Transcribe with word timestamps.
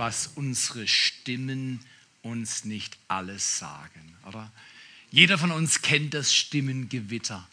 was 0.00 0.28
unsere 0.34 0.88
Stimmen 0.88 1.78
uns 2.22 2.64
nicht 2.64 2.96
alles 3.06 3.58
sagen, 3.58 4.16
oder? 4.26 4.50
Jeder 5.10 5.36
von 5.36 5.50
uns 5.50 5.82
kennt 5.82 6.14
das 6.14 6.34
Stimmengewitter. 6.34 7.46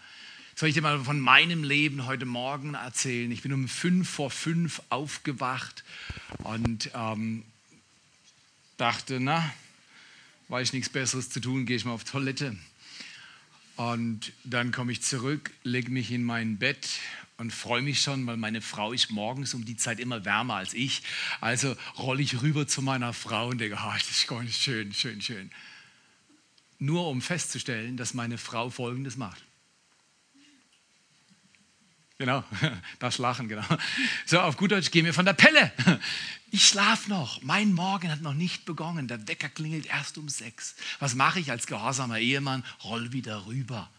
Soll 0.56 0.70
ich 0.70 0.76
dir 0.76 0.82
mal 0.82 0.98
von 1.04 1.20
meinem 1.20 1.66
Leben 1.66 2.06
heute 2.06 2.26
Morgen 2.26 2.74
erzählen? 2.74 3.30
Ich 3.34 3.42
bin 3.42 3.52
um 3.52 3.68
fünf 3.68 4.10
vor 4.10 4.32
fünf 4.32 4.82
aufgewacht 4.88 5.84
und 6.46 6.90
ähm, 6.94 7.44
dachte, 8.78 9.20
na, 9.20 9.54
weil 10.48 10.64
ich 10.64 10.72
nichts 10.72 10.88
Besseres 10.88 11.30
zu 11.30 11.42
tun, 11.42 11.66
gehe 11.66 11.76
ich 11.76 11.84
mal 11.84 11.92
auf 11.92 12.06
Toilette. 12.06 12.56
Und 13.78 14.34
dann 14.44 14.72
komme 14.72 14.92
ich 14.92 15.04
zurück, 15.04 15.52
lege 15.64 15.92
mich 15.92 16.12
in 16.12 16.24
mein 16.24 16.58
Bett 16.58 16.90
und 17.38 17.54
freue 17.54 17.84
mich 17.84 18.02
schon, 18.02 18.26
weil 18.26 18.38
meine 18.38 18.62
Frau 18.62 18.92
ist 18.92 19.12
morgens 19.12 19.54
um 19.54 19.66
die 19.66 19.78
Zeit 19.78 20.00
immer 20.00 20.26
wärmer 20.26 20.56
als 20.56 20.74
ich. 20.74 21.04
Also 21.40 21.76
rolle 21.98 22.24
ich 22.24 22.42
rüber 22.42 22.68
zu 22.68 22.82
meiner 22.82 23.14
Frau 23.14 23.50
und 23.50 23.60
denke, 23.60 23.78
oh, 23.80 23.94
das 23.94 24.10
ist 24.10 24.32
nicht 24.32 24.60
schön, 24.60 24.94
schön, 24.94 25.22
schön. 25.22 25.52
Nur 26.80 27.08
um 27.08 27.22
festzustellen, 27.22 27.98
dass 27.98 28.16
meine 28.16 28.40
Frau 28.40 28.70
Folgendes 28.70 29.16
macht. 29.16 29.47
Genau, 32.18 32.44
das 33.00 33.20
Lachen, 33.20 33.48
genau. 33.48 33.66
So, 34.26 34.40
auf 34.40 34.58
gut 34.58 34.72
Deutsch, 34.72 34.90
gehen 34.90 35.06
wir 35.06 35.14
von 35.14 35.26
der 35.26 35.34
Pelle. 35.34 35.72
Ich 36.50 36.68
schlafe 36.68 37.10
noch. 37.10 37.42
Mein 37.44 37.74
Morgen 37.74 38.10
hat 38.10 38.22
noch 38.22 38.34
nicht 38.34 38.66
begonnen. 38.66 39.08
Der 39.08 39.28
Wecker 39.28 39.50
klingelt 39.50 39.86
erst 39.86 40.18
um 40.18 40.30
sechs. 40.30 40.76
Was 41.00 41.14
mache 41.14 41.40
ich 41.40 41.52
als 41.52 41.68
gehorsamer 41.68 42.20
Ehemann? 42.20 42.64
Roll 42.84 43.12
wieder 43.12 43.46
rüber. 43.46 43.90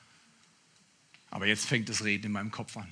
Aber 1.31 1.47
jetzt 1.47 1.67
fängt 1.67 1.89
das 1.89 2.03
Reden 2.05 2.27
in 2.27 2.33
meinem 2.33 2.51
Kopf 2.51 2.77
an. 2.77 2.89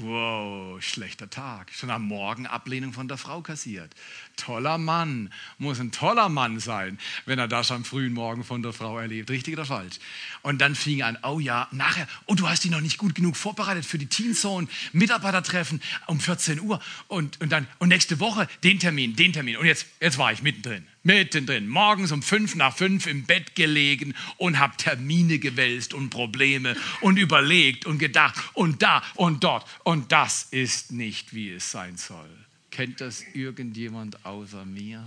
Wow, 0.00 0.80
schlechter 0.80 1.28
Tag. 1.28 1.72
Schon 1.72 1.90
am 1.90 2.04
Morgen 2.06 2.46
Ablehnung 2.46 2.92
von 2.92 3.08
der 3.08 3.16
Frau 3.16 3.40
kassiert. 3.40 3.92
Toller 4.36 4.78
Mann. 4.78 5.32
Muss 5.58 5.80
ein 5.80 5.90
toller 5.90 6.28
Mann 6.28 6.60
sein, 6.60 6.98
wenn 7.26 7.40
er 7.40 7.48
das 7.48 7.72
am 7.72 7.84
frühen 7.84 8.12
Morgen 8.12 8.44
von 8.44 8.62
der 8.62 8.72
Frau 8.72 8.96
erlebt. 8.98 9.28
Richtig 9.28 9.54
oder 9.54 9.64
falsch? 9.64 9.98
Und 10.42 10.60
dann 10.60 10.76
fing 10.76 11.00
er 11.00 11.08
an, 11.08 11.18
oh 11.24 11.40
ja, 11.40 11.66
nachher, 11.72 12.06
oh, 12.26 12.36
du 12.36 12.48
hast 12.48 12.62
dich 12.62 12.70
noch 12.70 12.80
nicht 12.80 12.98
gut 12.98 13.16
genug 13.16 13.36
vorbereitet 13.36 13.84
für 13.84 13.98
die 13.98 14.06
Teenzone, 14.06 14.68
Mitarbeitertreffen 14.92 15.82
um 16.06 16.20
14 16.20 16.60
Uhr. 16.60 16.80
Und, 17.08 17.40
und 17.40 17.50
dann, 17.50 17.66
und 17.78 17.88
nächste 17.88 18.20
Woche 18.20 18.46
den 18.62 18.78
Termin, 18.78 19.16
den 19.16 19.32
Termin. 19.32 19.56
Und 19.56 19.66
jetzt, 19.66 19.86
jetzt 20.00 20.16
war 20.16 20.32
ich 20.32 20.42
mittendrin 20.42 20.86
mittendrin, 21.08 21.66
morgens 21.66 22.12
um 22.12 22.22
fünf 22.22 22.54
nach 22.54 22.76
fünf 22.76 23.06
im 23.06 23.24
Bett 23.24 23.54
gelegen 23.54 24.14
und 24.36 24.58
habe 24.58 24.76
Termine 24.76 25.38
gewälzt 25.38 25.94
und 25.94 26.10
Probleme 26.10 26.76
und 27.00 27.16
überlegt 27.16 27.86
und 27.86 27.98
gedacht 27.98 28.36
und 28.52 28.82
da 28.82 29.02
und 29.14 29.42
dort. 29.42 29.66
Und 29.84 30.12
das 30.12 30.46
ist 30.50 30.92
nicht, 30.92 31.34
wie 31.34 31.50
es 31.50 31.70
sein 31.70 31.96
soll. 31.96 32.28
Kennt 32.70 33.00
das 33.00 33.24
irgendjemand 33.32 34.26
außer 34.26 34.66
mir? 34.66 35.02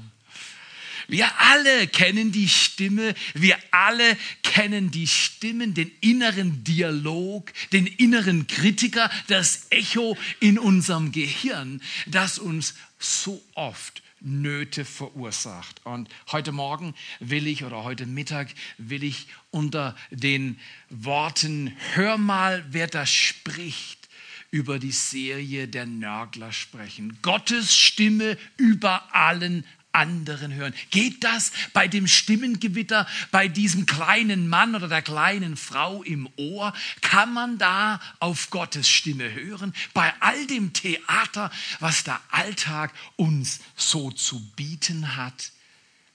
Wir 1.07 1.29
alle 1.39 1.87
kennen 1.87 2.31
die 2.31 2.49
Stimme, 2.49 3.13
wir 3.35 3.57
alle 3.69 4.17
kennen 4.41 4.89
die 4.89 5.07
Stimmen, 5.07 5.75
den 5.75 5.91
inneren 6.01 6.63
Dialog, 6.63 7.53
den 7.73 7.85
inneren 7.85 8.47
Kritiker, 8.47 9.09
das 9.27 9.67
Echo 9.69 10.17
in 10.39 10.57
unserem 10.57 11.11
Gehirn, 11.11 11.81
das 12.07 12.39
uns 12.39 12.73
so 12.97 13.43
oft 13.53 14.01
Nöte 14.21 14.85
verursacht. 14.85 15.85
Und 15.85 16.09
heute 16.31 16.51
Morgen 16.51 16.93
will 17.19 17.47
ich 17.47 17.63
oder 17.63 17.83
heute 17.83 18.05
Mittag 18.05 18.49
will 18.77 19.03
ich 19.03 19.27
unter 19.49 19.95
den 20.11 20.59
Worten 20.89 21.75
Hör 21.93 22.17
mal, 22.17 22.63
wer 22.69 22.87
da 22.87 23.05
spricht 23.05 24.09
über 24.51 24.79
die 24.79 24.91
Serie 24.91 25.67
der 25.67 25.85
Nörgler 25.85 26.51
sprechen. 26.51 27.17
Gottes 27.21 27.75
Stimme 27.75 28.37
über 28.57 29.15
allen 29.15 29.65
anderen 29.91 30.53
hören. 30.53 30.73
Geht 30.89 31.23
das 31.23 31.51
bei 31.73 31.87
dem 31.87 32.07
Stimmengewitter, 32.07 33.07
bei 33.31 33.47
diesem 33.47 33.85
kleinen 33.85 34.47
Mann 34.47 34.75
oder 34.75 34.87
der 34.87 35.01
kleinen 35.01 35.57
Frau 35.57 36.03
im 36.03 36.29
Ohr? 36.37 36.73
Kann 37.01 37.33
man 37.33 37.57
da 37.57 37.99
auf 38.19 38.49
Gottes 38.49 38.89
Stimme 38.89 39.33
hören? 39.33 39.73
Bei 39.93 40.13
all 40.19 40.47
dem 40.47 40.73
Theater, 40.73 41.51
was 41.79 42.03
der 42.03 42.21
Alltag 42.29 42.93
uns 43.15 43.59
so 43.75 44.11
zu 44.11 44.39
bieten 44.55 45.15
hat? 45.15 45.51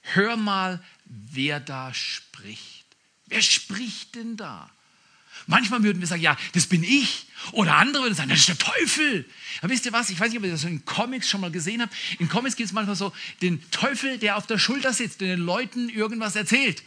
Hör 0.01 0.37
mal, 0.37 0.83
wer 1.05 1.61
da 1.61 1.93
spricht. 1.93 2.87
Wer 3.27 3.43
spricht 3.43 4.15
denn 4.15 4.37
da? 4.37 4.71
Manchmal 5.47 5.83
würden 5.83 6.01
wir 6.01 6.07
sagen, 6.07 6.23
ja, 6.23 6.37
das 6.55 6.67
bin 6.67 6.83
ich. 6.83 7.27
Oder 7.53 7.77
andere 7.77 8.05
würden 8.05 8.15
sagen, 8.15 8.31
das 8.31 8.41
ist 8.41 8.49
der 8.49 8.59
Teufel. 8.59 9.25
Aber 9.61 9.73
wisst 9.73 9.87
ihr 9.87 9.93
was? 9.93 10.11
Ich 10.11 10.19
weiß 10.19 10.31
nicht, 10.31 10.39
ob 10.39 10.45
ihr 10.45 10.51
das 10.51 10.65
in 10.65 10.85
Comics 10.85 11.29
schon 11.29 11.41
mal 11.41 11.51
gesehen 11.51 11.83
habt. 11.83 11.95
In 12.19 12.29
Comics 12.29 12.57
gibt 12.57 12.69
es 12.69 12.73
manchmal 12.73 12.97
so 12.97 13.13
den 13.43 13.63
Teufel, 13.71 14.19
der 14.19 14.37
auf 14.37 14.47
der 14.47 14.59
Schulter 14.59 14.93
sitzt 14.93 15.21
und 15.21 15.29
den 15.29 15.41
Leuten 15.41 15.89
irgendwas 15.89 16.37
erzählt. 16.37 16.83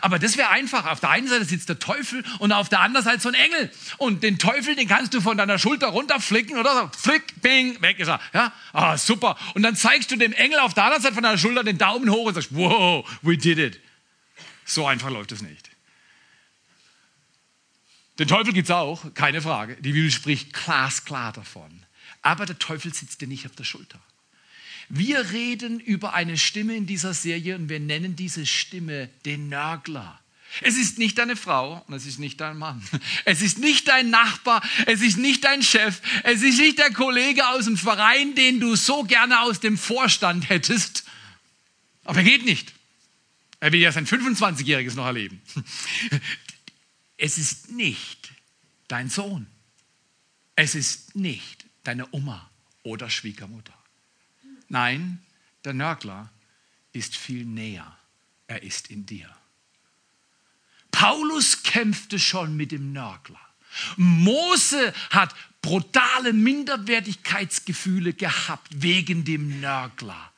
Aber 0.00 0.18
das 0.18 0.36
wäre 0.36 0.48
einfach. 0.50 0.86
Auf 0.86 1.00
der 1.00 1.10
einen 1.10 1.28
Seite 1.28 1.44
sitzt 1.44 1.68
der 1.68 1.78
Teufel 1.78 2.24
und 2.38 2.52
auf 2.52 2.68
der 2.68 2.80
anderen 2.80 3.04
Seite 3.04 3.20
so 3.20 3.28
ein 3.28 3.34
Engel. 3.34 3.70
Und 3.98 4.22
den 4.22 4.38
Teufel, 4.38 4.74
den 4.76 4.88
kannst 4.88 5.12
du 5.14 5.20
von 5.20 5.36
deiner 5.36 5.58
Schulter 5.58 5.88
runterflicken 5.88 6.58
oder 6.58 6.74
so. 6.74 6.98
Flick, 6.98 7.42
bing, 7.42 7.80
weg 7.82 7.98
ist 7.98 8.08
er. 8.08 8.20
Ja? 8.32 8.52
Ah, 8.72 8.96
super. 8.96 9.36
Und 9.54 9.62
dann 9.62 9.76
zeigst 9.76 10.10
du 10.10 10.16
dem 10.16 10.32
Engel 10.32 10.58
auf 10.60 10.74
der 10.74 10.84
anderen 10.84 11.02
Seite 11.02 11.14
von 11.14 11.22
deiner 11.22 11.38
Schulter 11.38 11.64
den 11.64 11.78
Daumen 11.78 12.10
hoch 12.10 12.26
und 12.26 12.34
sagst, 12.34 12.50
wow, 12.52 13.06
we 13.22 13.36
did 13.36 13.58
it. 13.58 13.80
So 14.64 14.86
einfach 14.86 15.10
läuft 15.10 15.32
es 15.32 15.42
nicht. 15.42 15.73
Den 18.18 18.28
Teufel 18.28 18.52
gibt 18.52 18.68
es 18.68 18.74
auch, 18.74 19.12
keine 19.14 19.42
Frage. 19.42 19.76
Die 19.76 19.92
Bibel 19.92 20.10
spricht 20.10 20.52
glasklar 20.52 21.32
davon. 21.32 21.70
Aber 22.22 22.46
der 22.46 22.58
Teufel 22.58 22.94
sitzt 22.94 23.20
dir 23.20 23.28
nicht 23.28 23.44
auf 23.46 23.56
der 23.56 23.64
Schulter. 23.64 24.00
Wir 24.88 25.32
reden 25.32 25.80
über 25.80 26.14
eine 26.14 26.38
Stimme 26.38 26.76
in 26.76 26.86
dieser 26.86 27.14
Serie 27.14 27.56
und 27.56 27.68
wir 27.68 27.80
nennen 27.80 28.16
diese 28.16 28.46
Stimme 28.46 29.08
den 29.24 29.48
Nörgler. 29.48 30.20
Es 30.60 30.76
ist 30.76 30.98
nicht 30.98 31.18
deine 31.18 31.34
Frau 31.34 31.82
und 31.88 31.94
es 31.94 32.06
ist 32.06 32.20
nicht 32.20 32.40
dein 32.40 32.56
Mann. 32.56 32.82
Es 33.24 33.42
ist 33.42 33.58
nicht 33.58 33.88
dein 33.88 34.10
Nachbar, 34.10 34.62
es 34.86 35.00
ist 35.00 35.16
nicht 35.16 35.44
dein 35.44 35.62
Chef, 35.62 36.00
es 36.22 36.42
ist 36.42 36.58
nicht 36.58 36.78
der 36.78 36.92
Kollege 36.92 37.48
aus 37.48 37.64
dem 37.64 37.76
Verein, 37.76 38.34
den 38.36 38.60
du 38.60 38.76
so 38.76 39.02
gerne 39.02 39.40
aus 39.40 39.58
dem 39.58 39.76
Vorstand 39.76 40.48
hättest. 40.48 41.04
Aber 42.04 42.18
er 42.18 42.24
geht 42.24 42.44
nicht. 42.44 42.72
Er 43.58 43.72
will 43.72 43.80
ja 43.80 43.90
sein 43.90 44.06
25-Jähriges 44.06 44.94
noch 44.94 45.06
erleben 45.06 45.42
es 47.16 47.38
ist 47.38 47.70
nicht 47.70 48.32
dein 48.88 49.08
Sohn. 49.08 49.46
Es 50.56 50.74
ist 50.74 51.16
nicht 51.16 51.64
deine 51.82 52.12
Oma 52.12 52.50
oder 52.82 53.10
Schwiegermutter. 53.10 53.74
Nein, 54.68 55.24
der 55.64 55.74
Nörgler 55.74 56.30
ist 56.92 57.16
viel 57.16 57.44
näher. 57.44 57.96
Er 58.46 58.62
ist 58.62 58.90
in 58.90 59.06
dir. 59.06 59.28
Paulus 60.90 61.62
kämpfte 61.62 62.18
schon 62.18 62.56
mit 62.56 62.72
dem 62.72 62.92
Nörgler. 62.92 63.40
Mose 63.96 64.94
hat 65.10 65.34
brutale 65.60 66.32
Minderwertigkeitsgefühle 66.32 68.12
gehabt 68.12 68.68
wegen 68.82 69.24
dem 69.24 69.60
Nörgler. 69.60 70.32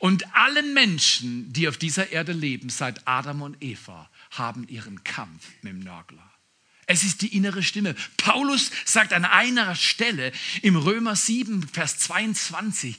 Und 0.00 0.34
alle 0.34 0.64
Menschen, 0.64 1.52
die 1.52 1.68
auf 1.68 1.76
dieser 1.76 2.10
Erde 2.10 2.32
leben, 2.32 2.70
seit 2.70 3.06
Adam 3.06 3.42
und 3.42 3.62
Eva, 3.62 4.10
haben 4.32 4.66
ihren 4.68 5.04
Kampf 5.04 5.46
mit 5.62 5.72
dem 5.72 5.80
Nörgler. 5.80 6.32
Es 6.86 7.04
ist 7.04 7.22
die 7.22 7.34
innere 7.36 7.62
Stimme. 7.62 7.94
Paulus 8.16 8.70
sagt 8.84 9.12
an 9.12 9.24
einer 9.24 9.74
Stelle 9.76 10.32
im 10.62 10.76
Römer 10.76 11.14
7, 11.14 11.66
Vers 11.68 11.98
22, 11.98 12.98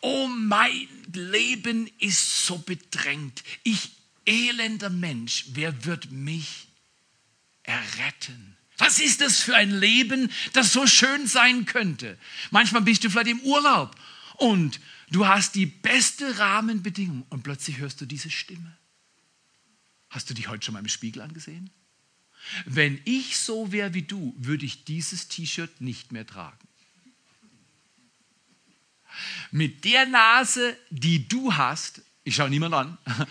oh 0.00 0.28
mein 0.28 0.88
Leben 1.12 1.90
ist 1.98 2.46
so 2.46 2.58
bedrängt. 2.58 3.42
Ich 3.64 3.90
elender 4.24 4.90
Mensch, 4.90 5.46
wer 5.48 5.84
wird 5.84 6.10
mich 6.12 6.68
erretten? 7.64 8.56
Was 8.78 8.98
ist 8.98 9.20
das 9.20 9.40
für 9.40 9.54
ein 9.54 9.70
Leben, 9.70 10.30
das 10.52 10.72
so 10.72 10.86
schön 10.86 11.26
sein 11.26 11.64
könnte? 11.64 12.18
Manchmal 12.50 12.82
bist 12.82 13.04
du 13.04 13.10
vielleicht 13.10 13.28
im 13.28 13.40
Urlaub 13.40 13.94
und 14.36 14.80
du 15.10 15.26
hast 15.26 15.54
die 15.54 15.66
beste 15.66 16.38
Rahmenbedingung 16.38 17.24
und 17.30 17.42
plötzlich 17.42 17.78
hörst 17.78 18.00
du 18.00 18.06
diese 18.06 18.30
Stimme. 18.30 18.76
Hast 20.14 20.30
du 20.30 20.34
dich 20.34 20.46
heute 20.46 20.64
schon 20.64 20.74
mal 20.74 20.78
im 20.78 20.88
Spiegel 20.88 21.22
angesehen? 21.22 21.70
Wenn 22.66 23.00
ich 23.04 23.36
so 23.36 23.72
wäre 23.72 23.94
wie 23.94 24.02
du, 24.02 24.32
würde 24.38 24.64
ich 24.64 24.84
dieses 24.84 25.26
T-Shirt 25.26 25.80
nicht 25.80 26.12
mehr 26.12 26.24
tragen. 26.24 26.68
Mit 29.50 29.84
der 29.84 30.06
Nase, 30.06 30.76
die 30.90 31.26
du 31.26 31.56
hast, 31.56 32.00
ich 32.22 32.36
schaue 32.36 32.48
niemand 32.48 32.74
an, 32.76 32.98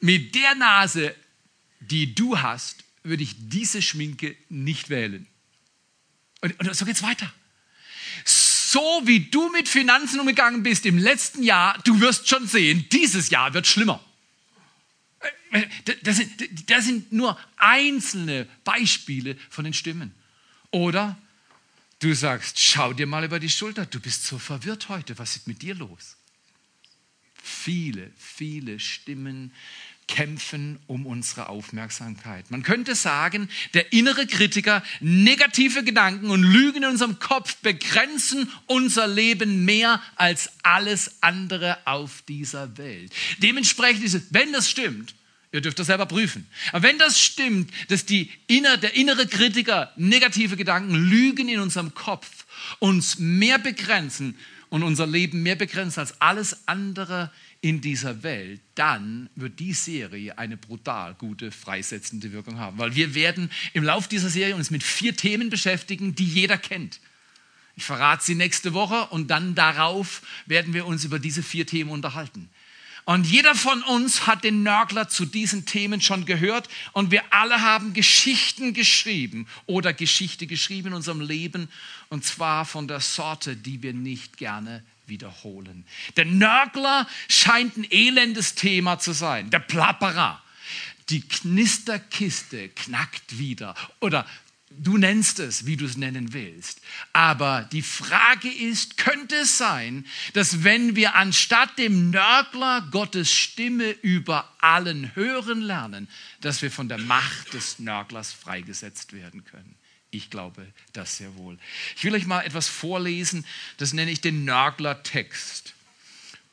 mit 0.00 0.36
der 0.36 0.54
Nase, 0.54 1.16
die 1.80 2.14
du 2.14 2.38
hast, 2.38 2.84
würde 3.02 3.24
ich 3.24 3.34
diese 3.48 3.82
Schminke 3.82 4.36
nicht 4.48 4.90
wählen. 4.90 5.26
Und, 6.42 6.60
und 6.60 6.76
so 6.76 6.86
es 6.86 7.02
weiter. 7.02 7.32
So 8.24 9.02
wie 9.04 9.18
du 9.30 9.50
mit 9.50 9.68
Finanzen 9.68 10.20
umgegangen 10.20 10.62
bist 10.62 10.86
im 10.86 10.96
letzten 10.96 11.42
Jahr, 11.42 11.76
du 11.82 12.00
wirst 12.00 12.28
schon 12.28 12.46
sehen, 12.46 12.88
dieses 12.92 13.30
Jahr 13.30 13.52
wird 13.52 13.66
schlimmer. 13.66 14.00
Das 16.02 16.16
sind, 16.16 16.70
das 16.70 16.84
sind 16.84 17.12
nur 17.12 17.38
einzelne 17.56 18.48
Beispiele 18.64 19.36
von 19.50 19.64
den 19.64 19.74
Stimmen. 19.74 20.12
Oder 20.70 21.16
du 22.00 22.12
sagst, 22.14 22.58
schau 22.58 22.92
dir 22.92 23.06
mal 23.06 23.24
über 23.24 23.38
die 23.38 23.50
Schulter, 23.50 23.86
du 23.86 24.00
bist 24.00 24.24
so 24.26 24.38
verwirrt 24.38 24.88
heute, 24.88 25.18
was 25.18 25.36
ist 25.36 25.46
mit 25.46 25.62
dir 25.62 25.74
los? 25.74 26.16
viele, 27.44 28.10
viele 28.18 28.80
Stimmen 28.80 29.52
kämpfen 30.06 30.78
um 30.86 31.06
unsere 31.06 31.48
Aufmerksamkeit. 31.48 32.50
Man 32.50 32.62
könnte 32.62 32.94
sagen, 32.94 33.48
der 33.72 33.92
innere 33.92 34.26
Kritiker, 34.26 34.82
negative 35.00 35.82
Gedanken 35.82 36.30
und 36.30 36.42
Lügen 36.42 36.82
in 36.82 36.90
unserem 36.90 37.18
Kopf 37.18 37.56
begrenzen 37.56 38.50
unser 38.66 39.06
Leben 39.06 39.64
mehr 39.64 40.02
als 40.16 40.50
alles 40.62 41.22
andere 41.22 41.78
auf 41.86 42.22
dieser 42.28 42.76
Welt. 42.76 43.12
Dementsprechend 43.38 44.04
ist 44.04 44.14
es, 44.14 44.22
wenn 44.30 44.52
das 44.52 44.68
stimmt, 44.68 45.14
Ihr 45.54 45.60
dürft 45.60 45.78
das 45.78 45.86
selber 45.86 46.06
prüfen. 46.06 46.48
Aber 46.72 46.82
wenn 46.82 46.98
das 46.98 47.20
stimmt, 47.20 47.70
dass 47.86 48.04
die 48.04 48.28
inner, 48.48 48.76
der 48.76 48.96
innere 48.96 49.28
Kritiker, 49.28 49.92
negative 49.94 50.56
Gedanken, 50.56 50.96
Lügen 50.96 51.48
in 51.48 51.60
unserem 51.60 51.94
Kopf 51.94 52.44
uns 52.80 53.20
mehr 53.20 53.60
begrenzen 53.60 54.36
und 54.68 54.82
unser 54.82 55.06
Leben 55.06 55.44
mehr 55.44 55.54
begrenzen 55.54 56.00
als 56.00 56.20
alles 56.20 56.66
andere 56.66 57.30
in 57.60 57.80
dieser 57.80 58.24
Welt, 58.24 58.62
dann 58.74 59.30
wird 59.36 59.60
die 59.60 59.74
Serie 59.74 60.36
eine 60.38 60.56
brutal 60.56 61.14
gute 61.14 61.52
freisetzende 61.52 62.32
Wirkung 62.32 62.58
haben. 62.58 62.78
Weil 62.78 62.96
wir 62.96 63.14
werden 63.14 63.48
im 63.74 63.84
Laufe 63.84 64.08
dieser 64.08 64.30
Serie 64.30 64.56
uns 64.56 64.72
mit 64.72 64.82
vier 64.82 65.14
Themen 65.14 65.50
beschäftigen, 65.50 66.16
die 66.16 66.26
jeder 66.26 66.58
kennt. 66.58 66.98
Ich 67.76 67.84
verrate 67.84 68.24
sie 68.24 68.34
nächste 68.34 68.74
Woche 68.74 69.06
und 69.10 69.28
dann 69.28 69.54
darauf 69.54 70.22
werden 70.46 70.74
wir 70.74 70.84
uns 70.84 71.04
über 71.04 71.20
diese 71.20 71.44
vier 71.44 71.64
Themen 71.64 71.90
unterhalten. 71.90 72.50
Und 73.04 73.26
jeder 73.26 73.54
von 73.54 73.82
uns 73.82 74.26
hat 74.26 74.44
den 74.44 74.62
Nörgler 74.62 75.08
zu 75.08 75.26
diesen 75.26 75.66
Themen 75.66 76.00
schon 76.00 76.24
gehört 76.24 76.68
und 76.92 77.10
wir 77.10 77.22
alle 77.30 77.60
haben 77.60 77.92
Geschichten 77.92 78.72
geschrieben 78.72 79.46
oder 79.66 79.92
Geschichte 79.92 80.46
geschrieben 80.46 80.88
in 80.88 80.94
unserem 80.94 81.20
Leben 81.20 81.68
und 82.08 82.24
zwar 82.24 82.64
von 82.64 82.88
der 82.88 83.00
Sorte, 83.00 83.56
die 83.56 83.82
wir 83.82 83.92
nicht 83.92 84.38
gerne 84.38 84.82
wiederholen. 85.06 85.84
Der 86.16 86.24
Nörgler 86.24 87.06
scheint 87.28 87.76
ein 87.76 87.86
elendes 87.90 88.54
Thema 88.54 88.98
zu 88.98 89.12
sein. 89.12 89.50
Der 89.50 89.58
Plapperer. 89.58 90.40
Die 91.10 91.20
Knisterkiste 91.20 92.70
knackt 92.70 93.38
wieder. 93.38 93.74
Oder 94.00 94.26
du 94.78 94.96
nennst 94.96 95.38
es, 95.38 95.66
wie 95.66 95.76
du 95.76 95.84
es 95.84 95.96
nennen 95.96 96.32
willst. 96.32 96.80
Aber 97.12 97.68
die 97.72 97.82
Frage 97.82 98.48
ist, 98.48 98.96
könnte 98.96 99.36
es 99.36 99.58
sein, 99.58 100.06
dass 100.32 100.64
wenn 100.64 100.96
wir 100.96 101.14
anstatt 101.14 101.78
dem 101.78 102.10
Nörgler 102.10 102.88
Gottes 102.90 103.32
Stimme 103.32 103.90
über 103.90 104.52
allen 104.60 105.14
hören 105.14 105.60
lernen, 105.60 106.08
dass 106.40 106.62
wir 106.62 106.70
von 106.70 106.88
der 106.88 106.98
Macht 106.98 107.54
des 107.54 107.78
Nörglers 107.78 108.32
freigesetzt 108.32 109.12
werden 109.12 109.44
können? 109.44 109.76
Ich 110.10 110.30
glaube 110.30 110.66
das 110.92 111.16
sehr 111.16 111.34
wohl. 111.36 111.58
Ich 111.96 112.04
will 112.04 112.14
euch 112.14 112.26
mal 112.26 112.42
etwas 112.42 112.68
vorlesen, 112.68 113.44
das 113.78 113.92
nenne 113.92 114.10
ich 114.10 114.20
den 114.20 114.44
Nörgler-Text. 114.44 115.74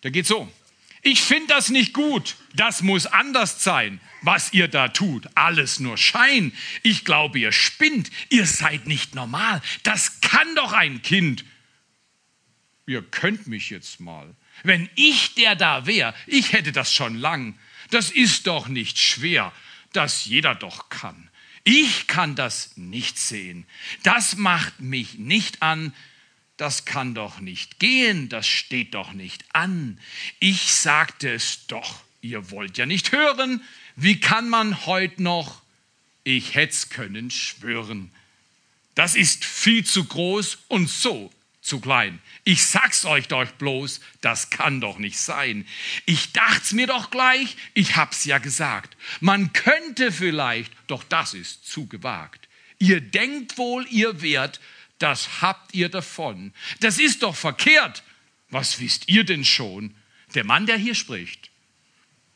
Der 0.03 0.11
geht 0.11 0.25
so. 0.25 0.51
Ich 1.01 1.21
finde 1.21 1.47
das 1.47 1.69
nicht 1.69 1.93
gut. 1.93 2.35
Das 2.53 2.81
muss 2.81 3.07
anders 3.07 3.63
sein, 3.63 3.99
was 4.21 4.53
ihr 4.53 4.67
da 4.67 4.89
tut. 4.89 5.27
Alles 5.35 5.79
nur 5.79 5.97
Schein. 5.97 6.53
Ich 6.83 7.05
glaube, 7.05 7.39
ihr 7.39 7.51
spinnt. 7.51 8.11
Ihr 8.29 8.45
seid 8.45 8.87
nicht 8.87 9.15
normal. 9.15 9.61
Das 9.83 10.21
kann 10.21 10.55
doch 10.55 10.73
ein 10.73 11.01
Kind. 11.01 11.43
Ihr 12.85 13.01
könnt 13.01 13.47
mich 13.47 13.69
jetzt 13.69 13.99
mal. 13.99 14.35
Wenn 14.63 14.89
ich 14.95 15.33
der 15.35 15.55
da 15.55 15.87
wäre, 15.87 16.13
ich 16.27 16.53
hätte 16.53 16.71
das 16.71 16.93
schon 16.93 17.15
lang. 17.15 17.57
Das 17.89 18.11
ist 18.11 18.47
doch 18.47 18.67
nicht 18.67 18.99
schwer, 18.99 19.51
dass 19.93 20.25
jeder 20.25 20.55
doch 20.55 20.89
kann. 20.89 21.29
Ich 21.63 22.07
kann 22.07 22.35
das 22.35 22.75
nicht 22.77 23.19
sehen. 23.19 23.65
Das 24.03 24.35
macht 24.35 24.79
mich 24.79 25.15
nicht 25.17 25.61
an. 25.61 25.93
Das 26.61 26.85
kann 26.85 27.15
doch 27.15 27.39
nicht 27.39 27.79
gehen. 27.79 28.29
Das 28.29 28.45
steht 28.45 28.93
doch 28.93 29.13
nicht 29.13 29.43
an. 29.51 29.99
Ich 30.39 30.71
sagte 30.71 31.33
es 31.33 31.65
doch. 31.65 32.03
Ihr 32.21 32.51
wollt 32.51 32.77
ja 32.77 32.85
nicht 32.85 33.11
hören. 33.11 33.63
Wie 33.95 34.19
kann 34.19 34.47
man 34.47 34.85
heute 34.85 35.23
noch? 35.23 35.63
Ich 36.23 36.53
hätt's 36.53 36.89
können 36.89 37.31
schwören. 37.31 38.11
Das 38.93 39.15
ist 39.15 39.43
viel 39.43 39.83
zu 39.83 40.05
groß 40.05 40.59
und 40.67 40.87
so 40.87 41.33
zu 41.63 41.79
klein. 41.79 42.19
Ich 42.43 42.63
sag's 42.63 43.05
euch 43.05 43.27
doch 43.27 43.43
bloß, 43.53 43.99
das 44.21 44.51
kann 44.51 44.81
doch 44.81 44.99
nicht 44.99 45.17
sein. 45.17 45.65
Ich 46.05 46.31
dacht's 46.31 46.73
mir 46.73 46.85
doch 46.85 47.09
gleich, 47.09 47.57
ich 47.73 47.95
hab's 47.95 48.23
ja 48.25 48.37
gesagt. 48.37 48.95
Man 49.19 49.51
könnte 49.53 50.11
vielleicht, 50.11 50.71
doch 50.85 51.03
das 51.03 51.33
ist 51.33 51.65
zu 51.65 51.87
gewagt. 51.87 52.47
Ihr 52.77 53.01
denkt 53.01 53.57
wohl, 53.57 53.87
ihr 53.89 54.21
Wert, 54.21 54.59
das 55.01 55.41
habt 55.41 55.73
ihr 55.73 55.89
davon. 55.89 56.53
Das 56.79 56.99
ist 56.99 57.23
doch 57.23 57.35
verkehrt. 57.35 58.03
Was 58.49 58.79
wisst 58.79 59.07
ihr 59.07 59.23
denn 59.23 59.45
schon? 59.45 59.95
Der 60.35 60.43
Mann, 60.43 60.65
der 60.65 60.77
hier 60.77 60.95
spricht, 60.95 61.49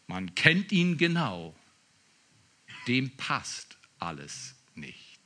man 0.07 0.35
kennt 0.35 0.71
ihn 0.71 0.97
genau. 0.97 1.55
Dem 2.87 3.09
passt 3.17 3.77
alles 3.99 4.55
nicht. 4.75 5.19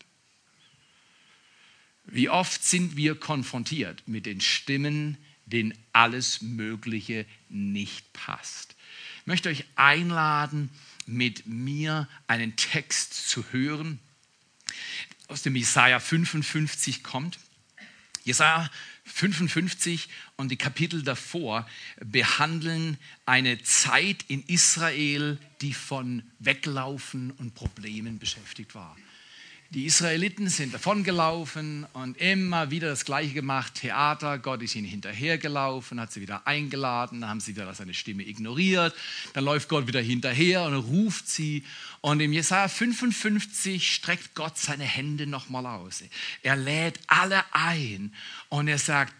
Wie 2.05 2.29
oft 2.29 2.63
sind 2.63 2.95
wir 2.95 3.15
konfrontiert 3.15 4.03
mit 4.07 4.25
den 4.25 4.41
Stimmen, 4.41 5.17
denen 5.45 5.77
alles 5.93 6.41
Mögliche 6.41 7.25
nicht 7.49 8.13
passt. 8.13 8.75
Ich 9.21 9.27
möchte 9.27 9.49
euch 9.49 9.65
einladen, 9.75 10.69
mit 11.05 11.45
mir 11.45 12.07
einen 12.27 12.55
Text 12.55 13.29
zu 13.29 13.43
hören, 13.51 13.99
aus 15.29 15.43
dem 15.43 15.55
Jesaja 15.55 15.99
55 15.99 17.03
kommt. 17.03 17.39
Jesaja 18.23 18.69
55 19.05 20.09
und 20.35 20.49
die 20.49 20.57
Kapitel 20.57 21.03
davor 21.03 21.67
behandeln 22.03 22.97
eine 23.25 23.61
Zeit 23.63 24.25
in 24.27 24.43
Israel, 24.43 25.37
die 25.61 25.73
von 25.73 26.23
Weglaufen 26.39 27.31
und 27.31 27.55
Problemen 27.55 28.19
beschäftigt 28.19 28.75
war. 28.75 28.97
Die 29.71 29.85
Israeliten 29.85 30.49
sind 30.49 30.73
davongelaufen 30.73 31.85
und 31.93 32.17
immer 32.17 32.71
wieder 32.71 32.87
das 32.87 33.05
Gleiche 33.05 33.35
gemacht. 33.35 33.75
Theater, 33.75 34.39
Gott 34.39 34.63
ist 34.63 34.73
ihnen 34.73 34.87
hinterhergelaufen, 34.87 35.99
hat 35.99 36.11
sie 36.11 36.21
wieder 36.21 36.47
eingeladen, 36.47 37.21
dann 37.21 37.29
haben 37.29 37.39
sie 37.39 37.55
wieder 37.55 37.71
seine 37.75 37.93
Stimme 37.93 38.23
ignoriert. 38.23 38.95
Dann 39.33 39.43
läuft 39.43 39.69
Gott 39.69 39.85
wieder 39.85 40.01
hinterher 40.01 40.63
und 40.63 40.73
ruft 40.73 41.27
sie. 41.27 41.63
Und 42.01 42.19
im 42.19 42.33
Jesaja 42.33 42.67
55 42.67 43.93
streckt 43.93 44.33
Gott 44.33 44.57
seine 44.57 44.85
Hände 44.85 45.27
nochmal 45.27 45.67
aus. 45.67 46.03
Er 46.41 46.55
lädt 46.55 46.99
alle 47.05 47.43
ein 47.51 48.15
und 48.49 48.67
er 48.69 48.79
sagt, 48.79 49.13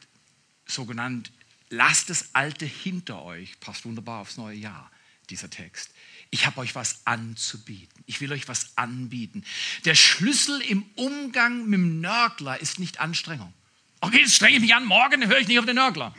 sogenannt, 0.66 1.32
lasst 1.70 2.10
das 2.10 2.34
Alte 2.34 2.66
hinter 2.66 3.22
euch. 3.22 3.60
Passt 3.60 3.86
wunderbar 3.86 4.22
aufs 4.22 4.38
neue 4.38 4.58
Jahr, 4.58 4.90
dieser 5.30 5.52
Text. 5.52 5.92
Ich 6.32 6.46
habe 6.46 6.60
euch 6.60 6.76
was 6.76 7.02
anzubieten. 7.06 8.04
Ich 8.06 8.22
will 8.22 8.32
euch 8.32 8.48
was 8.48 8.78
anbieten. 8.78 9.44
Der 9.86 9.96
Schlüssel 9.96 10.62
im 10.62 10.84
Umgang 10.96 11.66
mit 11.66 11.80
dem 11.80 12.02
Nörgler 12.02 12.60
ist 12.60 12.80
nicht 12.80 13.00
Anstrengung. 13.00 13.54
Okay, 14.02 14.20
jetzt 14.20 14.36
strenge 14.36 14.56
ich 14.58 14.62
mich 14.62 14.74
an, 14.74 14.86
morgen 14.86 15.28
höre 15.28 15.40
ich 15.40 15.48
nicht 15.48 15.60
auf 15.60 15.66
den 15.66 15.76
Nörgler. 15.76 16.16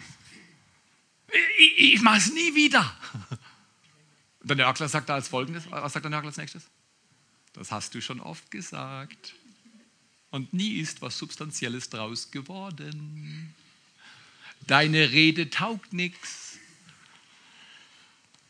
Ich, 1.58 1.94
ich 1.94 2.02
mache 2.02 2.18
es 2.18 2.32
nie 2.32 2.54
wieder. 2.54 2.94
Der 4.42 4.56
Nörgler 4.56 4.88
sagt 4.88 5.08
da 5.08 5.14
als 5.14 5.28
folgendes, 5.28 5.70
was 5.70 5.92
sagt 5.92 6.04
der 6.04 6.10
Nörgler 6.10 6.28
als 6.28 6.36
nächstes? 6.36 6.64
Das 7.52 7.70
hast 7.70 7.94
du 7.94 8.00
schon 8.00 8.20
oft 8.20 8.50
gesagt. 8.50 9.34
Und 10.30 10.52
nie 10.52 10.78
ist 10.78 11.02
was 11.02 11.18
Substanzielles 11.18 11.90
draus 11.90 12.30
geworden. 12.30 13.54
Deine 14.66 15.10
Rede 15.10 15.50
taugt 15.50 15.92
nichts. 15.92 16.39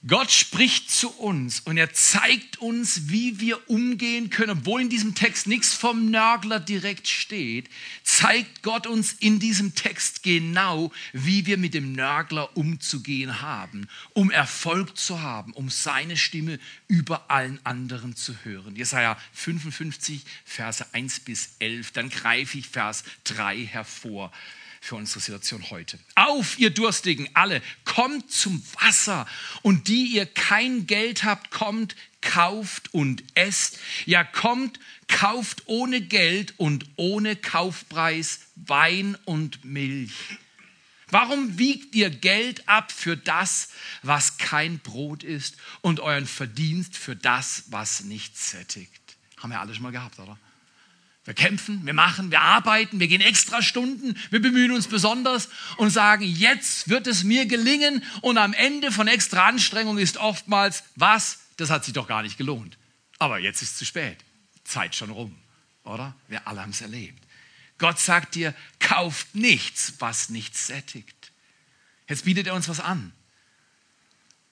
Gott 0.07 0.31
spricht 0.31 0.91
zu 0.91 1.11
uns 1.11 1.61
und 1.61 1.77
er 1.77 1.93
zeigt 1.93 2.57
uns, 2.59 3.11
wie 3.11 3.39
wir 3.39 3.69
umgehen 3.69 4.31
können. 4.31 4.59
Obwohl 4.61 4.81
in 4.81 4.89
diesem 4.89 5.15
Text 5.15 5.47
nichts 5.47 5.75
vom 5.75 6.11
Nörgler 6.11 6.59
direkt 6.59 7.07
steht, 7.07 7.69
zeigt 8.03 8.63
Gott 8.63 8.87
uns 8.87 9.13
in 9.13 9.41
diesem 9.41 9.75
Text 9.75 10.23
genau, 10.23 10.91
wie 11.13 11.45
wir 11.45 11.59
mit 11.59 11.75
dem 11.75 11.93
Nörgler 11.93 12.57
umzugehen 12.57 13.43
haben, 13.43 13.89
um 14.15 14.31
Erfolg 14.31 14.97
zu 14.97 15.21
haben, 15.21 15.53
um 15.53 15.69
seine 15.69 16.17
Stimme 16.17 16.59
über 16.89 17.31
allen 17.31 17.61
anderen 17.65 18.17
zu 18.17 18.35
hören. 18.43 18.77
Jesaja 18.77 19.19
55, 19.35 20.23
Verse 20.47 20.87
1 20.95 21.21
bis 21.21 21.51
11. 21.59 21.91
Dann 21.93 22.09
greife 22.09 22.57
ich 22.57 22.69
Vers 22.69 23.05
3 23.25 23.67
hervor 23.67 24.33
für 24.81 24.97
unsere 24.97 25.21
Situation 25.21 25.71
heute. 25.71 25.99
Auf, 26.15 26.59
ihr 26.59 26.71
Durstigen, 26.71 27.29
alle, 27.35 27.63
kommt 27.85 28.31
zum 28.31 28.63
Wasser. 28.81 29.27
Und 29.63 29.89
die 29.89 30.07
ihr 30.07 30.27
kein 30.27 30.87
Geld 30.87 31.23
habt, 31.23 31.51
kommt, 31.51 31.95
kauft 32.23 32.93
und 32.95 33.23
esst. 33.35 33.79
Ja, 34.07 34.25
kommt, 34.25 34.81
kauft 35.07 35.65
ohne 35.67 36.01
Geld 36.01 36.55
und 36.57 36.87
ohne 36.97 37.37
Kaufpreis 37.37 38.41
Wein 38.57 39.17
und 39.27 39.65
Milch. 39.65 40.39
Warum 41.11 41.59
wiegt 41.59 41.95
ihr 41.95 42.09
Geld 42.09 42.69
ab 42.69 42.93
für 42.93 43.17
das, 43.17 43.71
was 44.03 44.39
kein 44.39 44.79
Brot 44.79 45.25
ist 45.25 45.57
und 45.81 46.01
euren 46.01 46.27
Verdienst 46.27 46.97
für 46.97 47.17
das, 47.17 47.65
was 47.69 48.05
nicht 48.05 48.39
sättigt? 48.39 49.01
Haben 49.37 49.51
wir 49.51 49.61
alle 49.61 49.75
schon 49.75 49.83
mal 49.83 49.93
gehabt, 49.93 50.19
oder? 50.21 50.39
Wir 51.31 51.35
kämpfen, 51.35 51.87
wir 51.87 51.95
machen, 51.95 52.33
wir 52.33 52.41
arbeiten, 52.41 52.99
wir 52.99 53.07
gehen 53.07 53.21
extra 53.21 53.63
Stunden, 53.63 54.19
wir 54.31 54.43
bemühen 54.43 54.73
uns 54.73 54.89
besonders 54.89 55.49
und 55.77 55.91
sagen, 55.91 56.25
jetzt 56.25 56.89
wird 56.89 57.07
es 57.07 57.23
mir 57.23 57.47
gelingen. 57.47 58.03
Und 58.21 58.37
am 58.37 58.53
Ende 58.53 58.91
von 58.91 59.07
extra 59.07 59.47
Anstrengung 59.47 59.99
ist 59.99 60.17
oftmals, 60.17 60.83
was? 60.97 61.39
Das 61.57 61.71
hat 61.71 61.85
sich 61.85 61.95
doch 61.95 62.09
gar 62.09 62.25
nicht 62.25 62.37
gelohnt. 62.37 62.79
Aber 63.21 63.39
jetzt 63.39 63.63
ist 63.63 63.71
es 63.75 63.79
zu 63.79 63.85
spät. 63.85 64.17
Zeit 64.65 64.97
schon 64.97 65.11
rum, 65.11 65.39
oder? 65.85 66.17
Wir 66.27 66.49
alle 66.49 66.63
haben 66.63 66.71
es 66.71 66.81
erlebt. 66.81 67.23
Gott 67.79 68.01
sagt 68.01 68.35
dir, 68.35 68.53
kauft 68.81 69.33
nichts, 69.37 69.95
was 70.01 70.31
nicht 70.31 70.57
sättigt. 70.57 71.31
Jetzt 72.09 72.25
bietet 72.25 72.49
er 72.49 72.55
uns 72.55 72.69
was 72.69 72.81
an. 72.81 73.13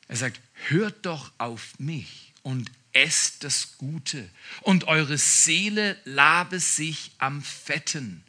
Er 0.06 0.14
sagt, 0.14 0.40
hört 0.68 1.04
doch 1.06 1.32
auf 1.38 1.76
mich 1.80 2.32
und 2.42 2.70
esst 2.98 3.44
das 3.44 3.78
Gute 3.78 4.28
und 4.62 4.84
eure 4.84 5.18
Seele 5.18 5.96
labe 6.04 6.58
sich 6.58 7.12
am 7.18 7.42
Fetten. 7.42 8.24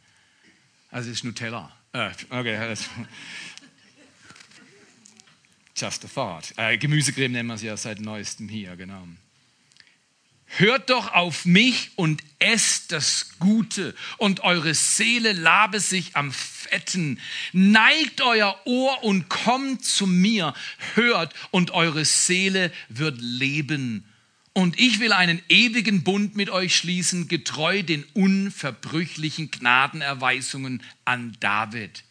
Also 0.90 1.10
ist 1.10 1.24
Nutella. 1.24 1.72
Äh, 1.92 2.10
okay, 2.30 2.76
just 5.76 6.04
a 6.04 6.08
thought. 6.08 6.52
Äh, 6.56 6.78
Gemüsecreme 6.78 7.32
nennen 7.32 7.48
wir 7.48 7.56
es 7.56 7.62
ja 7.62 7.76
seit 7.76 8.00
neuestem 8.00 8.48
hier, 8.48 8.76
genau. 8.76 9.06
Hört 10.46 10.90
doch 10.90 11.12
auf 11.12 11.44
mich 11.44 11.92
und 11.94 12.22
esst 12.40 12.90
das 12.90 13.38
Gute 13.38 13.94
und 14.18 14.40
eure 14.40 14.74
Seele 14.74 15.32
labe 15.32 15.78
sich 15.78 16.16
am 16.16 16.32
Fetten. 16.32 17.20
Neigt 17.52 18.20
euer 18.20 18.60
Ohr 18.64 19.04
und 19.04 19.28
kommt 19.28 19.84
zu 19.84 20.08
mir. 20.08 20.54
Hört 20.94 21.34
und 21.52 21.70
eure 21.70 22.04
Seele 22.04 22.72
wird 22.88 23.20
leben 23.20 24.09
und 24.52 24.78
ich 24.80 25.00
will 25.00 25.12
einen 25.12 25.40
ewigen 25.48 26.02
Bund 26.02 26.36
mit 26.36 26.50
euch 26.50 26.76
schließen, 26.76 27.28
getreu 27.28 27.82
den 27.82 28.04
unverbrüchlichen 28.14 29.50
Gnadenerweisungen 29.50 30.82
an 31.04 31.36
David. 31.40 32.04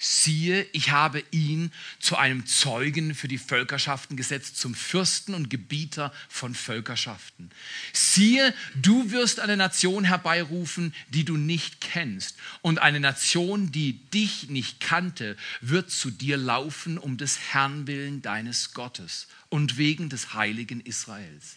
Siehe, 0.00 0.64
ich 0.72 0.92
habe 0.92 1.24
ihn 1.32 1.72
zu 1.98 2.16
einem 2.16 2.46
Zeugen 2.46 3.16
für 3.16 3.26
die 3.26 3.36
Völkerschaften 3.36 4.16
gesetzt, 4.16 4.56
zum 4.56 4.76
Fürsten 4.76 5.34
und 5.34 5.50
Gebieter 5.50 6.12
von 6.28 6.54
Völkerschaften. 6.54 7.50
Siehe, 7.92 8.54
du 8.76 9.10
wirst 9.10 9.40
eine 9.40 9.56
Nation 9.56 10.04
herbeirufen, 10.04 10.94
die 11.08 11.24
du 11.24 11.36
nicht 11.36 11.80
kennst. 11.80 12.36
Und 12.62 12.78
eine 12.78 13.00
Nation, 13.00 13.72
die 13.72 13.94
dich 14.10 14.48
nicht 14.48 14.78
kannte, 14.78 15.36
wird 15.60 15.90
zu 15.90 16.12
dir 16.12 16.36
laufen 16.36 16.96
um 16.96 17.16
des 17.16 17.36
Herrn 17.52 17.88
willen 17.88 18.22
deines 18.22 18.74
Gottes 18.74 19.26
und 19.48 19.78
wegen 19.78 20.08
des 20.10 20.32
heiligen 20.32 20.80
Israels. 20.80 21.56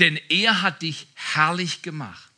Denn 0.00 0.18
er 0.28 0.62
hat 0.62 0.82
dich 0.82 1.06
herrlich 1.14 1.82
gemacht. 1.82 2.32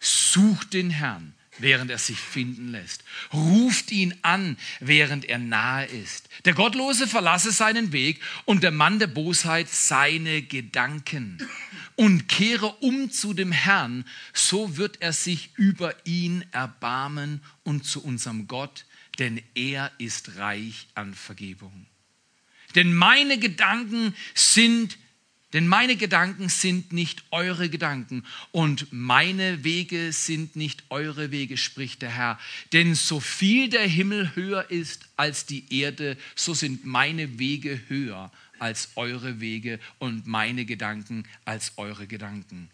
Such 0.00 0.64
den 0.64 0.90
Herrn 0.90 1.34
während 1.62 1.90
er 1.90 1.98
sich 1.98 2.18
finden 2.18 2.68
lässt. 2.68 3.04
Ruft 3.32 3.90
ihn 3.90 4.14
an, 4.22 4.56
während 4.80 5.24
er 5.24 5.38
nahe 5.38 5.86
ist. 5.86 6.28
Der 6.44 6.54
Gottlose 6.54 7.06
verlasse 7.06 7.52
seinen 7.52 7.92
Weg 7.92 8.20
und 8.44 8.62
der 8.62 8.70
Mann 8.70 8.98
der 8.98 9.06
Bosheit 9.06 9.68
seine 9.68 10.42
Gedanken 10.42 11.38
und 11.96 12.28
kehre 12.28 12.74
um 12.80 13.10
zu 13.10 13.34
dem 13.34 13.52
Herrn, 13.52 14.04
so 14.32 14.76
wird 14.76 15.02
er 15.02 15.12
sich 15.12 15.50
über 15.56 15.94
ihn 16.06 16.44
erbarmen 16.52 17.42
und 17.62 17.84
zu 17.84 18.02
unserem 18.02 18.48
Gott, 18.48 18.86
denn 19.18 19.42
er 19.54 19.92
ist 19.98 20.36
reich 20.36 20.88
an 20.94 21.14
Vergebung. 21.14 21.86
Denn 22.74 22.94
meine 22.94 23.38
Gedanken 23.38 24.14
sind 24.34 24.96
denn 25.52 25.66
meine 25.66 25.96
Gedanken 25.96 26.48
sind 26.48 26.92
nicht 26.92 27.24
eure 27.30 27.68
Gedanken 27.68 28.24
und 28.52 28.92
meine 28.92 29.64
Wege 29.64 30.12
sind 30.12 30.54
nicht 30.54 30.84
eure 30.90 31.32
Wege, 31.32 31.56
spricht 31.56 32.02
der 32.02 32.10
Herr. 32.10 32.38
Denn 32.72 32.94
so 32.94 33.18
viel 33.18 33.68
der 33.68 33.86
Himmel 33.86 34.34
höher 34.36 34.70
ist 34.70 35.08
als 35.16 35.46
die 35.46 35.64
Erde, 35.80 36.16
so 36.36 36.54
sind 36.54 36.84
meine 36.84 37.38
Wege 37.38 37.80
höher 37.88 38.30
als 38.60 38.90
eure 38.94 39.40
Wege 39.40 39.80
und 39.98 40.26
meine 40.26 40.64
Gedanken 40.64 41.24
als 41.44 41.72
eure 41.76 42.06
Gedanken. 42.06 42.70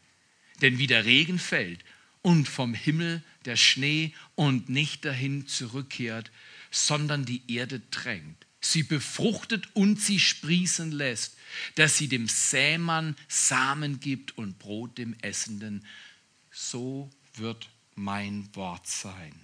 Denn 0.60 0.78
wie 0.78 0.86
der 0.86 1.04
Regen 1.04 1.38
fällt 1.38 1.80
und 2.22 2.48
vom 2.48 2.74
Himmel 2.74 3.22
der 3.44 3.56
Schnee 3.56 4.12
und 4.34 4.68
nicht 4.68 5.04
dahin 5.04 5.46
zurückkehrt, 5.46 6.30
sondern 6.70 7.24
die 7.24 7.42
Erde 7.48 7.80
drängt, 7.90 8.45
sie 8.72 8.82
befruchtet 8.82 9.68
und 9.74 10.00
sie 10.00 10.18
sprießen 10.18 10.92
lässt, 10.92 11.36
dass 11.74 11.96
sie 11.96 12.08
dem 12.08 12.28
Sämann 12.28 13.16
Samen 13.28 14.00
gibt 14.00 14.36
und 14.38 14.58
Brot 14.58 14.98
dem 14.98 15.14
Essenden. 15.20 15.84
So 16.50 17.10
wird 17.34 17.68
mein 17.94 18.48
Wort 18.54 18.86
sein, 18.86 19.34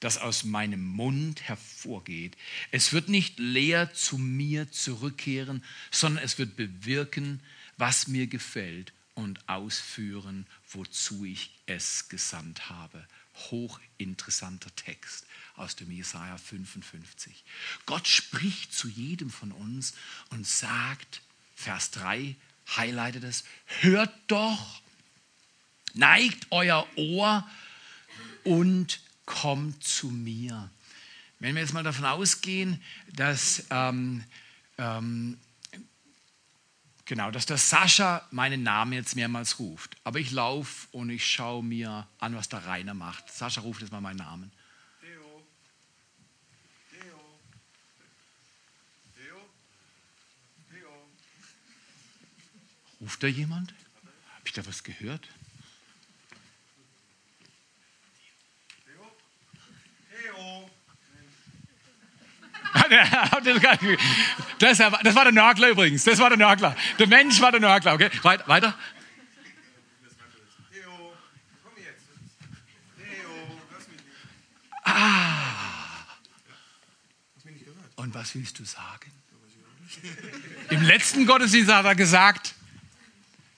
das 0.00 0.18
aus 0.18 0.44
meinem 0.44 0.84
Mund 0.84 1.42
hervorgeht. 1.42 2.36
Es 2.70 2.92
wird 2.92 3.08
nicht 3.08 3.38
leer 3.38 3.92
zu 3.92 4.18
mir 4.18 4.70
zurückkehren, 4.72 5.64
sondern 5.90 6.24
es 6.24 6.38
wird 6.38 6.56
bewirken, 6.56 7.40
was 7.76 8.08
mir 8.08 8.26
gefällt 8.26 8.92
und 9.14 9.48
ausführen, 9.48 10.46
wozu 10.70 11.24
ich 11.24 11.50
es 11.66 12.08
gesandt 12.08 12.68
habe. 12.68 13.06
Hochinteressanter 13.50 14.74
Text 14.76 15.26
aus 15.60 15.76
dem 15.76 15.90
Jesaja 15.90 16.38
55. 16.38 17.44
Gott 17.86 18.08
spricht 18.08 18.72
zu 18.72 18.88
jedem 18.88 19.30
von 19.30 19.52
uns 19.52 19.94
und 20.30 20.46
sagt, 20.46 21.22
Vers 21.54 21.90
3 21.90 22.34
highlightet 22.76 23.24
es, 23.24 23.44
hört 23.80 24.12
doch, 24.26 24.80
neigt 25.94 26.46
euer 26.50 26.86
Ohr 26.96 27.48
und 28.44 29.00
kommt 29.26 29.84
zu 29.84 30.08
mir. 30.08 30.70
Wenn 31.38 31.54
wir 31.54 31.62
jetzt 31.62 31.74
mal 31.74 31.82
davon 31.82 32.04
ausgehen, 32.04 32.82
dass, 33.12 33.64
ähm, 33.70 34.24
ähm, 34.78 35.38
genau, 37.04 37.30
dass 37.30 37.46
der 37.46 37.58
Sascha 37.58 38.26
meinen 38.30 38.62
Namen 38.62 38.94
jetzt 38.94 39.16
mehrmals 39.16 39.58
ruft, 39.58 39.96
aber 40.04 40.20
ich 40.20 40.30
laufe 40.30 40.88
und 40.92 41.10
ich 41.10 41.26
schaue 41.26 41.62
mir 41.62 42.06
an, 42.18 42.34
was 42.34 42.48
der 42.48 42.64
Rainer 42.66 42.94
macht. 42.94 43.30
Sascha 43.30 43.60
ruft 43.60 43.82
jetzt 43.82 43.92
mal 43.92 44.00
meinen 44.00 44.18
Namen. 44.18 44.52
Ruft 53.00 53.22
da 53.22 53.26
jemand? 53.26 53.72
Habe 54.34 54.46
ich 54.46 54.52
da 54.52 54.66
was 54.66 54.84
gehört? 54.84 55.28
Das, 64.58 64.78
das 64.78 65.14
war 65.14 65.24
der 65.24 65.32
Nörgler 65.32 65.70
übrigens. 65.70 66.04
Das 66.04 66.18
war 66.18 66.28
der 66.28 66.38
Nörgler. 66.38 66.76
Der 66.98 67.06
Mensch 67.06 67.40
war 67.40 67.50
der 67.50 67.60
Nörgler. 67.60 67.94
Okay, 67.94 68.10
weiter. 68.22 68.76
Ah. 74.84 75.50
Und 77.96 78.14
was 78.14 78.34
willst 78.34 78.58
du 78.58 78.64
sagen? 78.64 79.12
Im 80.70 80.82
letzten 80.82 81.26
Gottesdienst 81.26 81.72
hat 81.72 81.84
er 81.84 81.94
gesagt, 81.94 82.54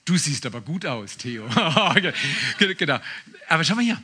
Du 0.05 0.17
siehst 0.17 0.45
aber 0.45 0.61
gut 0.61 0.85
aus, 0.85 1.17
Theo. 1.17 1.47
genau. 2.77 2.99
Aber 3.47 3.63
schau 3.63 3.75
mal 3.75 3.83
hier. 3.83 4.01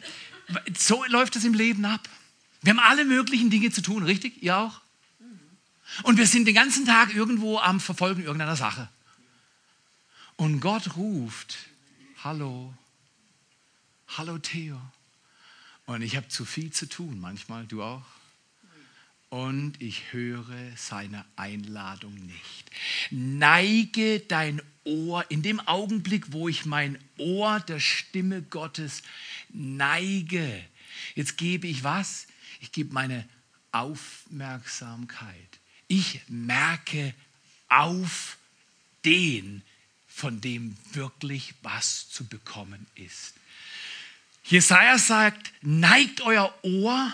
So 0.77 1.03
läuft 1.05 1.35
es 1.35 1.43
im 1.43 1.53
Leben 1.53 1.85
ab. 1.85 2.07
Wir 2.61 2.71
haben 2.71 2.79
alle 2.79 3.05
möglichen 3.05 3.49
Dinge 3.49 3.71
zu 3.71 3.81
tun, 3.81 4.03
richtig? 4.03 4.41
Ihr 4.41 4.57
auch? 4.57 4.81
Und 6.03 6.17
wir 6.17 6.27
sind 6.27 6.45
den 6.45 6.55
ganzen 6.55 6.85
Tag 6.85 7.13
irgendwo 7.13 7.59
am 7.59 7.79
Verfolgen 7.79 8.21
irgendeiner 8.23 8.55
Sache. 8.55 8.89
Und 10.35 10.61
Gott 10.61 10.95
ruft, 10.95 11.57
hallo, 12.23 12.73
hallo 14.07 14.37
Theo. 14.37 14.79
Und 15.85 16.01
ich 16.01 16.15
habe 16.15 16.27
zu 16.29 16.45
viel 16.45 16.71
zu 16.71 16.87
tun, 16.87 17.19
manchmal, 17.19 17.65
du 17.65 17.83
auch. 17.83 18.05
Und 19.29 19.79
ich 19.79 20.11
höre 20.11 20.75
seine 20.75 21.23
Einladung 21.35 22.15
nicht. 22.15 22.71
Neige 23.11 24.21
dein 24.21 24.61
Ohr, 24.83 25.23
in 25.29 25.43
dem 25.43 25.59
Augenblick, 25.59 26.31
wo 26.33 26.49
ich 26.49 26.65
mein 26.65 26.97
Ohr 27.17 27.59
der 27.59 27.79
Stimme 27.79 28.41
Gottes 28.41 29.03
neige, 29.49 30.65
jetzt 31.13 31.37
gebe 31.37 31.67
ich 31.67 31.83
was? 31.83 32.25
Ich 32.59 32.71
gebe 32.71 32.93
meine 32.93 33.27
Aufmerksamkeit. 33.71 35.59
Ich 35.87 36.21
merke 36.27 37.13
auf 37.67 38.37
den, 39.05 39.61
von 40.07 40.41
dem 40.41 40.75
wirklich 40.93 41.53
was 41.61 42.09
zu 42.09 42.25
bekommen 42.25 42.87
ist. 42.95 43.35
Jesaja 44.43 44.97
sagt: 44.97 45.53
Neigt 45.61 46.21
euer 46.21 46.53
Ohr, 46.63 47.13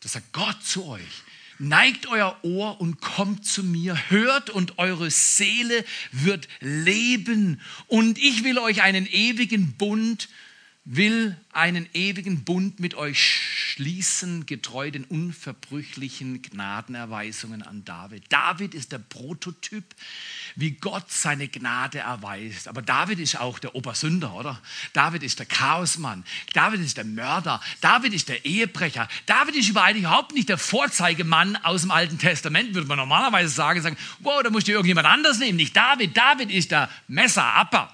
das 0.00 0.12
sagt 0.12 0.32
Gott 0.32 0.62
zu 0.62 0.86
euch, 0.86 1.22
Neigt 1.58 2.06
euer 2.08 2.38
Ohr 2.42 2.80
und 2.82 3.00
kommt 3.00 3.46
zu 3.46 3.62
mir, 3.62 4.10
hört 4.10 4.50
und 4.50 4.78
eure 4.78 5.10
Seele 5.10 5.86
wird 6.12 6.48
leben. 6.60 7.62
Und 7.86 8.18
ich 8.18 8.44
will 8.44 8.58
euch 8.58 8.82
einen 8.82 9.06
ewigen 9.06 9.72
Bund 9.72 10.28
will 10.88 11.36
einen 11.52 11.88
ewigen 11.94 12.44
Bund 12.44 12.78
mit 12.78 12.94
euch 12.94 13.20
schließen, 13.20 14.46
getreu 14.46 14.92
den 14.92 15.02
unverbrüchlichen 15.02 16.42
Gnadenerweisungen 16.42 17.62
an 17.62 17.84
David. 17.84 18.22
David 18.28 18.72
ist 18.72 18.92
der 18.92 19.00
Prototyp, 19.00 19.84
wie 20.54 20.70
Gott 20.70 21.10
seine 21.10 21.48
Gnade 21.48 21.98
erweist. 21.98 22.68
Aber 22.68 22.82
David 22.82 23.18
ist 23.18 23.38
auch 23.38 23.58
der 23.58 23.74
Obersünder, 23.74 24.32
oder? 24.34 24.62
David 24.92 25.24
ist 25.24 25.40
der 25.40 25.46
Chaosmann. 25.46 26.24
David 26.52 26.80
ist 26.80 26.96
der 26.96 27.04
Mörder. 27.04 27.60
David 27.80 28.14
ist 28.14 28.28
der 28.28 28.44
Ehebrecher. 28.44 29.08
David 29.26 29.56
ist 29.56 29.68
überhaupt 29.68 30.34
nicht 30.34 30.48
der 30.48 30.58
Vorzeigemann 30.58 31.56
aus 31.56 31.82
dem 31.82 31.90
Alten 31.90 32.18
Testament, 32.18 32.74
würde 32.74 32.86
man 32.86 32.98
normalerweise 32.98 33.48
sagen, 33.48 33.82
sagen, 33.82 33.96
wow, 34.20 34.40
da 34.40 34.50
musst 34.50 34.68
du 34.68 34.72
irgendjemand 34.72 35.08
anders 35.08 35.40
nehmen. 35.40 35.56
Nicht 35.56 35.76
David. 35.76 36.16
David 36.16 36.52
ist 36.52 36.70
der 36.70 36.88
Messerapper 37.08 37.92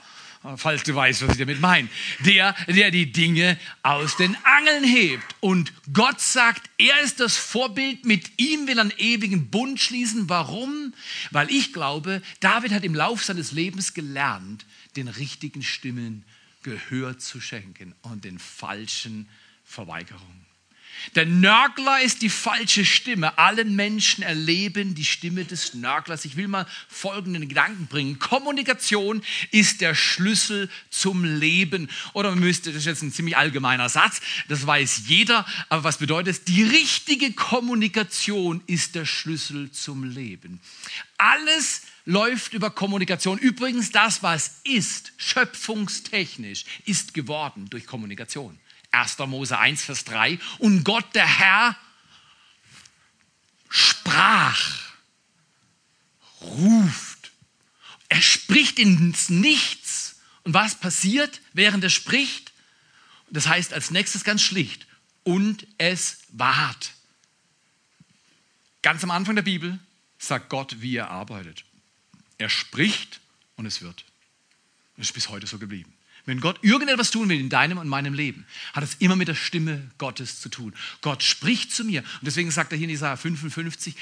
falls 0.56 0.82
du 0.82 0.94
weißt, 0.94 1.22
was 1.22 1.32
ich 1.32 1.38
damit 1.38 1.60
meine, 1.60 1.88
der, 2.20 2.54
der 2.66 2.90
die 2.90 3.12
Dinge 3.12 3.58
aus 3.82 4.16
den 4.16 4.36
Angeln 4.44 4.84
hebt. 4.84 5.24
Und 5.40 5.72
Gott 5.92 6.20
sagt, 6.20 6.68
er 6.78 7.00
ist 7.00 7.20
das 7.20 7.36
Vorbild, 7.36 8.04
mit 8.04 8.40
ihm 8.40 8.66
will 8.66 8.78
er 8.78 8.82
einen 8.82 8.92
ewigen 8.98 9.50
Bund 9.50 9.80
schließen. 9.80 10.28
Warum? 10.28 10.94
Weil 11.30 11.50
ich 11.50 11.72
glaube, 11.72 12.22
David 12.40 12.72
hat 12.72 12.84
im 12.84 12.94
Laufe 12.94 13.24
seines 13.24 13.52
Lebens 13.52 13.94
gelernt, 13.94 14.66
den 14.96 15.08
richtigen 15.08 15.62
Stimmen 15.62 16.24
Gehör 16.62 17.18
zu 17.18 17.40
schenken 17.40 17.94
und 18.02 18.24
den 18.24 18.38
falschen 18.38 19.28
Verweigerungen. 19.64 20.51
Der 21.14 21.26
Nörgler 21.26 22.00
ist 22.00 22.22
die 22.22 22.30
falsche 22.30 22.84
Stimme. 22.84 23.36
Alle 23.38 23.64
Menschen 23.64 24.22
erleben 24.22 24.94
die 24.94 25.04
Stimme 25.04 25.44
des 25.44 25.74
Nörglers. 25.74 26.24
Ich 26.24 26.36
will 26.36 26.48
mal 26.48 26.66
folgenden 26.88 27.48
Gedanken 27.48 27.86
bringen. 27.86 28.18
Kommunikation 28.18 29.22
ist 29.50 29.80
der 29.80 29.94
Schlüssel 29.94 30.70
zum 30.90 31.24
Leben. 31.24 31.90
Oder 32.12 32.30
man 32.30 32.40
müsste, 32.40 32.70
das 32.70 32.80
ist 32.80 32.86
jetzt 32.86 33.02
ein 33.02 33.12
ziemlich 33.12 33.36
allgemeiner 33.36 33.88
Satz, 33.88 34.20
das 34.48 34.66
weiß 34.66 35.02
jeder, 35.06 35.46
aber 35.68 35.84
was 35.84 35.98
bedeutet 35.98 36.36
es? 36.36 36.44
Die 36.44 36.62
richtige 36.62 37.32
Kommunikation 37.32 38.62
ist 38.66 38.94
der 38.94 39.04
Schlüssel 39.04 39.70
zum 39.70 40.04
Leben. 40.04 40.60
Alles 41.18 41.82
läuft 42.04 42.52
über 42.52 42.70
Kommunikation. 42.70 43.38
Übrigens, 43.38 43.90
das, 43.90 44.22
was 44.22 44.60
ist, 44.64 45.12
schöpfungstechnisch, 45.16 46.64
ist 46.84 47.14
geworden 47.14 47.66
durch 47.70 47.86
Kommunikation. 47.86 48.58
1. 48.92 49.18
Mose 49.18 49.58
1, 49.58 49.82
Vers 49.82 50.04
3. 50.04 50.38
Und 50.58 50.84
Gott, 50.84 51.14
der 51.14 51.26
Herr, 51.26 51.76
sprach, 53.68 54.92
ruft. 56.40 57.32
Er 58.08 58.22
spricht 58.22 58.78
ins 58.78 59.30
Nichts. 59.30 60.20
Und 60.44 60.54
was 60.54 60.78
passiert, 60.78 61.40
während 61.52 61.82
er 61.82 61.90
spricht? 61.90 62.52
Das 63.30 63.46
heißt 63.46 63.72
als 63.72 63.90
nächstes 63.90 64.24
ganz 64.24 64.42
schlicht. 64.42 64.86
Und 65.24 65.66
es 65.78 66.18
ward. 66.28 66.92
Ganz 68.82 69.02
am 69.04 69.10
Anfang 69.10 69.36
der 69.36 69.42
Bibel 69.42 69.78
sagt 70.18 70.50
Gott, 70.50 70.80
wie 70.80 70.96
er 70.96 71.10
arbeitet. 71.10 71.64
Er 72.38 72.48
spricht 72.48 73.20
und 73.56 73.66
es 73.66 73.80
wird. 73.80 74.04
Das 74.96 75.06
ist 75.06 75.12
bis 75.12 75.28
heute 75.28 75.46
so 75.46 75.58
geblieben. 75.58 75.94
Wenn 76.24 76.40
Gott 76.40 76.58
irgendetwas 76.62 77.10
tun 77.10 77.28
will 77.28 77.40
in 77.40 77.48
deinem 77.48 77.78
und 77.78 77.88
meinem 77.88 78.14
Leben, 78.14 78.46
hat 78.72 78.84
es 78.84 78.94
immer 78.94 79.16
mit 79.16 79.28
der 79.28 79.34
Stimme 79.34 79.90
Gottes 79.98 80.40
zu 80.40 80.48
tun. 80.48 80.72
Gott 81.00 81.22
spricht 81.22 81.72
zu 81.72 81.84
mir. 81.84 82.00
Und 82.00 82.22
deswegen 82.26 82.50
sagt 82.50 82.72
er 82.72 82.78
hier 82.78 82.86
in 82.86 82.94
Isaiah 82.94 83.16
55, 83.16 83.96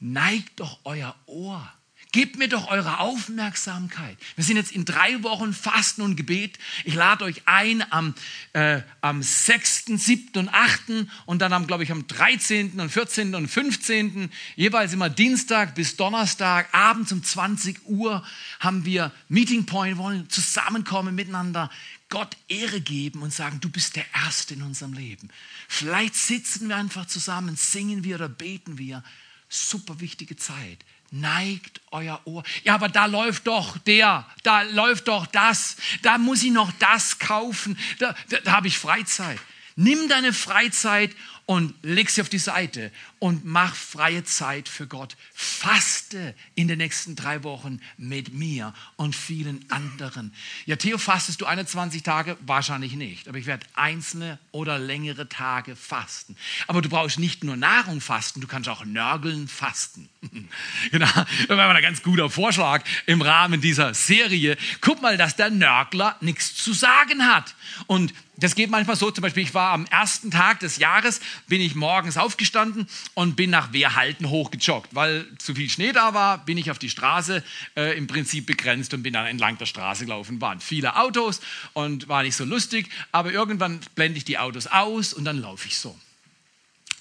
neigt 0.00 0.58
doch 0.60 0.80
euer 0.84 1.14
Ohr 1.26 1.72
Gebt 2.12 2.36
mir 2.36 2.46
doch 2.46 2.70
eure 2.70 2.98
Aufmerksamkeit. 2.98 4.18
Wir 4.36 4.44
sind 4.44 4.58
jetzt 4.58 4.72
in 4.72 4.84
drei 4.84 5.22
Wochen 5.22 5.54
Fasten 5.54 6.02
und 6.02 6.14
Gebet. 6.14 6.58
Ich 6.84 6.92
lade 6.92 7.24
euch 7.24 7.40
ein 7.46 7.82
am, 7.90 8.14
äh, 8.52 8.82
am 9.00 9.22
6., 9.22 9.86
7. 9.86 10.38
und 10.38 10.50
8. 10.50 11.06
und 11.24 11.40
dann 11.40 11.54
am, 11.54 11.66
glaube 11.66 11.84
ich, 11.84 11.90
am 11.90 12.06
13. 12.06 12.78
und 12.78 12.90
14. 12.90 13.34
und 13.34 13.48
15. 13.48 14.30
Jeweils 14.56 14.92
immer 14.92 15.08
Dienstag 15.08 15.74
bis 15.74 15.96
Donnerstag, 15.96 16.68
abends 16.74 17.12
um 17.12 17.24
20 17.24 17.86
Uhr 17.86 18.22
haben 18.60 18.84
wir 18.84 19.10
Meeting 19.30 19.64
Point, 19.64 19.96
wollen 19.96 20.28
zusammenkommen 20.28 21.14
miteinander, 21.14 21.70
Gott 22.10 22.36
Ehre 22.46 22.82
geben 22.82 23.22
und 23.22 23.32
sagen, 23.32 23.58
du 23.60 23.70
bist 23.70 23.96
der 23.96 24.04
Erste 24.14 24.52
in 24.52 24.60
unserem 24.60 24.92
Leben. 24.92 25.30
Vielleicht 25.66 26.14
sitzen 26.14 26.68
wir 26.68 26.76
einfach 26.76 27.06
zusammen, 27.06 27.56
singen 27.56 28.04
wir 28.04 28.16
oder 28.16 28.28
beten 28.28 28.76
wir. 28.76 29.02
Super 29.48 29.98
wichtige 30.00 30.36
Zeit 30.36 30.84
neigt 31.12 31.80
euer 31.90 32.20
Ohr. 32.24 32.42
Ja, 32.64 32.74
aber 32.74 32.88
da 32.88 33.06
läuft 33.06 33.46
doch 33.46 33.78
der, 33.78 34.26
da 34.42 34.62
läuft 34.62 35.08
doch 35.08 35.26
das, 35.26 35.76
da 36.02 36.18
muss 36.18 36.42
ich 36.42 36.50
noch 36.50 36.72
das 36.78 37.18
kaufen, 37.18 37.78
da, 37.98 38.14
da, 38.30 38.38
da 38.38 38.52
habe 38.52 38.66
ich 38.66 38.78
Freizeit. 38.78 39.38
Nimm 39.76 40.08
deine 40.08 40.32
Freizeit 40.32 41.12
und 41.46 41.74
leg 41.82 42.08
sie 42.08 42.20
auf 42.20 42.28
die 42.28 42.38
Seite 42.38 42.92
und 43.18 43.44
mach 43.44 43.74
freie 43.74 44.24
Zeit 44.24 44.68
für 44.68 44.86
Gott. 44.86 45.16
Faste 45.34 46.34
in 46.54 46.68
den 46.68 46.78
nächsten 46.78 47.16
drei 47.16 47.42
Wochen 47.42 47.80
mit 47.96 48.32
mir 48.32 48.74
und 48.96 49.16
vielen 49.16 49.64
anderen. 49.70 50.32
Ja, 50.66 50.76
Theo, 50.76 50.98
fastest 50.98 51.40
du 51.40 51.46
21 51.46 52.02
Tage? 52.02 52.36
Wahrscheinlich 52.46 52.94
nicht. 52.94 53.28
Aber 53.28 53.38
ich 53.38 53.46
werde 53.46 53.66
einzelne 53.74 54.38
oder 54.52 54.78
längere 54.78 55.28
Tage 55.28 55.74
fasten. 55.76 56.36
Aber 56.68 56.80
du 56.80 56.88
brauchst 56.88 57.18
nicht 57.18 57.44
nur 57.44 57.56
Nahrung 57.56 58.00
fasten, 58.00 58.40
du 58.40 58.46
kannst 58.46 58.68
auch 58.68 58.84
nörgeln 58.84 59.48
fasten. 59.48 60.08
genau, 60.90 61.06
das 61.48 61.56
war 61.56 61.74
ein 61.74 61.82
ganz 61.82 62.02
guter 62.02 62.30
Vorschlag 62.30 62.84
im 63.06 63.20
Rahmen 63.20 63.60
dieser 63.60 63.94
Serie. 63.94 64.56
Guck 64.80 65.02
mal, 65.02 65.16
dass 65.16 65.36
der 65.36 65.50
Nörgler 65.50 66.16
nichts 66.20 66.54
zu 66.54 66.72
sagen 66.72 67.26
hat. 67.26 67.54
Und 67.86 68.14
das 68.42 68.56
geht 68.56 68.70
manchmal 68.70 68.96
so, 68.96 69.10
zum 69.10 69.22
Beispiel, 69.22 69.44
ich 69.44 69.54
war 69.54 69.72
am 69.72 69.86
ersten 69.86 70.30
Tag 70.30 70.60
des 70.60 70.78
Jahres, 70.78 71.20
bin 71.46 71.60
ich 71.60 71.74
morgens 71.74 72.16
aufgestanden 72.16 72.88
und 73.14 73.36
bin 73.36 73.50
nach 73.50 73.72
Wehrhalten 73.72 74.28
hochgejoggt. 74.28 74.94
Weil 74.94 75.26
zu 75.38 75.54
viel 75.54 75.70
Schnee 75.70 75.92
da 75.92 76.12
war, 76.12 76.44
bin 76.44 76.58
ich 76.58 76.70
auf 76.70 76.78
die 76.78 76.90
Straße 76.90 77.44
äh, 77.76 77.96
im 77.96 78.08
Prinzip 78.08 78.46
begrenzt 78.46 78.94
und 78.94 79.04
bin 79.04 79.12
dann 79.12 79.26
entlang 79.26 79.58
der 79.58 79.66
Straße 79.66 80.06
gelaufen. 80.06 80.40
Waren 80.40 80.60
viele 80.60 80.96
Autos 80.96 81.40
und 81.72 82.08
war 82.08 82.24
nicht 82.24 82.34
so 82.34 82.44
lustig, 82.44 82.88
aber 83.12 83.32
irgendwann 83.32 83.80
blende 83.94 84.18
ich 84.18 84.24
die 84.24 84.38
Autos 84.38 84.66
aus 84.66 85.12
und 85.12 85.24
dann 85.24 85.40
laufe 85.40 85.68
ich 85.68 85.78
so. 85.78 85.96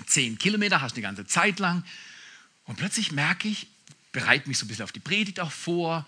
Zehn 0.05 0.37
Kilometer 0.37 0.81
hast 0.81 0.91
du 0.91 0.95
die 0.95 1.01
ganze 1.01 1.25
Zeit 1.25 1.59
lang 1.59 1.83
und 2.65 2.77
plötzlich 2.77 3.11
merke 3.11 3.47
ich, 3.47 3.67
bereite 4.11 4.47
mich 4.47 4.59
so 4.59 4.65
ein 4.65 4.67
bisschen 4.67 4.83
auf 4.83 4.91
die 4.91 4.99
Predigt 4.99 5.39
auch 5.39 5.51
vor 5.51 6.05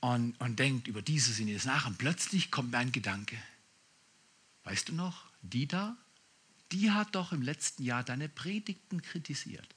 und, 0.00 0.34
und 0.38 0.58
denke 0.58 0.90
über 0.90 1.02
dieses 1.02 1.40
und 1.40 1.48
jenes 1.48 1.64
nach 1.64 1.86
und 1.86 1.98
plötzlich 1.98 2.50
kommt 2.50 2.70
mir 2.70 2.78
ein 2.78 2.92
Gedanke 2.92 3.36
Weißt 4.66 4.88
du 4.88 4.94
noch, 4.94 5.22
die 5.42 5.68
da, 5.68 5.96
die 6.72 6.90
hat 6.90 7.14
doch 7.14 7.30
im 7.30 7.40
letzten 7.40 7.84
Jahr 7.84 8.02
deine 8.02 8.28
Predigten 8.28 9.00
kritisiert. 9.00 9.76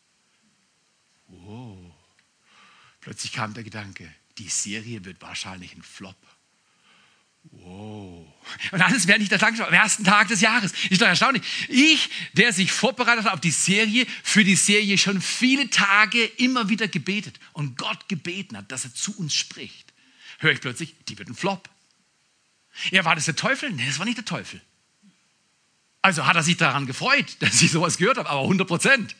Wow. 1.27 1.93
Plötzlich 2.99 3.31
kam 3.31 3.53
der 3.53 3.63
Gedanke, 3.63 4.11
die 4.39 4.49
Serie 4.49 5.05
wird 5.05 5.21
wahrscheinlich 5.21 5.75
ein 5.75 5.83
Flop. 5.83 6.17
Wow. 7.43 8.33
Und 8.71 8.81
alles 8.81 9.05
während 9.05 9.21
ich 9.21 9.29
das 9.29 9.43
angeschaut 9.43 9.67
am 9.67 9.75
ersten 9.75 10.03
Tag 10.03 10.27
des 10.27 10.41
Jahres. 10.41 10.73
Ist 10.89 10.99
doch 10.99 11.07
erstaunlich. 11.07 11.43
Ich, 11.67 12.09
der 12.33 12.51
sich 12.51 12.71
vorbereitet 12.71 13.25
hat 13.25 13.33
auf 13.33 13.41
die 13.41 13.51
Serie, 13.51 14.07
für 14.23 14.43
die 14.43 14.55
Serie 14.55 14.97
schon 14.97 15.21
viele 15.21 15.69
Tage 15.69 16.25
immer 16.25 16.67
wieder 16.67 16.87
gebetet 16.87 17.39
und 17.53 17.77
Gott 17.77 18.09
gebeten 18.09 18.57
hat, 18.57 18.71
dass 18.71 18.85
er 18.85 18.93
zu 18.95 19.15
uns 19.17 19.35
spricht, 19.35 19.93
höre 20.39 20.51
ich 20.51 20.61
plötzlich, 20.61 20.95
die 21.07 21.19
wird 21.19 21.29
ein 21.29 21.35
Flop. 21.35 21.69
Ja, 22.89 23.05
war 23.05 23.13
das 23.13 23.25
der 23.25 23.35
Teufel? 23.35 23.71
Nee, 23.71 23.85
das 23.85 23.99
war 23.99 24.05
nicht 24.05 24.17
der 24.17 24.25
Teufel. 24.25 24.59
Also 26.01 26.25
hat 26.25 26.35
er 26.35 26.43
sich 26.43 26.57
daran 26.57 26.85
gefreut, 26.85 27.25
dass 27.39 27.61
ich 27.61 27.71
sowas 27.71 27.97
gehört 27.97 28.17
habe, 28.17 28.29
aber 28.29 28.41
100 28.41 28.67
Prozent. 28.67 29.15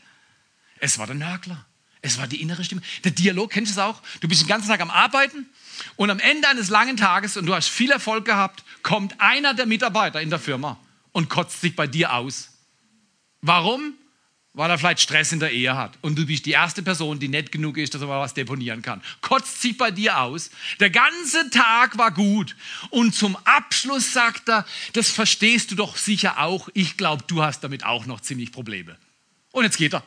Es 0.80 0.98
war 0.98 1.08
der 1.08 1.16
Nörgler. 1.16 1.66
Es 2.02 2.18
war 2.18 2.28
die 2.28 2.42
innere 2.42 2.64
Stimme. 2.64 2.82
Der 3.04 3.12
Dialog, 3.12 3.52
kennst 3.52 3.76
du 3.76 3.80
es 3.80 3.86
auch? 3.86 4.02
Du 4.22 4.30
bist 4.30 4.42
den 4.42 4.48
ganzen 4.48 4.70
Tag 4.70 4.80
am 4.80 4.90
Arbeiten 4.90 5.50
und 5.98 6.10
am 6.10 6.20
Ende 6.20 6.48
eines 6.48 6.70
langen 6.70 6.96
Tages 6.96 7.36
und 7.36 7.46
du 7.46 7.54
hast 7.54 7.68
viel 7.68 7.92
Erfolg 7.92 8.24
gehabt, 8.24 8.64
kommt 8.84 9.20
einer 9.20 9.54
der 9.54 9.66
Mitarbeiter 9.66 10.22
in 10.22 10.30
der 10.30 10.40
Firma 10.40 10.80
und 11.12 11.30
kotzt 11.30 11.60
sich 11.60 11.76
bei 11.76 11.88
dir 11.88 12.14
aus. 12.14 12.52
Warum? 13.42 13.96
Weil 14.54 14.70
er 14.70 14.78
vielleicht 14.78 15.02
Stress 15.02 15.32
in 15.32 15.40
der 15.40 15.52
Ehe 15.52 15.78
hat 15.78 15.98
und 16.02 16.18
du 16.18 16.26
bist 16.26 16.46
die 16.46 16.52
erste 16.52 16.82
Person, 16.82 17.20
die 17.20 17.28
nett 17.28 17.52
genug 17.52 17.78
ist, 17.78 17.94
dass 17.94 18.02
er 18.02 18.08
mal 18.08 18.20
was 18.20 18.34
deponieren 18.34 18.82
kann. 18.82 19.02
Kotzt 19.22 19.62
sich 19.62 19.78
bei 19.78 19.92
dir 19.92 20.20
aus. 20.20 20.50
Der 20.80 20.90
ganze 20.90 21.50
Tag 21.52 21.98
war 21.98 22.12
gut 22.12 22.56
und 22.90 23.14
zum 23.14 23.36
Abschluss 23.46 24.12
sagt 24.12 24.50
er, 24.50 24.66
das 24.94 25.10
verstehst 25.10 25.72
du 25.72 25.76
doch 25.76 25.98
sicher 25.98 26.40
auch. 26.40 26.70
Ich 26.74 26.98
glaube, 26.98 27.24
du 27.28 27.44
hast 27.44 27.64
damit 27.64 27.86
auch 27.86 28.06
noch 28.06 28.22
ziemlich 28.22 28.52
Probleme. 28.52 28.98
Und 29.52 29.64
jetzt 29.64 29.78
geht 29.78 29.94
er. 29.94 30.04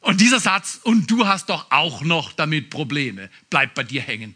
Und 0.00 0.20
dieser 0.20 0.40
Satz, 0.40 0.80
und 0.84 1.10
du 1.10 1.26
hast 1.26 1.50
doch 1.50 1.70
auch 1.70 2.02
noch 2.02 2.32
damit 2.32 2.70
Probleme, 2.70 3.30
bleibt 3.50 3.74
bei 3.74 3.82
dir 3.82 4.00
hängen. 4.00 4.34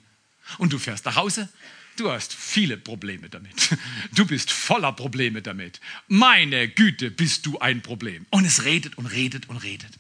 Und 0.58 0.72
du 0.72 0.78
fährst 0.78 1.04
nach 1.04 1.16
Hause 1.16 1.48
Du 1.96 2.10
hast 2.10 2.32
viele 2.34 2.76
Probleme 2.76 3.28
damit. 3.28 3.76
Du 4.14 4.26
bist 4.26 4.50
voller 4.50 4.92
Probleme 4.92 5.42
damit. 5.42 5.80
Meine 6.08 6.68
Güte, 6.68 7.10
bist 7.10 7.46
du 7.46 7.58
ein 7.58 7.82
Problem. 7.82 8.26
Und 8.30 8.44
es 8.44 8.64
redet 8.64 8.96
und 8.96 9.06
redet 9.06 9.48
und 9.48 9.58
redet. 9.58 9.92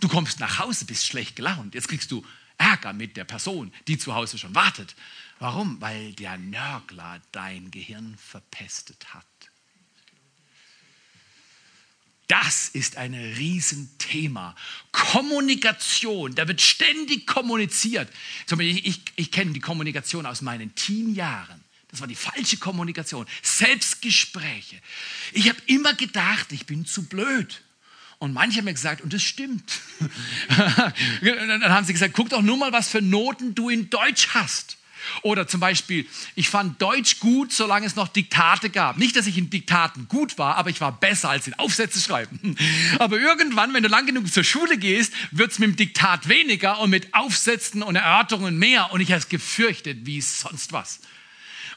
Du 0.00 0.08
kommst 0.08 0.40
nach 0.40 0.58
Hause, 0.58 0.84
bist 0.84 1.06
schlecht 1.06 1.36
gelaunt. 1.36 1.74
Jetzt 1.74 1.88
kriegst 1.88 2.10
du 2.10 2.24
Ärger 2.58 2.92
mit 2.92 3.16
der 3.16 3.24
Person, 3.24 3.72
die 3.86 3.98
zu 3.98 4.14
Hause 4.14 4.38
schon 4.38 4.54
wartet. 4.54 4.94
Warum? 5.38 5.80
Weil 5.80 6.12
der 6.12 6.36
Nörgler 6.36 7.20
dein 7.32 7.70
Gehirn 7.70 8.16
verpestet 8.18 9.14
hat. 9.14 9.24
Das 12.28 12.68
ist 12.68 12.98
ein 12.98 13.14
Riesenthema. 13.14 14.54
Kommunikation, 14.92 16.34
da 16.34 16.46
wird 16.46 16.60
ständig 16.60 17.26
kommuniziert. 17.26 18.08
Ich, 18.58 18.86
ich, 18.86 19.00
ich 19.16 19.30
kenne 19.30 19.52
die 19.52 19.60
Kommunikation 19.60 20.26
aus 20.26 20.42
meinen 20.42 20.74
Teenjahren. 20.74 21.64
Das 21.90 22.00
war 22.00 22.06
die 22.06 22.14
falsche 22.14 22.58
Kommunikation. 22.58 23.26
Selbstgespräche. 23.42 24.76
Ich 25.32 25.48
habe 25.48 25.58
immer 25.66 25.94
gedacht, 25.94 26.52
ich 26.52 26.66
bin 26.66 26.84
zu 26.84 27.06
blöd. 27.06 27.62
Und 28.18 28.34
manche 28.34 28.58
haben 28.58 28.64
mir 28.66 28.74
gesagt, 28.74 29.00
und 29.00 29.12
das 29.12 29.22
stimmt. 29.22 29.80
dann 31.22 31.64
haben 31.64 31.86
sie 31.86 31.92
gesagt, 31.92 32.14
guck 32.14 32.28
doch 32.28 32.42
nur 32.42 32.56
mal, 32.56 32.72
was 32.72 32.88
für 32.88 33.00
Noten 33.00 33.54
du 33.54 33.70
in 33.70 33.90
Deutsch 33.90 34.28
hast. 34.34 34.77
Oder 35.22 35.46
zum 35.46 35.60
Beispiel, 35.60 36.06
ich 36.34 36.48
fand 36.48 36.80
Deutsch 36.80 37.20
gut, 37.20 37.52
solange 37.52 37.86
es 37.86 37.96
noch 37.96 38.08
Diktate 38.08 38.70
gab. 38.70 38.98
Nicht, 38.98 39.16
dass 39.16 39.26
ich 39.26 39.38
in 39.38 39.50
Diktaten 39.50 40.08
gut 40.08 40.38
war, 40.38 40.56
aber 40.56 40.70
ich 40.70 40.80
war 40.80 40.92
besser 40.92 41.30
als 41.30 41.46
in 41.46 41.54
Aufsätze 41.54 42.00
schreiben. 42.00 42.56
Aber 42.98 43.18
irgendwann, 43.18 43.72
wenn 43.74 43.82
du 43.82 43.88
lang 43.88 44.06
genug 44.06 44.32
zur 44.32 44.44
Schule 44.44 44.78
gehst, 44.78 45.12
wird 45.30 45.52
es 45.52 45.58
mit 45.58 45.70
dem 45.70 45.76
Diktat 45.76 46.28
weniger 46.28 46.80
und 46.80 46.90
mit 46.90 47.14
Aufsätzen 47.14 47.82
und 47.82 47.96
Erörterungen 47.96 48.58
mehr. 48.58 48.92
Und 48.92 49.00
ich 49.00 49.10
habe 49.10 49.18
es 49.18 49.28
gefürchtet 49.28 50.06
wie 50.06 50.20
sonst 50.20 50.72
was. 50.72 51.00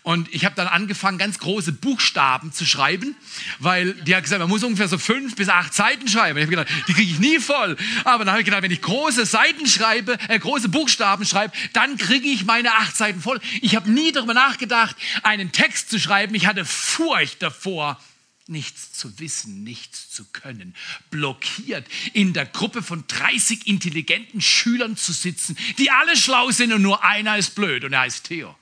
Und 0.04 0.34
ich 0.34 0.46
habe 0.46 0.56
dann 0.56 0.68
angefangen, 0.68 1.20
ganz 1.20 1.38
große 1.38 1.74
Buchstaben 1.74 2.52
zu 2.52 2.66
schreiben, 2.66 3.16
weil 3.60 3.94
die 3.94 4.16
hat 4.16 4.24
gesagt, 4.24 4.40
man 4.40 4.50
muss 4.50 4.64
ungefähr 4.64 4.88
so 4.88 4.98
fünf 4.98 5.36
bis 5.36 5.48
acht 5.48 5.76
Seiten 5.76 6.08
schreiben. 6.08 6.40
Ich 6.40 6.46
habe 6.46 6.56
gedacht, 6.56 6.88
die 6.88 6.94
kriege 6.94 7.12
ich 7.12 7.20
nie 7.20 7.40
voll. 7.40 7.78
Aber 8.04 8.26
dann 8.26 8.32
habe 8.32 8.42
ich 8.42 8.46
gedacht, 8.46 8.64
wenn 8.64 8.72
ich 8.72 8.82
große 8.82 9.28
Seiten 9.28 9.68
schreibe, 9.68 10.18
äh, 10.28 10.40
große 10.40 10.70
Buchstaben 10.70 11.24
schreibe, 11.24 11.54
dann 11.74 11.98
kriege 11.98 12.28
ich 12.28 12.46
meine 12.46 12.74
acht 12.74 12.98
Seiten 12.98 13.22
voll. 13.22 13.40
Ich 13.62 13.76
habe 13.76 13.92
nie 13.92 14.12
darüber 14.12 14.34
nachgedacht, 14.34 14.96
einen 15.22 15.52
Text 15.52 15.92
zu 15.92 16.00
schreiben. 16.00 16.34
Ich 16.34 16.48
hatte 16.48 16.66
Furcht 16.66 17.44
davor, 17.44 18.00
nichts 18.48 18.94
zu 18.94 19.20
wissen, 19.20 19.64
nichts 19.64 20.10
zu 20.10 20.26
können, 20.26 20.76
blockiert 21.12 21.88
in 22.14 22.34
der 22.34 22.48
Gruppe 22.48 22.82
von 22.82 23.04
30 23.08 23.68
intelligenten 23.68 24.42
Schülern 24.42 24.98
zu 24.98 25.14
sitzen, 25.14 25.56
die 25.78 25.92
alle 25.92 26.18
schlau 26.18 26.50
sind 26.50 26.74
und 26.74 26.82
nur 26.82 27.04
einer 27.04 27.38
ist 27.38 27.54
blöd 27.54 27.84
und 27.84 27.94
er 27.94 28.02
heißt 28.02 28.26
Theo. 28.26 28.56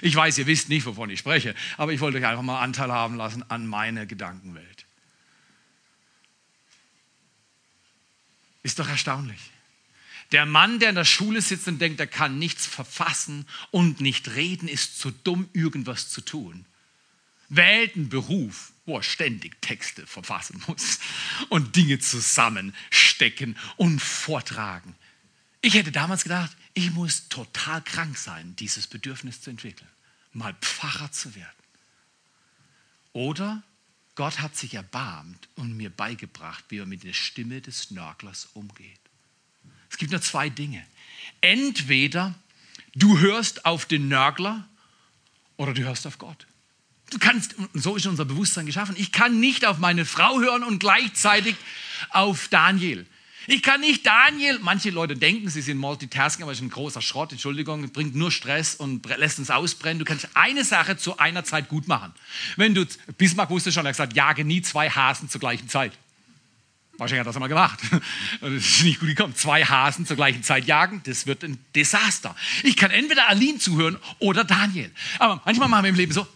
Ich 0.00 0.14
weiß, 0.14 0.38
ihr 0.38 0.46
wisst 0.46 0.68
nicht, 0.68 0.86
wovon 0.86 1.10
ich 1.10 1.18
spreche, 1.18 1.54
aber 1.76 1.92
ich 1.92 2.00
wollte 2.00 2.18
euch 2.18 2.26
einfach 2.26 2.42
mal 2.42 2.60
Anteil 2.60 2.92
haben 2.92 3.16
lassen 3.16 3.48
an 3.50 3.66
meine 3.66 4.06
Gedankenwelt. 4.06 4.86
Ist 8.62 8.78
doch 8.78 8.88
erstaunlich. 8.88 9.50
Der 10.32 10.46
Mann, 10.46 10.78
der 10.78 10.88
in 10.88 10.94
der 10.94 11.04
Schule 11.04 11.40
sitzt 11.42 11.68
und 11.68 11.78
denkt, 11.80 12.00
er 12.00 12.06
kann 12.06 12.38
nichts 12.38 12.66
verfassen 12.66 13.46
und 13.70 14.00
nicht 14.00 14.34
reden, 14.34 14.68
ist 14.68 14.98
zu 14.98 15.10
dumm, 15.10 15.48
irgendwas 15.52 16.08
zu 16.08 16.22
tun. 16.22 16.64
Wählt 17.50 17.94
einen 17.94 18.08
Beruf, 18.08 18.72
wo 18.86 18.96
er 18.96 19.02
ständig 19.02 19.60
Texte 19.60 20.06
verfassen 20.06 20.62
muss 20.66 20.98
und 21.50 21.76
Dinge 21.76 21.98
zusammenstecken 21.98 23.56
und 23.76 24.00
vortragen. 24.00 24.94
Ich 25.60 25.74
hätte 25.74 25.92
damals 25.92 26.24
gedacht, 26.24 26.56
ich 26.74 26.90
muss 26.92 27.28
total 27.28 27.82
krank 27.82 28.18
sein, 28.18 28.54
dieses 28.56 28.86
Bedürfnis 28.86 29.40
zu 29.40 29.50
entwickeln, 29.50 29.90
mal 30.32 30.54
Pfarrer 30.60 31.10
zu 31.12 31.34
werden. 31.34 31.48
Oder 33.12 33.62
Gott 34.16 34.40
hat 34.40 34.56
sich 34.56 34.74
erbarmt 34.74 35.48
und 35.54 35.76
mir 35.76 35.90
beigebracht, 35.90 36.64
wie 36.68 36.78
er 36.78 36.86
mit 36.86 37.04
der 37.04 37.12
Stimme 37.12 37.60
des 37.60 37.90
Nörglers 37.90 38.48
umgeht. 38.54 39.00
Es 39.90 39.98
gibt 39.98 40.12
nur 40.12 40.20
zwei 40.20 40.48
Dinge. 40.50 40.84
Entweder 41.40 42.34
du 42.94 43.18
hörst 43.18 43.64
auf 43.64 43.86
den 43.86 44.08
Nörgler 44.08 44.68
oder 45.56 45.74
du 45.74 45.82
hörst 45.82 46.06
auf 46.06 46.18
Gott. 46.18 46.46
Du 47.10 47.18
kannst, 47.18 47.54
so 47.74 47.94
ist 47.94 48.06
unser 48.06 48.24
Bewusstsein 48.24 48.66
geschaffen, 48.66 48.96
ich 48.98 49.12
kann 49.12 49.38
nicht 49.38 49.64
auf 49.64 49.78
meine 49.78 50.04
Frau 50.04 50.40
hören 50.40 50.64
und 50.64 50.80
gleichzeitig 50.80 51.54
auf 52.10 52.48
Daniel. 52.48 53.06
Ich 53.46 53.62
kann 53.62 53.80
nicht 53.80 54.06
Daniel, 54.06 54.58
manche 54.62 54.90
Leute 54.90 55.16
denken, 55.16 55.48
sie 55.48 55.60
sind 55.60 55.78
Multitasking, 55.78 56.42
aber 56.42 56.52
das 56.52 56.60
ist 56.60 56.64
ein 56.64 56.70
großer 56.70 57.02
Schrott, 57.02 57.32
Entschuldigung, 57.32 57.90
bringt 57.90 58.14
nur 58.14 58.30
Stress 58.30 58.74
und 58.74 59.06
lässt 59.18 59.38
uns 59.38 59.50
ausbrennen. 59.50 59.98
Du 59.98 60.04
kannst 60.04 60.28
eine 60.34 60.64
Sache 60.64 60.96
zu 60.96 61.18
einer 61.18 61.44
Zeit 61.44 61.68
gut 61.68 61.86
machen. 61.88 62.12
Wenn 62.56 62.74
du, 62.74 62.86
Bismarck 63.18 63.50
wusste 63.50 63.72
schon, 63.72 63.84
er 63.84 63.88
hat 63.88 63.94
gesagt, 63.94 64.14
jage 64.14 64.44
nie 64.44 64.62
zwei 64.62 64.88
Hasen 64.88 65.28
zur 65.28 65.40
gleichen 65.40 65.68
Zeit. 65.68 65.92
Wahrscheinlich 66.96 67.20
hat 67.20 67.26
er 67.26 67.30
das 67.30 67.36
einmal 67.36 67.48
gemacht. 67.48 67.80
Das 68.40 68.52
ist 68.52 68.84
nicht 68.84 69.00
gut 69.00 69.08
gekommen. 69.08 69.34
Zwei 69.34 69.64
Hasen 69.64 70.06
zur 70.06 70.16
gleichen 70.16 70.42
Zeit 70.42 70.66
jagen, 70.66 71.02
das 71.04 71.26
wird 71.26 71.42
ein 71.42 71.58
Desaster. 71.74 72.36
Ich 72.62 72.76
kann 72.76 72.90
entweder 72.90 73.28
Aline 73.28 73.58
zuhören 73.58 73.98
oder 74.20 74.44
Daniel. 74.44 74.90
Aber 75.18 75.42
manchmal 75.44 75.68
machen 75.68 75.84
wir 75.84 75.90
im 75.90 75.96
Leben 75.96 76.12
so, 76.12 76.26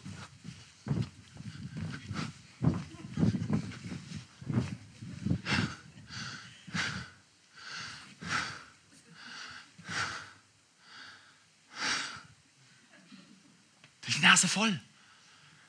die 14.18 14.26
Nase 14.26 14.48
voll. 14.48 14.78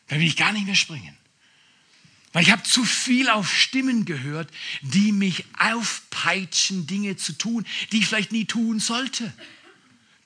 Dann 0.08 0.20
will 0.20 0.28
ich 0.28 0.38
gar 0.38 0.52
nicht 0.52 0.66
mehr 0.66 0.76
springen. 0.76 1.16
Weil 2.32 2.44
ich 2.44 2.52
habe 2.52 2.64
zu 2.64 2.84
viel 2.84 3.30
auf 3.30 3.52
Stimmen 3.52 4.06
gehört, 4.06 4.50
die 4.82 5.12
mich 5.12 5.46
aufpeitschen, 5.58 6.86
Dinge 6.86 7.16
zu 7.16 7.34
tun, 7.34 7.66
die 7.92 8.00
ich 8.00 8.08
vielleicht 8.08 8.32
nie 8.32 8.46
tun 8.46 8.80
sollte. 8.80 9.34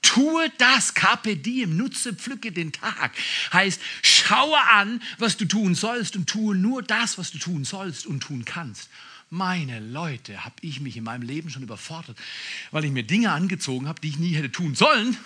Tue 0.02 0.52
das, 0.58 0.96
carpe 0.96 1.38
diem, 1.38 1.78
nutze, 1.78 2.14
pflücke 2.14 2.52
den 2.52 2.74
Tag. 2.74 3.14
Heißt, 3.54 3.80
schaue 4.02 4.60
an, 4.72 5.02
was 5.18 5.38
du 5.38 5.46
tun 5.46 5.76
sollst 5.76 6.18
und 6.18 6.28
tue 6.28 6.56
nur 6.56 6.84
das, 6.84 7.18
was 7.18 7.32
du 7.32 7.38
tun 7.38 7.64
sollst 7.64 8.06
und 8.06 8.20
tun 8.20 8.44
kannst. 8.44 8.90
Meine 9.30 9.80
Leute, 9.80 10.44
habe 10.44 10.56
ich 10.60 10.82
mich 10.82 10.98
in 10.98 11.06
meinem 11.06 11.24
Leben 11.24 11.50
schon 11.50 11.64
überfordert, 11.64 12.18
weil 12.72 12.84
ich 12.84 12.92
mir 12.92 13.04
Dinge 13.04 13.32
angezogen 13.32 13.88
habe, 13.88 14.02
die 14.02 14.10
ich 14.10 14.20
nie 14.20 14.36
hätte 14.36 14.52
tun 14.52 14.76
sollen 14.76 15.18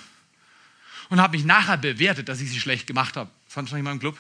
und 1.10 1.22
habe 1.22 1.38
mich 1.38 1.46
nachher 1.46 1.78
bewertet, 1.78 2.30
dass 2.30 2.42
ich 2.42 2.50
sie 2.50 2.60
schlecht 2.60 2.88
gemacht 2.88 3.16
habe. 3.16 3.30
Fand 3.48 3.70
schon 3.70 3.78
jemand 3.78 3.96
im 3.96 4.00
Club? 4.00 4.18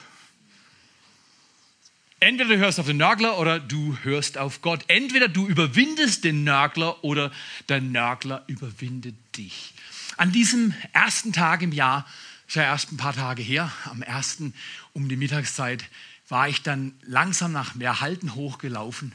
Entweder 2.19 2.50
du 2.50 2.58
hörst 2.58 2.80
auf 2.80 2.88
den 2.88 2.97
Nörgler 2.97 3.38
oder 3.38 3.60
du 3.60 3.95
hörst 4.02 4.38
auf 4.38 4.62
Gott. 4.62 4.84
Entweder 4.88 5.28
du 5.28 5.47
überwindest 5.47 6.23
den 6.23 6.43
Nörgler 6.43 7.04
oder 7.04 7.32
der 7.69 7.80
Nörgler 7.80 8.43
überwindet 8.47 9.15
dich. 9.38 9.73
An 10.17 10.32
diesem 10.32 10.73
ersten 10.93 11.32
Tag 11.32 11.62
im 11.62 11.71
Jahr, 11.71 12.08
ist 12.47 12.56
ja 12.56 12.63
erst 12.63 12.91
ein 12.91 12.97
paar 12.97 13.13
Tage 13.13 13.43
her, 13.43 13.71
am 13.86 14.02
ersten 14.02 14.54
um 14.93 15.10
die 15.10 15.17
Mittagszeit, 15.17 15.84
war 16.28 16.50
ich 16.50 16.63
dann 16.63 16.93
langsam 17.04 17.52
nach 17.52 17.76
Meerhalten 17.76 18.34
hochgelaufen 18.34 19.13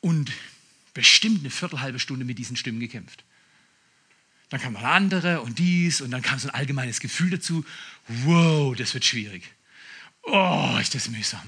und 0.00 0.30
bestimmt 0.92 1.40
eine 1.40 1.50
Viertelhalbe 1.50 1.98
Stunde 1.98 2.24
mit 2.24 2.38
diesen 2.38 2.56
Stimmen 2.56 2.80
gekämpft. 2.80 3.24
Dann 4.50 4.60
kam 4.60 4.72
noch 4.72 4.82
andere 4.82 5.42
und 5.42 5.58
dies 5.58 6.00
und 6.00 6.10
dann 6.10 6.22
kam 6.22 6.38
so 6.38 6.48
ein 6.48 6.54
allgemeines 6.54 7.00
Gefühl 7.00 7.30
dazu, 7.30 7.64
wow, 8.08 8.74
das 8.74 8.94
wird 8.94 9.04
schwierig. 9.04 9.44
Oh, 10.22 10.76
ist 10.80 10.94
das 10.94 11.08
mühsam. 11.08 11.42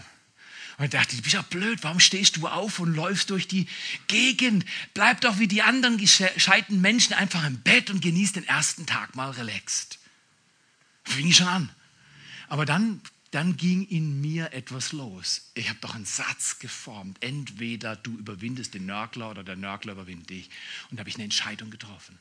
Und 0.77 0.85
ich 0.85 0.91
dachte, 0.91 1.17
du 1.17 1.23
bist 1.23 1.35
ja 1.35 1.43
blöd, 1.43 1.79
warum 1.83 2.01
stehst 2.01 2.37
du 2.37 2.47
auf 2.47 2.79
und 2.79 2.95
läufst 2.95 3.31
durch 3.31 3.47
die 3.49 3.67
Gegend? 4.07 4.65
Bleib 4.95 5.21
doch 5.21 5.39
wie 5.39 5.49
die 5.49 5.63
anderen 5.63 5.99
gescheiten 5.99 6.81
Menschen 6.81 7.15
einfach 7.15 7.47
im 7.47 7.61
Bett 7.61 7.91
und 7.91 8.01
genieß 8.01 8.33
den 8.33 8.47
ersten 8.47 8.87
Tag 8.87 9.15
mal 9.15 9.31
relaxed. 9.31 9.99
Fing 11.05 11.27
ich 11.27 11.37
schon 11.37 11.49
an. 11.49 11.71
Aber 12.49 12.65
dann, 12.65 13.03
dann 13.31 13.57
ging 13.57 13.87
in 13.87 14.21
mir 14.21 14.53
etwas 14.53 14.93
los. 14.93 15.51
Ich 15.55 15.69
habe 15.69 15.79
doch 15.83 15.95
einen 15.95 16.07
Satz 16.07 16.59
geformt. 16.59 17.19
Entweder 17.23 17.97
du 17.97 18.17
überwindest 18.17 18.73
den 18.75 18.87
Nörgler 18.87 19.31
oder 19.31 19.45
der 19.45 19.57
Nörgler 19.57 19.93
überwindet 19.93 20.31
dich. 20.31 20.51
Und 20.91 20.97
da 20.97 21.01
habe 21.01 21.11
ich 21.11 21.17
eine 21.17 21.25
Entscheidung 21.25 21.71
getroffen 21.71 22.19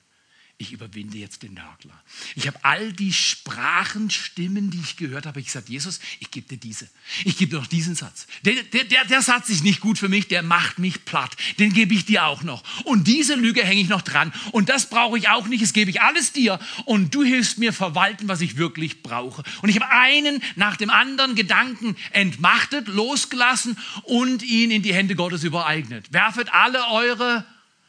ich 0.62 0.74
überwinde 0.74 1.18
jetzt 1.18 1.42
den 1.42 1.54
Nörgler. 1.54 2.04
Ich 2.36 2.46
habe 2.46 2.60
all 2.64 2.92
die 2.92 3.14
Sprachenstimmen, 3.14 4.70
die 4.70 4.82
ich 4.82 4.98
gehört 4.98 5.26
habe, 5.26 5.40
ich 5.40 5.46
gesagt, 5.46 5.70
Jesus, 5.70 6.02
ich 6.20 6.32
gebe 6.32 6.50
dir 6.50 6.58
diese. 6.58 6.90
Ich 7.24 7.38
gebe 7.38 7.52
dir 7.52 7.60
noch 7.60 7.68
diesen 7.68 7.96
Satz. 7.96 8.28
Der, 8.44 8.62
der, 8.64 8.84
der, 8.84 9.06
der 9.06 9.22
Satz 9.22 9.48
ist 9.48 9.64
nicht 9.64 9.80
gut 9.80 9.98
für 9.98 10.10
mich, 10.10 10.28
der 10.28 10.44
macht 10.44 10.78
mich 10.78 11.06
platt. 11.06 11.38
Den 11.60 11.72
gebe 11.72 11.94
ich 11.94 12.04
dir 12.04 12.26
auch 12.26 12.44
noch. 12.44 12.62
Und 12.84 13.08
diese 13.08 13.36
Lüge 13.36 13.64
hänge 13.64 13.80
ich 13.80 13.88
noch 13.88 14.02
dran. 14.02 14.34
Und 14.52 14.68
das 14.68 14.90
brauche 14.90 15.18
ich 15.18 15.30
auch 15.30 15.48
nicht, 15.48 15.64
das 15.64 15.72
gebe 15.72 15.92
ich 15.92 16.02
alles 16.02 16.34
dir. 16.34 16.60
Und 16.84 17.16
du 17.16 17.24
hilfst 17.24 17.58
mir 17.58 17.72
verwalten, 17.72 18.28
was 18.28 18.42
ich 18.42 18.58
wirklich 18.58 19.02
brauche. 19.02 19.44
Und 19.62 19.70
ich 19.70 19.80
habe 19.80 19.90
einen 19.90 20.44
nach 20.58 20.76
dem 20.76 20.90
anderen 20.90 21.36
Gedanken 21.36 21.96
entmachtet, 22.12 22.90
losgelassen 22.90 23.78
und 24.04 24.44
ihn 24.44 24.72
in 24.72 24.84
die 24.84 24.94
Hände 24.94 25.16
Gottes 25.16 25.46
übereignet. 25.46 26.12
Werfet 26.12 26.52
alle 26.52 26.86
eure 26.90 27.46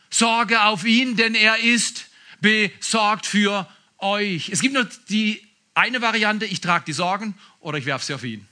Sorge 0.08 0.62
auf 0.62 0.84
ihn, 0.84 1.16
denn 1.16 1.34
er 1.34 1.58
ist 1.58 2.09
besorgt 2.40 3.26
für 3.26 3.68
euch. 3.98 4.48
Es 4.48 4.60
gibt 4.60 4.74
nur 4.74 4.88
die 5.08 5.46
eine 5.74 6.02
Variante, 6.02 6.46
ich 6.46 6.60
trage 6.60 6.84
die 6.86 6.92
Sorgen 6.92 7.34
oder 7.60 7.78
ich 7.78 7.86
werfe 7.86 8.04
sie 8.04 8.14
auf 8.14 8.24
ihn. 8.24 8.46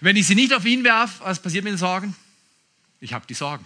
Wenn 0.00 0.16
ich 0.16 0.26
sie 0.26 0.34
nicht 0.34 0.52
auf 0.52 0.64
ihn 0.64 0.84
werfe, 0.84 1.24
was 1.24 1.40
passiert 1.40 1.64
mit 1.64 1.72
den 1.72 1.78
Sorgen? 1.78 2.16
Ich 3.00 3.12
habe 3.12 3.26
die 3.26 3.34
Sorgen. 3.34 3.64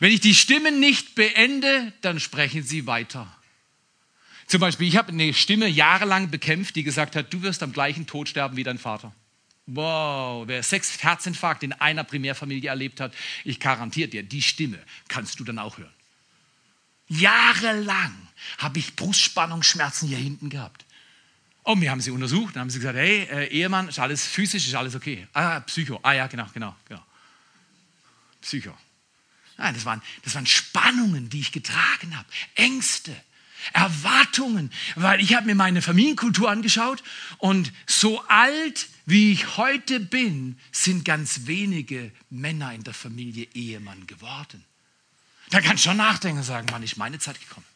Wenn 0.00 0.12
ich 0.12 0.20
die 0.20 0.34
Stimmen 0.34 0.80
nicht 0.80 1.14
beende, 1.14 1.92
dann 2.00 2.20
sprechen 2.20 2.62
sie 2.62 2.86
weiter. 2.86 3.34
Zum 4.46 4.60
Beispiel, 4.60 4.86
ich 4.86 4.96
habe 4.96 5.10
eine 5.10 5.32
Stimme 5.32 5.68
jahrelang 5.68 6.30
bekämpft, 6.30 6.76
die 6.76 6.82
gesagt 6.82 7.16
hat, 7.16 7.32
du 7.32 7.42
wirst 7.42 7.62
am 7.62 7.72
gleichen 7.72 8.06
Tod 8.06 8.28
sterben 8.28 8.56
wie 8.56 8.64
dein 8.64 8.78
Vater. 8.78 9.14
Wow, 9.66 10.46
wer 10.46 10.62
sechs 10.62 11.02
Herzinfarkte 11.02 11.64
in 11.64 11.72
einer 11.72 12.04
Primärfamilie 12.04 12.68
erlebt 12.68 13.00
hat, 13.00 13.14
ich 13.44 13.58
garantiere 13.58 14.08
dir, 14.08 14.22
die 14.22 14.42
Stimme 14.42 14.78
kannst 15.08 15.40
du 15.40 15.44
dann 15.44 15.58
auch 15.58 15.78
hören. 15.78 15.92
Jahrelang 17.08 18.14
habe 18.58 18.78
ich 18.78 18.96
Brustspannungsschmerzen 18.96 20.08
hier 20.08 20.18
hinten 20.18 20.50
gehabt. 20.50 20.84
Und 21.62 21.80
wir 21.80 21.90
haben 21.90 22.00
sie 22.00 22.10
untersucht, 22.10 22.56
dann 22.56 22.62
haben 22.62 22.70
sie 22.70 22.78
gesagt, 22.78 22.98
hey, 22.98 23.22
äh, 23.30 23.46
Ehemann, 23.46 23.88
ist 23.88 23.98
alles 23.98 24.26
physisch, 24.26 24.66
ist 24.66 24.74
alles 24.74 24.94
okay. 24.94 25.26
Ah, 25.32 25.60
Psycho. 25.60 25.98
Ah 26.02 26.12
ja, 26.12 26.26
genau, 26.26 26.46
genau, 26.52 26.76
genau. 26.86 27.02
Psycho. 28.42 28.76
Nein, 29.56 29.74
das 29.74 29.84
waren, 29.86 30.02
das 30.22 30.34
waren 30.34 30.46
Spannungen, 30.46 31.30
die 31.30 31.40
ich 31.40 31.52
getragen 31.52 32.16
habe. 32.16 32.28
Ängste, 32.54 33.14
Erwartungen. 33.72 34.70
Weil 34.94 35.20
ich 35.20 35.34
habe 35.34 35.46
mir 35.46 35.54
meine 35.54 35.80
Familienkultur 35.80 36.50
angeschaut 36.50 37.02
und 37.38 37.72
so 37.86 38.20
alt 38.28 38.88
wie 39.06 39.32
ich 39.32 39.56
heute 39.56 40.00
bin, 40.00 40.58
sind 40.72 41.04
ganz 41.04 41.46
wenige 41.46 42.12
Männer 42.30 42.74
in 42.74 42.84
der 42.84 42.94
Familie 42.94 43.46
Ehemann 43.54 44.06
geworden. 44.06 44.64
Da 45.50 45.60
kann 45.60 45.76
ich 45.76 45.82
schon 45.82 45.96
nachdenken 45.96 46.38
und 46.38 46.44
sagen, 46.44 46.66
wann 46.70 46.82
ist 46.82 46.96
meine 46.96 47.18
Zeit 47.18 47.40
gekommen? 47.40 47.66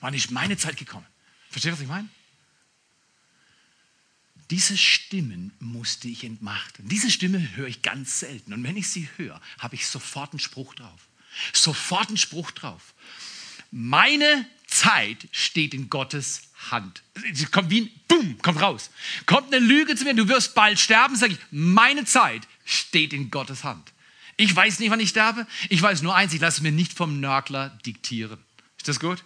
Wann 0.00 0.14
ist 0.14 0.30
meine 0.30 0.56
Zeit 0.56 0.76
gekommen? 0.76 1.06
Versteht, 1.50 1.72
was 1.72 1.80
ich 1.80 1.88
meine? 1.88 2.08
Diese 4.50 4.76
Stimmen 4.78 5.52
musste 5.58 6.06
ich 6.08 6.22
entmachten. 6.22 6.88
Diese 6.88 7.10
Stimme 7.10 7.56
höre 7.56 7.66
ich 7.66 7.82
ganz 7.82 8.20
selten. 8.20 8.52
Und 8.52 8.62
wenn 8.62 8.76
ich 8.76 8.88
sie 8.88 9.08
höre, 9.16 9.40
habe 9.58 9.74
ich 9.74 9.86
sofort 9.88 10.32
einen 10.32 10.38
Spruch 10.38 10.74
drauf. 10.74 11.00
Sofort 11.52 12.08
einen 12.08 12.16
Spruch 12.16 12.52
drauf. 12.52 12.94
Meine 13.72 14.46
Zeit 14.66 15.26
steht 15.32 15.74
in 15.74 15.90
Gottes 15.90 16.42
Hand. 16.70 17.02
Sie 17.32 17.46
kommt 17.46 17.70
wie 17.70 17.82
ein 17.82 18.00
Boom, 18.08 18.38
kommt 18.40 18.60
raus. 18.60 18.90
Kommt 19.26 19.52
eine 19.52 19.64
Lüge 19.64 19.96
zu 19.96 20.04
mir, 20.04 20.14
du 20.14 20.28
wirst 20.28 20.54
bald 20.54 20.78
sterben, 20.78 21.16
sage 21.16 21.34
ich, 21.34 21.38
meine 21.50 22.04
Zeit 22.04 22.46
steht 22.64 23.12
in 23.12 23.30
Gottes 23.30 23.64
Hand. 23.64 23.92
Ich 24.36 24.54
weiß 24.54 24.80
nicht, 24.80 24.90
wann 24.90 25.00
ich 25.00 25.08
sterbe. 25.08 25.46
Ich 25.68 25.80
weiß 25.80 26.02
nur 26.02 26.14
eins, 26.14 26.34
ich 26.34 26.40
lasse 26.40 26.62
mir 26.62 26.72
nicht 26.72 26.92
vom 26.92 27.20
Nörgler 27.20 27.70
diktieren. 27.86 28.38
Ist 28.76 28.88
das 28.88 29.00
gut? 29.00 29.24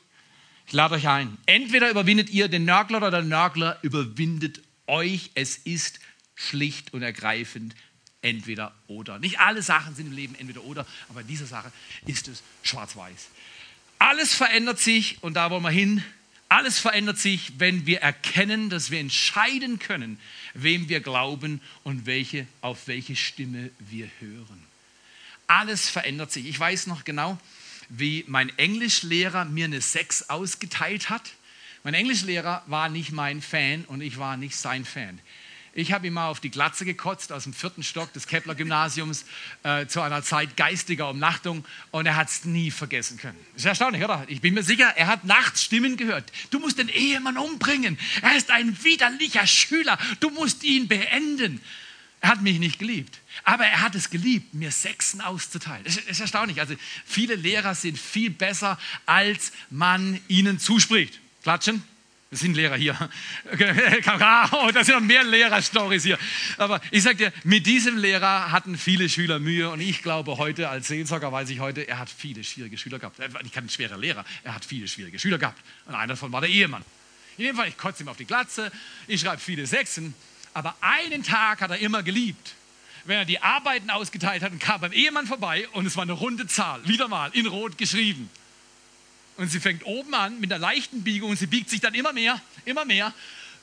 Ich 0.67 0.73
lade 0.73 0.95
euch 0.95 1.09
ein. 1.09 1.37
Entweder 1.47 1.91
überwindet 1.91 2.31
ihr 2.31 2.49
den 2.49 2.65
Nörgler 2.65 2.99
oder 2.99 3.11
der 3.11 3.23
Nörgler 3.23 3.79
überwindet 3.83 4.63
euch. 4.87 5.31
Es 5.35 5.57
ist 5.57 5.99
schlicht 6.37 6.95
und 6.95 7.03
ergreifend 7.03 7.75
entweder 8.23 8.73
oder. 8.87 9.19
Nicht 9.19 9.41
alle 9.41 9.63
Sachen 9.63 9.97
sind 9.97 10.07
im 10.07 10.13
Leben 10.13 10.35
entweder 10.37 10.63
oder, 10.63 10.87
aber 11.09 11.23
in 11.23 11.27
dieser 11.27 11.47
Sache 11.47 11.73
ist 12.07 12.29
es 12.29 12.43
schwarz-weiß. 12.63 13.29
Alles 13.99 14.33
verändert 14.35 14.79
sich 14.79 15.19
und 15.23 15.35
da 15.35 15.51
wollen 15.51 15.63
wir 15.63 15.71
hin. 15.71 16.05
Alles 16.49 16.79
verändert 16.79 17.19
sich, 17.19 17.53
wenn 17.59 17.87
wir 17.87 18.01
erkennen, 18.01 18.71
dass 18.71 18.91
wir 18.91 18.99
entscheiden 18.99 19.79
können, 19.79 20.19
wem 20.55 20.89
wir 20.89 21.01
glauben 21.01 21.61
und 21.85 22.07
welche, 22.07 22.47
auf 22.61 22.89
welche 22.89 23.15
Stimme 23.15 23.71
wir 23.79 24.09
hören. 24.21 24.70
Alles 25.51 25.89
verändert 25.89 26.31
sich. 26.31 26.47
Ich 26.47 26.61
weiß 26.61 26.87
noch 26.87 27.03
genau, 27.03 27.37
wie 27.89 28.25
mein 28.29 28.57
Englischlehrer 28.57 29.47
mir 29.47 29.65
eine 29.65 29.81
6 29.81 30.29
ausgeteilt 30.29 31.11
hat. 31.11 31.33
Mein 31.83 31.95
Englischlehrer 31.95 32.63
war 32.69 32.89
nicht 32.89 33.11
mein 33.11 33.43
Fan 33.43 33.85
und 33.87 34.01
ich 34.01 34.17
war 34.19 34.37
nicht 34.37 34.55
sein 34.55 34.85
Fan. 34.85 35.19
Ich 35.73 35.93
habe 35.93 36.07
ihm 36.07 36.13
mal 36.13 36.29
auf 36.29 36.39
die 36.39 36.53
Glatze 36.53 36.85
gekotzt 36.85 37.33
aus 37.33 37.45
dem 37.45 37.53
vierten 37.53 37.83
Stock 37.83 38.13
des 38.13 38.29
Kepler-Gymnasiums 38.29 39.25
äh, 39.65 39.87
zu 39.89 40.01
einer 40.03 40.23
Zeit 40.23 40.57
geistiger 40.57 41.11
Umnachtung 41.11 41.65
und 41.91 42.07
er 42.07 42.15
hat 42.15 42.29
es 42.29 42.45
nie 42.45 42.71
vergessen 42.71 43.19
können. 43.19 43.39
Ist 43.57 43.67
erstaunlich, 43.67 44.05
oder? 44.05 44.25
Ich 44.29 44.41
bin 44.41 44.55
mir 44.55 44.63
sicher, 44.63 44.93
er 44.97 45.09
hat 45.09 45.25
nachts 45.25 45.65
Stimmen 45.65 45.97
gehört. 45.97 46.31
Du 46.51 46.61
musst 46.61 46.79
den 46.79 46.89
Ehemann 46.89 47.37
umbringen. 47.37 47.99
Er 48.23 48.37
ist 48.37 48.53
ein 48.53 48.85
widerlicher 48.85 49.49
Schüler. 49.49 49.99
Du 50.21 50.31
musst 50.31 50.63
ihn 50.63 50.87
beenden. 50.87 51.61
Er 52.23 52.29
hat 52.29 52.43
mich 52.43 52.59
nicht 52.59 52.79
geliebt, 52.79 53.19
aber 53.45 53.65
er 53.65 53.81
hat 53.81 53.95
es 53.95 54.11
geliebt, 54.11 54.53
mir 54.53 54.71
Sechsen 54.71 55.23
auszuteilen. 55.23 55.85
Das 55.85 55.97
ist 55.97 56.21
erstaunlich. 56.21 56.61
Also 56.61 56.75
viele 57.07 57.35
Lehrer 57.35 57.75
sind 57.75 57.99
viel 57.99 58.29
besser, 58.29 58.79
als 59.07 59.53
man 59.71 60.21
ihnen 60.29 60.59
zuspricht. 60.59 61.19
Klatschen. 61.43 61.83
Wir 62.29 62.39
sind 62.39 62.55
Lehrer 62.55 62.77
hier. 62.77 62.97
Oh, 64.53 64.71
da 64.73 64.85
sind 64.85 64.95
noch 64.95 65.01
mehr 65.01 65.25
Lehrer-Stories 65.25 66.05
hier. 66.05 66.19
Aber 66.59 66.81
ich 66.93 67.03
sage 67.03 67.17
dir, 67.17 67.33
mit 67.43 67.67
diesem 67.67 67.97
Lehrer 67.97 68.53
hatten 68.53 68.79
viele 68.79 69.09
Schüler 69.09 69.41
Mühe. 69.41 69.69
Und 69.71 69.81
ich 69.81 70.03
glaube 70.03 70.39
heute, 70.39 70.69
als 70.69 70.89
Seelsorger 70.89 71.33
weiß 71.33 71.51
ich 71.51 71.59
heute, 71.59 71.89
er 71.89 71.99
hat 71.99 72.09
viele 72.09 72.45
schwierige 72.45 72.79
Schüler 72.79 73.01
gehabt. 73.01 73.19
Er 73.19 73.33
war 73.33 73.43
nicht 73.43 73.55
kein 73.55 73.69
schwerer 73.69 73.97
Lehrer, 73.97 74.25
er 74.45 74.55
hat 74.55 74.65
viele 74.65 74.87
schwierige 74.87 75.19
Schüler 75.19 75.39
gehabt. 75.39 75.61
Und 75.87 75.95
einer 75.95 76.09
davon 76.09 76.31
war 76.31 76.41
der 76.41 76.51
Ehemann. 76.51 76.85
In 77.37 77.45
jedem 77.45 77.57
Fall, 77.57 77.69
ich 77.69 77.77
kotze 77.77 78.05
ihm 78.05 78.09
auf 78.09 78.17
die 78.17 78.27
Glatze, 78.27 78.71
ich 79.09 79.21
schreibe 79.21 79.41
viele 79.41 79.67
Sechsen. 79.67 80.15
Aber 80.55 80.77
einen 80.81 81.23
Tag 81.23 81.61
hat 81.61 81.71
er 81.71 81.79
immer 81.79 82.03
geliebt. 82.03 82.55
Wenn 83.05 83.19
er 83.19 83.25
die 83.25 83.41
Arbeiten 83.43 83.91
ausgeteilt 83.91 84.43
hat 84.43 84.53
und 84.53 84.59
kam 84.59 84.81
beim 84.81 84.93
Ehemann 84.93 85.27
vorbei 85.27 85.69
und 85.73 85.87
es 85.87 85.97
war 85.97 86.03
eine 86.03 86.13
runde 86.13 86.47
Zahl, 86.47 86.87
wieder 86.87 87.09
mal 87.09 87.31
in 87.33 87.47
Rot 87.47 87.79
geschrieben. 87.79 88.29
Und 89.37 89.51
sie 89.51 89.61
fängt 89.61 89.87
oben 89.87 90.13
an 90.15 90.39
mit 90.39 90.53
einer 90.53 90.61
leichten 90.61 91.03
Biegung 91.03 91.31
und 91.31 91.37
sie 91.39 91.47
biegt 91.47 91.71
sich 91.71 91.81
dann 91.81 91.95
immer 91.95 92.13
mehr, 92.13 92.41
immer 92.67 92.85
mehr, 92.85 93.15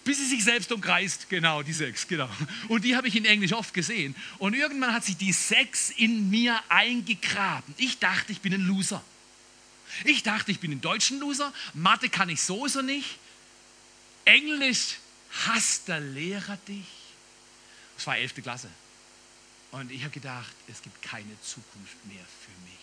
bis 0.04 0.18
sie 0.18 0.26
sich 0.26 0.44
selbst 0.44 0.72
umkreist. 0.72 1.30
Genau, 1.30 1.62
die 1.62 1.74
sechs, 1.74 2.08
genau. 2.08 2.30
Und 2.68 2.84
die 2.84 2.96
habe 2.96 3.08
ich 3.08 3.16
in 3.16 3.26
Englisch 3.26 3.54
oft 3.54 3.74
gesehen. 3.74 4.16
Und 4.40 4.56
irgendwann 4.56 4.94
hat 4.94 5.04
sich 5.04 5.18
die 5.18 5.34
sechs 5.34 5.92
in 5.92 6.32
mir 6.32 6.60
eingegraben. 6.70 7.76
Ich 7.78 8.00
dachte, 8.00 8.32
ich 8.32 8.40
bin 8.40 8.54
ein 8.54 8.66
Loser. 8.66 9.04
Ich 10.04 10.24
dachte, 10.24 10.52
ich 10.52 10.60
bin 10.60 10.72
ein 10.72 10.82
deutschen 10.82 11.20
Loser. 11.20 11.54
Mathe 11.74 12.10
kann 12.10 12.30
ich 12.30 12.42
sowieso 12.42 12.82
nicht. 12.82 13.18
Englisch 14.26 14.98
hasst 15.32 15.88
der 15.88 16.00
Lehrer 16.00 16.58
dich. 16.68 16.88
Das 17.96 18.08
war 18.08 18.18
elfte 18.18 18.42
Klasse. 18.42 18.70
Und 19.72 19.92
ich 19.92 20.02
habe 20.02 20.14
gedacht, 20.14 20.54
es 20.68 20.82
gibt 20.82 21.02
keine 21.02 21.42
Zukunft 21.42 22.06
mehr 22.06 22.26
für 22.46 22.52
mich. 22.70 22.80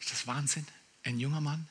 Ist 0.00 0.12
das 0.12 0.26
Wahnsinn? 0.26 0.66
ein 1.08 1.18
junger 1.18 1.40
Mann. 1.40 1.66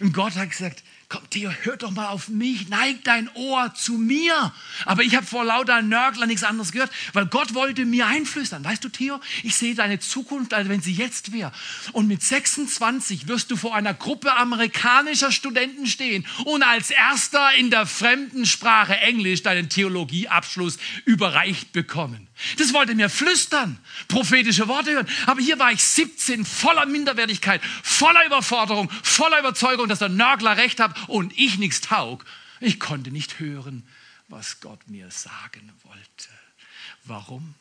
Und 0.00 0.12
Gott 0.12 0.34
hat 0.34 0.50
gesagt, 0.50 0.82
komm 1.08 1.28
Theo, 1.30 1.50
hör 1.62 1.76
doch 1.76 1.90
mal 1.90 2.08
auf 2.08 2.28
mich, 2.28 2.68
neig 2.68 3.04
dein 3.04 3.28
Ohr 3.34 3.72
zu 3.74 3.92
mir. 3.92 4.52
Aber 4.84 5.02
ich 5.02 5.14
habe 5.14 5.26
vor 5.26 5.44
lauter 5.44 5.82
Nörgler 5.82 6.26
nichts 6.26 6.42
anderes 6.42 6.72
gehört, 6.72 6.90
weil 7.12 7.26
Gott 7.26 7.54
wollte 7.54 7.84
mir 7.84 8.06
einflüstern. 8.06 8.64
Weißt 8.64 8.82
du, 8.82 8.88
Theo, 8.88 9.20
ich 9.42 9.54
sehe 9.54 9.74
deine 9.74 10.00
Zukunft, 10.00 10.54
als 10.54 10.68
wenn 10.68 10.80
sie 10.80 10.92
jetzt 10.92 11.32
wäre. 11.32 11.52
Und 11.92 12.08
mit 12.08 12.22
26 12.22 13.28
wirst 13.28 13.50
du 13.50 13.56
vor 13.56 13.74
einer 13.74 13.94
Gruppe 13.94 14.34
amerikanischer 14.34 15.30
Studenten 15.30 15.86
stehen 15.86 16.26
und 16.44 16.62
als 16.62 16.90
erster 16.90 17.54
in 17.54 17.70
der 17.70 17.86
fremden 17.86 18.46
Sprache 18.46 18.96
Englisch 18.96 19.42
deinen 19.42 19.68
Theologieabschluss 19.68 20.78
überreicht 21.04 21.72
bekommen. 21.72 22.26
Das 22.58 22.72
wollte 22.72 22.94
mir 22.94 23.08
flüstern, 23.08 23.78
prophetische 24.08 24.66
Worte 24.66 24.92
hören. 24.92 25.08
Aber 25.26 25.40
hier 25.40 25.58
war 25.58 25.72
ich 25.72 25.82
17, 25.82 26.44
voller 26.44 26.86
Minderwertigkeit, 26.86 27.62
voller 27.82 28.26
Überforderung, 28.26 28.90
voller 29.02 29.38
Überzeugung, 29.38 29.88
dass 29.88 30.00
der 30.00 30.08
Nörgler 30.08 30.56
recht 30.56 30.80
hat 30.80 31.08
und 31.08 31.36
ich 31.38 31.58
nichts 31.58 31.80
taug. 31.80 32.24
Ich 32.60 32.80
konnte 32.80 33.10
nicht 33.10 33.38
hören, 33.38 33.86
was 34.28 34.60
Gott 34.60 34.88
mir 34.88 35.10
sagen 35.10 35.72
wollte. 35.84 36.28
Warum? 37.04 37.54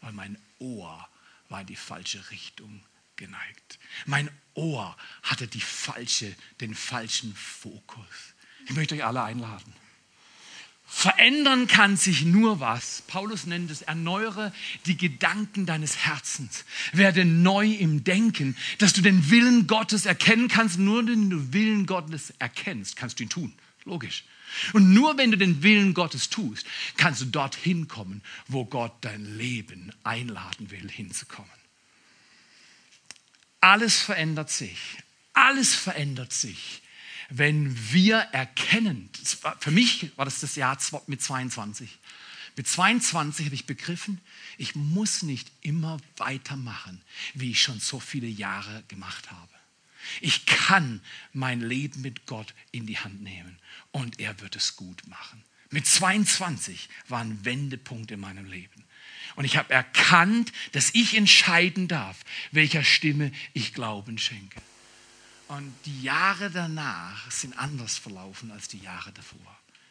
Weil 0.00 0.12
mein 0.12 0.38
Ohr 0.58 1.06
war 1.48 1.60
in 1.60 1.66
die 1.66 1.76
falsche 1.76 2.30
Richtung 2.30 2.82
geneigt. 3.16 3.78
Mein 4.06 4.30
Ohr 4.54 4.96
hatte 5.22 5.46
die 5.46 5.60
falsche, 5.60 6.34
den 6.60 6.74
falschen 6.74 7.34
Fokus. 7.34 8.34
Ich 8.66 8.72
möchte 8.74 8.94
euch 8.94 9.04
alle 9.04 9.22
einladen. 9.22 9.74
Verändern 10.96 11.66
kann 11.66 11.96
sich 11.96 12.24
nur 12.24 12.60
was. 12.60 13.02
Paulus 13.08 13.46
nennt 13.46 13.68
es, 13.68 13.82
erneuere 13.82 14.54
die 14.86 14.96
Gedanken 14.96 15.66
deines 15.66 15.96
Herzens. 15.96 16.64
Werde 16.92 17.24
neu 17.24 17.66
im 17.66 18.04
Denken, 18.04 18.56
dass 18.78 18.92
du 18.92 19.02
den 19.02 19.28
Willen 19.28 19.66
Gottes 19.66 20.06
erkennen 20.06 20.46
kannst. 20.46 20.78
Nur 20.78 20.98
wenn 20.98 21.28
du 21.28 21.36
den 21.36 21.52
Willen 21.52 21.86
Gottes 21.86 22.32
erkennst, 22.38 22.94
kannst 22.94 23.18
du 23.18 23.24
ihn 23.24 23.28
tun. 23.28 23.52
Logisch. 23.84 24.24
Und 24.72 24.94
nur 24.94 25.18
wenn 25.18 25.32
du 25.32 25.36
den 25.36 25.64
Willen 25.64 25.94
Gottes 25.94 26.30
tust, 26.30 26.64
kannst 26.96 27.20
du 27.20 27.26
dorthin 27.26 27.88
kommen, 27.88 28.22
wo 28.46 28.64
Gott 28.64 28.94
dein 29.00 29.36
Leben 29.36 29.92
einladen 30.04 30.70
will, 30.70 30.88
hinzukommen. 30.88 31.50
Alles 33.60 34.00
verändert 34.00 34.48
sich. 34.48 34.78
Alles 35.32 35.74
verändert 35.74 36.32
sich 36.32 36.83
wenn 37.30 37.92
wir 37.92 38.18
erkennen, 38.32 39.08
für 39.60 39.70
mich 39.70 40.16
war 40.16 40.24
das 40.24 40.40
das 40.40 40.56
Jahr 40.56 40.78
mit 41.06 41.22
22. 41.22 41.98
Mit 42.56 42.68
22 42.68 43.46
habe 43.46 43.54
ich 43.54 43.66
begriffen, 43.66 44.20
ich 44.58 44.76
muss 44.76 45.22
nicht 45.22 45.50
immer 45.62 45.98
weitermachen, 46.16 47.02
wie 47.34 47.50
ich 47.50 47.62
schon 47.62 47.80
so 47.80 47.98
viele 47.98 48.28
Jahre 48.28 48.84
gemacht 48.88 49.30
habe. 49.32 49.48
Ich 50.20 50.46
kann 50.46 51.00
mein 51.32 51.60
Leben 51.60 52.02
mit 52.02 52.26
Gott 52.26 52.54
in 52.70 52.86
die 52.86 52.98
Hand 52.98 53.22
nehmen 53.22 53.58
und 53.90 54.20
er 54.20 54.40
wird 54.40 54.54
es 54.54 54.76
gut 54.76 55.06
machen. 55.08 55.42
Mit 55.70 55.86
22 55.86 56.88
war 57.08 57.20
ein 57.20 57.44
Wendepunkt 57.44 58.10
in 58.10 58.20
meinem 58.20 58.44
Leben. 58.44 58.84
Und 59.34 59.44
ich 59.44 59.56
habe 59.56 59.72
erkannt, 59.72 60.52
dass 60.72 60.94
ich 60.94 61.16
entscheiden 61.16 61.88
darf, 61.88 62.18
welcher 62.52 62.84
Stimme 62.84 63.32
ich 63.54 63.74
Glauben 63.74 64.18
schenke. 64.18 64.60
Und 65.56 65.72
die 65.86 66.02
Jahre 66.02 66.50
danach 66.50 67.30
sind 67.30 67.56
anders 67.56 67.96
verlaufen 67.96 68.50
als 68.50 68.66
die 68.66 68.78
Jahre 68.78 69.12
davor. 69.12 69.38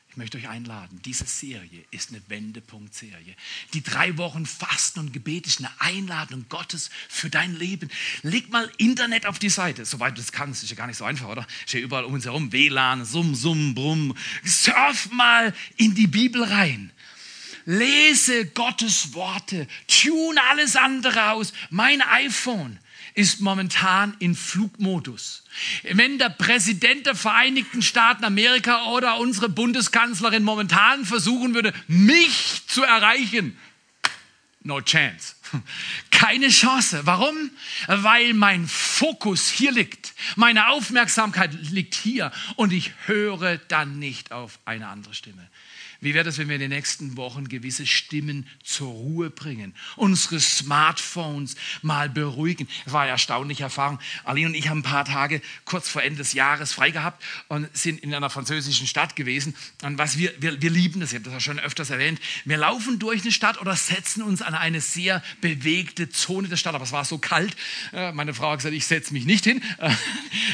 Ich 0.09 0.17
möchte 0.17 0.37
euch 0.37 0.49
einladen, 0.49 1.01
diese 1.05 1.25
Serie 1.25 1.85
ist 1.89 2.09
eine 2.09 2.21
Wendepunkt-Serie. 2.27 3.33
Die 3.73 3.81
drei 3.81 4.17
Wochen 4.17 4.45
Fasten 4.45 4.99
und 4.99 5.13
Gebet 5.13 5.47
ist 5.47 5.59
eine 5.59 5.71
Einladung 5.79 6.45
Gottes 6.49 6.89
für 7.07 7.29
dein 7.29 7.55
Leben. 7.55 7.89
Leg 8.23 8.51
mal 8.51 8.69
Internet 8.77 9.25
auf 9.25 9.39
die 9.39 9.49
Seite, 9.49 9.85
soweit 9.85 10.17
du 10.17 10.21
es 10.21 10.33
kannst. 10.33 10.63
Ist 10.63 10.69
ja 10.69 10.75
gar 10.75 10.87
nicht 10.87 10.97
so 10.97 11.05
einfach, 11.05 11.29
oder? 11.29 11.47
Ist 11.65 11.73
ja 11.73 11.79
überall 11.79 12.03
um 12.03 12.13
uns 12.13 12.25
herum 12.25 12.51
WLAN, 12.51 13.05
Summ, 13.05 13.33
Summ, 13.33 13.73
Brumm. 13.73 14.15
Surf 14.43 15.11
mal 15.11 15.55
in 15.77 15.95
die 15.95 16.07
Bibel 16.07 16.43
rein. 16.43 16.91
Lese 17.65 18.47
Gottes 18.47 19.13
Worte. 19.13 19.67
Tune 19.87 20.39
alles 20.49 20.75
andere 20.75 21.31
aus. 21.31 21.53
Mein 21.69 22.01
iPhone 22.01 22.77
ist 23.13 23.41
momentan 23.41 24.15
in 24.19 24.35
Flugmodus. 24.35 25.43
Wenn 25.83 26.17
der 26.17 26.29
Präsident 26.29 27.05
der 27.05 27.15
Vereinigten 27.15 27.81
Staaten 27.81 28.23
Amerika 28.23 28.85
oder 28.85 29.17
unsere 29.19 29.49
Bundeskanzlerin 29.49 30.43
momentan 30.43 31.05
versuchen 31.05 31.53
würde, 31.53 31.73
mich 31.87 32.63
zu 32.67 32.83
erreichen, 32.83 33.57
no 34.63 34.81
chance. 34.81 35.35
Keine 36.11 36.49
Chance. 36.49 37.05
Warum? 37.05 37.51
Weil 37.87 38.33
mein 38.33 38.67
Fokus 38.67 39.49
hier 39.49 39.71
liegt. 39.71 40.13
Meine 40.35 40.69
Aufmerksamkeit 40.69 41.53
liegt 41.53 41.95
hier 41.95 42.31
und 42.55 42.73
ich 42.73 42.93
höre 43.05 43.57
dann 43.57 43.99
nicht 43.99 44.31
auf 44.31 44.59
eine 44.65 44.87
andere 44.87 45.13
Stimme. 45.13 45.47
Wie 46.03 46.13
wäre 46.13 46.25
das, 46.25 46.37
wenn 46.37 46.49
wir 46.49 46.55
in 46.55 46.61
den 46.61 46.71
nächsten 46.71 47.15
Wochen 47.15 47.47
gewisse 47.47 47.85
Stimmen 47.85 48.45
zur 48.61 48.89
Ruhe 48.89 49.29
bringen, 49.29 49.73
unsere 49.95 50.37
Smartphones 50.41 51.55
mal 51.81 52.09
beruhigen? 52.09 52.67
Das 52.83 52.93
war 52.93 53.03
eine 53.03 53.11
erstaunliche 53.11 53.63
Erfahrung. 53.63 53.99
Ali 54.25 54.45
und 54.45 54.53
ich 54.53 54.67
haben 54.67 54.79
ein 54.79 54.83
paar 54.83 55.05
Tage 55.05 55.41
kurz 55.63 55.87
vor 55.87 56.03
Ende 56.03 56.17
des 56.17 56.33
Jahres 56.33 56.73
frei 56.73 56.91
gehabt 56.91 57.23
und 57.47 57.69
sind 57.75 58.01
in 58.03 58.13
einer 58.13 58.29
französischen 58.29 58.85
Stadt 58.85 59.15
gewesen. 59.15 59.55
Und 59.81 59.97
was 59.97 60.17
wir, 60.17 60.33
wir, 60.39 60.61
wir 60.61 60.69
lieben 60.69 60.99
das, 60.99 61.13
ich 61.13 61.15
habe 61.15 61.23
das 61.23 61.33
ja 61.35 61.39
schon 61.39 61.59
öfters 61.59 61.89
erwähnt, 61.89 62.19
wir 62.43 62.57
laufen 62.57 62.99
durch 62.99 63.21
eine 63.21 63.31
Stadt 63.31 63.61
oder 63.61 63.75
setzen 63.77 64.23
uns 64.23 64.41
an 64.41 64.55
eine 64.55 64.81
sehr 64.81 65.23
bewegte 65.39 66.09
Zone 66.09 66.49
der 66.49 66.57
Stadt. 66.57 66.75
Aber 66.75 66.83
es 66.83 66.91
war 66.91 67.05
so 67.05 67.17
kalt. 67.17 67.55
Äh, 67.93 68.11
meine 68.11 68.33
Frau 68.33 68.51
hat 68.51 68.59
gesagt, 68.59 68.75
ich 68.75 68.85
setze 68.85 69.13
mich 69.13 69.23
nicht 69.23 69.45
hin, 69.45 69.63
äh, 69.77 69.89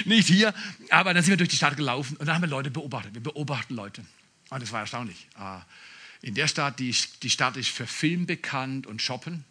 nicht 0.05 0.27
hier. 0.27 0.53
Aber 0.91 1.15
dann 1.15 1.23
sind 1.23 1.31
wir 1.31 1.38
durch 1.38 1.49
die 1.49 1.57
Stadt 1.57 1.75
gelaufen 1.75 2.17
und 2.17 2.27
da 2.27 2.35
haben 2.35 2.43
wir 2.43 2.49
Leute 2.49 2.69
beobachtet. 2.69 3.15
Wir 3.15 3.23
beobachten 3.23 3.73
Leute. 3.73 4.03
Und 4.49 4.62
das 4.62 4.71
war 4.71 4.81
erstaunlich. 4.81 5.27
Ah, 5.35 5.62
in 6.21 6.35
der 6.35 6.47
Stadt, 6.47 6.79
die, 6.79 6.95
die 7.23 7.29
Stadt 7.29 7.57
ist 7.57 7.69
für 7.69 7.88
Film 7.88 8.25
bekannt 8.25 8.88
und 8.88 9.01
Shoppen. 9.01 9.45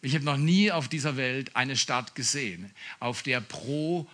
Ich 0.00 0.14
habe 0.14 0.24
noch 0.24 0.36
nie 0.36 0.72
auf 0.72 0.88
dieser 0.88 1.16
Welt 1.16 1.54
eine 1.54 1.76
Stadt 1.76 2.14
gesehen, 2.14 2.70
auf 2.98 3.22
der 3.22 3.40
pro 3.40 4.08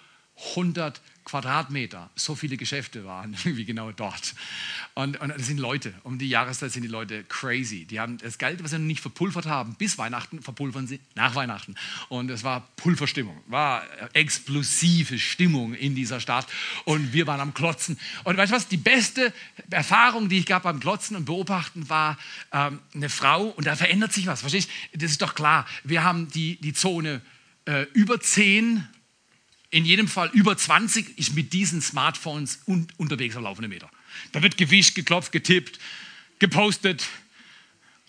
100 0.50 1.00
Quadratmeter 1.28 2.10
so 2.14 2.34
viele 2.34 2.56
Geschäfte 2.56 3.04
waren 3.04 3.36
wie 3.44 3.64
genau 3.64 3.92
dort. 3.92 4.34
Und, 4.94 5.20
und 5.20 5.28
das 5.28 5.46
sind 5.46 5.58
Leute, 5.58 5.92
um 6.02 6.18
die 6.18 6.28
Jahreszeit 6.28 6.72
sind 6.72 6.82
die 6.82 6.88
Leute 6.88 7.24
crazy. 7.24 7.84
Die 7.84 8.00
haben 8.00 8.18
das 8.18 8.38
Geld, 8.38 8.64
was 8.64 8.70
sie 8.70 8.78
noch 8.78 8.86
nicht 8.86 9.00
verpulvert 9.00 9.46
haben, 9.46 9.74
bis 9.74 9.98
Weihnachten, 9.98 10.42
verpulvern 10.42 10.86
sie 10.86 11.00
nach 11.14 11.34
Weihnachten. 11.34 11.74
Und 12.08 12.30
es 12.30 12.44
war 12.44 12.68
Pulverstimmung, 12.76 13.38
war 13.46 13.84
explosive 14.14 15.18
Stimmung 15.18 15.74
in 15.74 15.94
dieser 15.94 16.20
Stadt. 16.20 16.46
Und 16.84 17.12
wir 17.12 17.26
waren 17.26 17.40
am 17.40 17.54
Klotzen. 17.54 17.98
Und 18.24 18.36
weißt 18.36 18.52
du 18.52 18.56
was, 18.56 18.68
die 18.68 18.76
beste 18.76 19.32
Erfahrung, 19.70 20.28
die 20.28 20.38
ich 20.38 20.46
gab 20.46 20.62
beim 20.62 20.80
Klotzen 20.80 21.16
und 21.16 21.26
Beobachten, 21.26 21.88
war 21.88 22.18
ähm, 22.52 22.80
eine 22.94 23.08
Frau, 23.08 23.48
und 23.48 23.66
da 23.66 23.76
verändert 23.76 24.12
sich 24.12 24.26
was, 24.26 24.40
verstehst 24.40 24.70
du? 24.92 24.98
Das 24.98 25.10
ist 25.10 25.22
doch 25.22 25.34
klar. 25.34 25.66
Wir 25.84 26.04
haben 26.04 26.28
die, 26.30 26.56
die 26.60 26.72
Zone 26.72 27.20
äh, 27.66 27.82
über 27.92 28.20
10 28.20 28.88
in 29.70 29.84
jedem 29.84 30.08
Fall 30.08 30.30
über 30.32 30.56
20 30.56 31.18
ist 31.18 31.34
mit 31.34 31.52
diesen 31.52 31.82
Smartphones 31.82 32.60
un 32.66 32.86
unterwegs 32.96 33.36
am 33.36 33.44
laufenden 33.44 33.70
Meter. 33.70 33.90
Da 34.32 34.42
wird 34.42 34.56
gewischt, 34.56 34.94
geklopft, 34.94 35.32
getippt, 35.32 35.78
gepostet, 36.38 37.06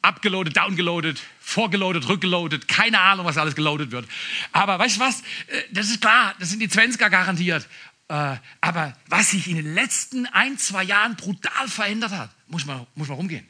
abgeloadet, 0.02 0.56
downgeloadet, 0.56 1.22
vorgeloadet, 1.42 2.08
rückgeloadet, 2.08 2.68
keine 2.68 3.00
Ahnung, 3.00 3.26
was 3.26 3.38
alles 3.38 3.56
geloadet 3.56 3.92
wird. 3.92 4.08
Aber 4.54 4.80
weißt 4.80 4.98
du 4.98 5.00
was? 5.02 5.22
Äh, 5.48 5.64
das 5.72 5.90
ist 5.90 6.02
klar, 6.02 6.36
das 6.40 6.50
sind 6.50 6.60
die 6.60 6.70
20er 6.70 7.10
garantiert. 7.10 7.68
Äh, 8.08 8.38
aber 8.62 8.98
was 9.08 9.32
sich 9.32 9.48
in 9.48 9.58
den 9.58 9.74
letzten 9.74 10.26
ein, 10.28 10.58
zwei 10.58 10.84
Jahren 10.84 11.16
brutal 11.16 11.68
verändert 11.68 12.12
hat, 12.12 12.32
muss 12.48 12.66
man, 12.66 12.88
muss 12.96 13.10
man 13.10 13.18
rumgehen. 13.18 13.48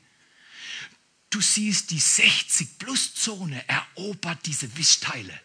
Du 1.29 1.41
siehst, 1.41 1.91
die 1.91 2.01
60-Plus-Zone 2.01 3.63
erobert 3.67 4.39
diese 4.45 4.75
Wischteile. 4.77 5.39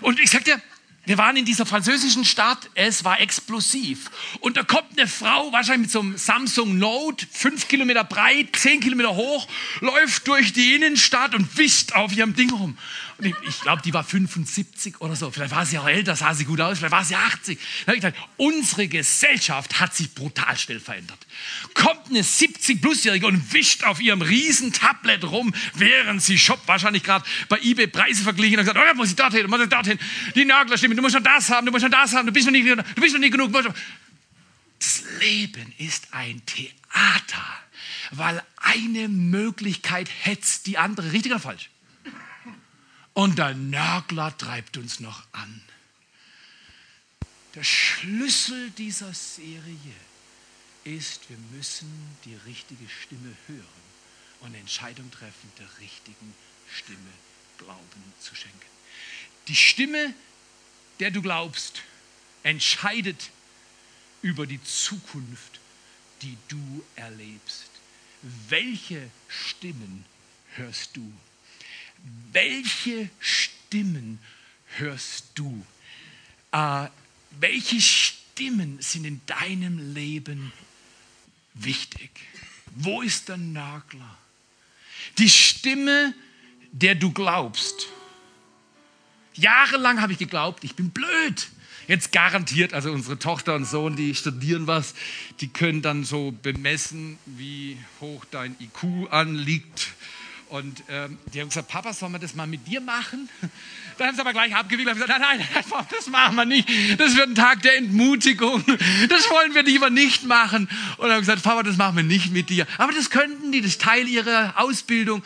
Und 0.00 0.18
ich 0.18 0.30
sag 0.30 0.44
dir, 0.44 0.60
wir 1.06 1.18
waren 1.18 1.36
in 1.36 1.44
dieser 1.44 1.66
französischen 1.66 2.24
Stadt, 2.24 2.70
es 2.74 3.04
war 3.04 3.20
explosiv. 3.20 4.10
Und 4.40 4.56
da 4.56 4.62
kommt 4.62 4.98
eine 4.98 5.06
Frau, 5.06 5.52
wahrscheinlich 5.52 5.86
mit 5.86 5.90
so 5.90 6.00
einem 6.00 6.16
Samsung 6.16 6.78
Note, 6.78 7.26
fünf 7.30 7.68
Kilometer 7.68 8.04
breit, 8.04 8.56
zehn 8.56 8.80
Kilometer 8.80 9.14
hoch, 9.14 9.46
läuft 9.80 10.26
durch 10.28 10.52
die 10.52 10.74
Innenstadt 10.74 11.34
und 11.34 11.58
wischt 11.58 11.92
auf 11.92 12.16
ihrem 12.16 12.34
Ding 12.34 12.50
rum. 12.50 12.78
Und 13.18 13.26
ich, 13.26 13.34
ich 13.46 13.60
glaube, 13.60 13.82
die 13.82 13.94
war 13.94 14.02
75 14.02 15.00
oder 15.00 15.14
so. 15.14 15.30
Vielleicht 15.30 15.52
war 15.52 15.64
sie 15.64 15.78
auch 15.78 15.86
älter, 15.86 16.16
sah 16.16 16.34
sie 16.34 16.44
gut 16.44 16.60
aus, 16.60 16.78
vielleicht 16.78 16.92
war 16.92 17.04
sie 17.04 17.14
80. 17.14 17.58
Da 17.58 17.86
habe 17.86 17.96
ich 17.96 18.02
gedacht, 18.02 18.28
unsere 18.36 18.88
Gesellschaft 18.88 19.80
hat 19.80 19.94
sich 19.94 20.12
brutal 20.14 20.56
schnell 20.58 20.80
verändert. 20.80 21.18
Kommt 21.74 22.08
eine 22.10 22.22
70-Plus-Jährige 22.22 23.26
und 23.26 23.52
wischt 23.52 23.84
auf 23.84 24.00
ihrem 24.00 24.22
riesen 24.22 24.72
Tablet 24.72 25.24
rum, 25.24 25.54
während 25.74 26.22
sie 26.22 26.38
shoppt, 26.38 26.66
wahrscheinlich 26.66 27.04
gerade 27.04 27.24
bei 27.48 27.58
eBay 27.60 27.86
Preise 27.86 28.22
verglichen 28.22 28.58
und 28.58 28.66
gesagt, 28.66 28.78
oh, 28.78 28.94
muss 28.96 29.10
ich 29.10 29.16
dorthin, 29.16 29.48
muss 29.48 29.60
ich 29.60 29.68
dorthin. 29.68 29.98
Die 30.34 30.44
Nörglerstimme, 30.44 30.94
du 30.94 31.02
musst 31.02 31.14
noch 31.14 31.22
das 31.22 31.50
haben, 31.50 31.66
du 31.66 31.72
musst 31.72 31.84
noch 31.84 31.90
das 31.90 32.14
haben, 32.14 32.26
du 32.26 32.32
bist 32.32 32.46
noch 32.46 32.52
nicht, 32.52 32.66
du 32.66 33.00
bist 33.00 33.14
noch 33.14 33.20
nicht 33.20 33.32
genug. 33.32 33.52
Das 33.52 35.02
Leben 35.20 35.72
ist 35.78 36.08
ein 36.10 36.42
Theater, 36.46 37.44
weil 38.10 38.42
eine 38.56 39.08
Möglichkeit 39.08 40.08
hetzt 40.22 40.66
die 40.66 40.78
andere. 40.78 41.12
Richtig 41.12 41.32
oder 41.32 41.40
falsch? 41.40 41.70
Und 43.14 43.38
der 43.38 43.54
Nörgler 43.54 44.36
treibt 44.36 44.76
uns 44.76 44.98
noch 44.98 45.22
an. 45.32 45.62
Der 47.54 47.62
Schlüssel 47.62 48.70
dieser 48.72 49.14
Serie 49.14 49.94
ist, 50.82 51.30
wir 51.30 51.38
müssen 51.56 51.88
die 52.24 52.34
richtige 52.46 52.88
Stimme 52.88 53.34
hören 53.46 53.84
und 54.40 54.48
eine 54.48 54.58
Entscheidung 54.58 55.08
treffen, 55.12 55.52
der 55.58 55.68
richtigen 55.80 56.34
Stimme 56.68 56.98
Glauben 57.58 58.12
zu 58.20 58.34
schenken. 58.34 58.58
Die 59.46 59.54
Stimme, 59.54 60.12
der 60.98 61.12
du 61.12 61.22
glaubst, 61.22 61.82
entscheidet 62.42 63.30
über 64.22 64.46
die 64.46 64.62
Zukunft, 64.64 65.60
die 66.22 66.36
du 66.48 66.84
erlebst. 66.96 67.70
Welche 68.48 69.08
Stimmen 69.28 70.04
hörst 70.56 70.96
du? 70.96 71.12
Welche 72.32 73.08
Stimmen 73.20 74.18
hörst 74.76 75.26
du? 75.34 75.64
Äh, 76.52 76.88
welche 77.40 77.80
Stimmen 77.80 78.78
sind 78.80 79.04
in 79.04 79.20
deinem 79.26 79.94
Leben 79.94 80.52
wichtig? 81.54 82.10
Wo 82.74 83.02
ist 83.02 83.28
der 83.28 83.36
Nagler? 83.36 84.18
Die 85.18 85.28
Stimme, 85.28 86.14
der 86.72 86.94
du 86.94 87.12
glaubst. 87.12 87.86
Jahrelang 89.34 90.00
habe 90.00 90.12
ich 90.12 90.18
geglaubt, 90.18 90.64
ich 90.64 90.74
bin 90.74 90.90
blöd. 90.90 91.48
Jetzt 91.86 92.12
garantiert, 92.12 92.72
also 92.72 92.90
unsere 92.92 93.18
Tochter 93.18 93.54
und 93.54 93.66
Sohn, 93.66 93.94
die 93.94 94.14
studieren 94.14 94.66
was, 94.66 94.94
die 95.40 95.48
können 95.48 95.82
dann 95.82 96.04
so 96.04 96.32
bemessen, 96.42 97.18
wie 97.26 97.76
hoch 98.00 98.24
dein 98.30 98.56
IQ 98.58 99.12
anliegt 99.12 99.88
und 100.50 100.82
ähm, 100.88 101.18
die 101.32 101.40
haben 101.40 101.48
gesagt, 101.48 101.68
Papa, 101.68 101.92
sollen 101.92 102.12
wir 102.12 102.18
das 102.18 102.34
mal 102.34 102.46
mit 102.46 102.66
dir 102.66 102.80
machen? 102.80 103.28
Dann 103.98 104.08
haben 104.08 104.14
sie 104.14 104.20
aber 104.20 104.32
gleich 104.32 104.54
abgewickelt 104.54 104.96
und 104.96 105.02
gesagt, 105.02 105.20
nein, 105.20 105.38
nein, 105.38 105.64
das 105.90 106.06
machen 106.08 106.36
wir 106.36 106.44
nicht. 106.44 106.68
Das 106.98 107.16
wird 107.16 107.28
ein 107.28 107.34
Tag 107.34 107.62
der 107.62 107.76
Entmutigung. 107.76 108.64
Das 109.08 109.30
wollen 109.30 109.54
wir 109.54 109.62
lieber 109.62 109.90
nicht 109.90 110.24
machen. 110.24 110.68
Und 110.98 111.10
haben 111.10 111.20
gesagt, 111.20 111.42
Papa, 111.42 111.62
das 111.62 111.76
machen 111.76 111.96
wir 111.96 112.02
nicht 112.02 112.32
mit 112.32 112.50
dir. 112.50 112.66
Aber 112.78 112.92
das 112.92 113.10
könnten 113.10 113.52
die, 113.52 113.60
das 113.60 113.72
ist 113.72 113.82
Teil 113.82 114.08
ihrer 114.08 114.54
Ausbildung, 114.56 115.22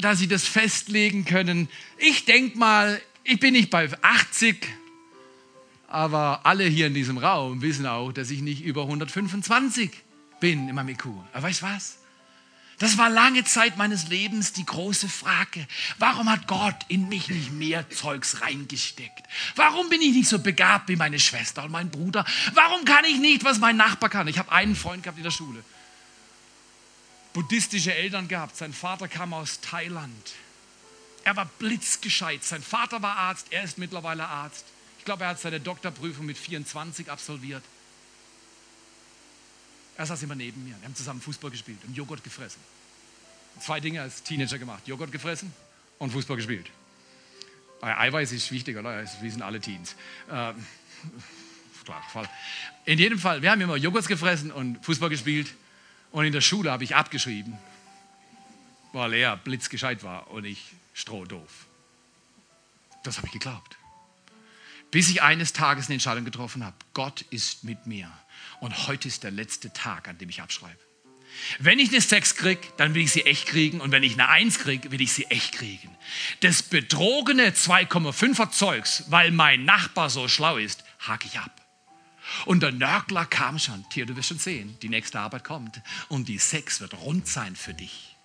dass 0.00 0.18
sie 0.18 0.28
das 0.28 0.44
festlegen 0.44 1.24
können. 1.24 1.68
Ich 1.98 2.24
denke 2.24 2.58
mal, 2.58 3.00
ich 3.22 3.38
bin 3.38 3.52
nicht 3.52 3.70
bei 3.70 3.88
80, 4.02 4.66
aber 5.86 6.40
alle 6.44 6.64
hier 6.64 6.86
in 6.86 6.94
diesem 6.94 7.18
Raum 7.18 7.62
wissen 7.62 7.86
auch, 7.86 8.12
dass 8.12 8.30
ich 8.30 8.40
nicht 8.40 8.62
über 8.62 8.82
125 8.82 9.90
bin 10.40 10.68
in 10.68 10.74
meinem 10.74 10.90
IQ. 10.90 11.06
Aber 11.32 11.44
weißt 11.44 11.62
du 11.62 11.66
was? 11.66 11.99
Das 12.80 12.96
war 12.96 13.10
lange 13.10 13.44
Zeit 13.44 13.76
meines 13.76 14.08
Lebens 14.08 14.54
die 14.54 14.64
große 14.64 15.06
Frage. 15.06 15.66
Warum 15.98 16.30
hat 16.30 16.46
Gott 16.46 16.74
in 16.88 17.10
mich 17.10 17.28
nicht 17.28 17.52
mehr 17.52 17.88
Zeugs 17.90 18.40
reingesteckt? 18.40 19.22
Warum 19.54 19.90
bin 19.90 20.00
ich 20.00 20.14
nicht 20.14 20.30
so 20.30 20.38
begabt 20.38 20.88
wie 20.88 20.96
meine 20.96 21.20
Schwester 21.20 21.64
und 21.64 21.72
mein 21.72 21.90
Bruder? 21.90 22.24
Warum 22.54 22.86
kann 22.86 23.04
ich 23.04 23.18
nicht, 23.18 23.44
was 23.44 23.58
mein 23.58 23.76
Nachbar 23.76 24.08
kann? 24.08 24.28
Ich 24.28 24.38
habe 24.38 24.50
einen 24.50 24.74
Freund 24.74 25.02
gehabt 25.02 25.18
in 25.18 25.24
der 25.24 25.30
Schule. 25.30 25.62
Buddhistische 27.34 27.92
Eltern 27.92 28.28
gehabt. 28.28 28.56
Sein 28.56 28.72
Vater 28.72 29.08
kam 29.08 29.34
aus 29.34 29.60
Thailand. 29.60 30.32
Er 31.24 31.36
war 31.36 31.50
blitzgescheit. 31.58 32.42
Sein 32.44 32.62
Vater 32.62 33.02
war 33.02 33.14
Arzt, 33.14 33.48
er 33.50 33.62
ist 33.62 33.76
mittlerweile 33.76 34.26
Arzt. 34.26 34.64
Ich 34.98 35.04
glaube, 35.04 35.24
er 35.24 35.30
hat 35.30 35.40
seine 35.40 35.60
Doktorprüfung 35.60 36.24
mit 36.24 36.38
24 36.38 37.10
absolviert. 37.10 37.62
Er 40.00 40.06
saß 40.06 40.22
immer 40.22 40.34
neben 40.34 40.64
mir. 40.64 40.74
Wir 40.80 40.84
haben 40.86 40.94
zusammen 40.94 41.20
Fußball 41.20 41.50
gespielt 41.50 41.76
und 41.86 41.94
Joghurt 41.94 42.24
gefressen. 42.24 42.58
Zwei 43.60 43.80
Dinge 43.80 44.00
als 44.00 44.22
Teenager 44.22 44.58
gemacht. 44.58 44.88
Joghurt 44.88 45.12
gefressen 45.12 45.52
und 45.98 46.10
Fußball 46.10 46.38
gespielt. 46.38 46.70
Eiweiß 47.82 48.32
ist 48.32 48.50
wichtig, 48.50 48.78
oder? 48.78 49.02
Das 49.02 49.20
wissen 49.20 49.42
alle 49.42 49.60
Teens. 49.60 49.94
Ähm, 50.30 50.54
Fall. 51.84 52.26
In 52.86 52.98
jedem 52.98 53.18
Fall, 53.18 53.42
wir 53.42 53.50
haben 53.50 53.60
immer 53.60 53.76
Joghurt 53.76 54.08
gefressen 54.08 54.50
und 54.50 54.82
Fußball 54.82 55.10
gespielt. 55.10 55.54
Und 56.12 56.24
in 56.24 56.32
der 56.32 56.40
Schule 56.40 56.70
habe 56.72 56.82
ich 56.82 56.96
abgeschrieben, 56.96 57.58
weil 58.94 59.12
er 59.12 59.36
blitzgescheit 59.36 60.02
war 60.02 60.30
und 60.30 60.46
ich 60.46 60.72
strohdoof. 60.94 61.66
Das 63.04 63.18
habe 63.18 63.26
ich 63.26 63.34
geglaubt. 63.34 63.76
Bis 64.90 65.10
ich 65.10 65.20
eines 65.20 65.52
Tages 65.52 65.88
eine 65.88 65.96
Entscheidung 65.96 66.24
getroffen 66.24 66.64
habe. 66.64 66.76
Gott 66.94 67.20
ist 67.28 67.64
mit 67.64 67.86
mir. 67.86 68.10
Und 68.60 68.86
heute 68.86 69.08
ist 69.08 69.22
der 69.22 69.30
letzte 69.30 69.72
Tag, 69.72 70.08
an 70.08 70.18
dem 70.18 70.28
ich 70.28 70.42
abschreibe. 70.42 70.78
Wenn 71.58 71.78
ich 71.78 71.90
eine 71.90 72.00
6 72.00 72.36
kriege, 72.36 72.60
dann 72.76 72.94
will 72.94 73.02
ich 73.02 73.12
sie 73.12 73.24
echt 73.24 73.46
kriegen. 73.46 73.80
Und 73.80 73.92
wenn 73.92 74.02
ich 74.02 74.14
eine 74.14 74.28
1 74.28 74.58
kriege, 74.58 74.90
will 74.90 75.00
ich 75.00 75.12
sie 75.12 75.26
echt 75.26 75.52
kriegen. 75.52 75.96
Das 76.40 76.62
betrogene 76.62 77.50
2,5er 77.50 78.50
Zeugs, 78.50 79.04
weil 79.08 79.30
mein 79.30 79.64
Nachbar 79.64 80.10
so 80.10 80.28
schlau 80.28 80.56
ist, 80.56 80.84
hake 81.06 81.26
ich 81.26 81.38
ab. 81.38 81.60
Und 82.44 82.62
der 82.62 82.72
Nörgler 82.72 83.26
kam 83.26 83.58
schon. 83.58 83.88
Tier, 83.90 84.06
du 84.06 84.16
wirst 84.16 84.28
schon 84.28 84.38
sehen, 84.38 84.76
die 84.82 84.88
nächste 84.88 85.20
Arbeit 85.20 85.44
kommt. 85.44 85.80
Und 86.08 86.28
die 86.28 86.38
6 86.38 86.80
wird 86.80 86.94
rund 86.94 87.26
sein 87.26 87.56
für 87.56 87.74
dich. 87.74 88.16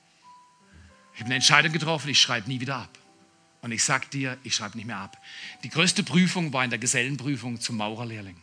Ich 1.13 1.21
habe 1.21 1.27
eine 1.27 1.35
Entscheidung 1.35 1.71
getroffen, 1.71 2.09
ich 2.09 2.19
schreibe 2.19 2.49
nie 2.49 2.59
wieder 2.59 2.75
ab. 2.75 2.97
Und 3.61 3.71
ich 3.71 3.83
sage 3.83 4.07
dir, 4.07 4.37
ich 4.43 4.53
schreibe 4.53 4.77
nicht 4.77 4.85
mehr 4.85 4.97
ab. 4.97 5.17
Die 5.63 5.69
größte 5.69 6.03
Prüfung 6.03 6.53
war 6.53 6.63
in 6.63 6.69
der 6.69 6.77
Gesellenprüfung 6.77 7.59
zum 7.59 7.77
Maurerlehrling. 7.77 8.39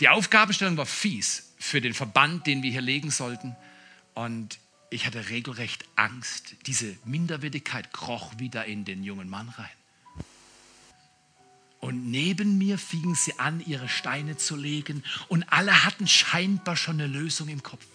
Die 0.00 0.08
Aufgabenstellung 0.08 0.76
war 0.76 0.86
fies 0.86 1.52
für 1.58 1.80
den 1.80 1.94
Verband, 1.94 2.46
den 2.46 2.62
wir 2.62 2.70
hier 2.70 2.80
legen 2.80 3.10
sollten. 3.10 3.56
Und 4.14 4.58
ich 4.90 5.06
hatte 5.06 5.28
regelrecht 5.28 5.84
Angst. 5.96 6.54
Diese 6.66 6.96
Minderwertigkeit 7.04 7.92
kroch 7.92 8.38
wieder 8.38 8.64
in 8.64 8.84
den 8.84 9.02
jungen 9.02 9.28
Mann 9.28 9.48
rein. 9.48 9.68
Und 11.80 12.10
neben 12.10 12.58
mir 12.58 12.78
fingen 12.78 13.14
sie 13.14 13.38
an, 13.38 13.64
ihre 13.64 13.88
Steine 13.88 14.36
zu 14.36 14.56
legen. 14.56 15.04
Und 15.28 15.52
alle 15.52 15.84
hatten 15.84 16.06
scheinbar 16.06 16.76
schon 16.76 17.00
eine 17.00 17.06
Lösung 17.06 17.48
im 17.48 17.62
Kopf. 17.62 17.86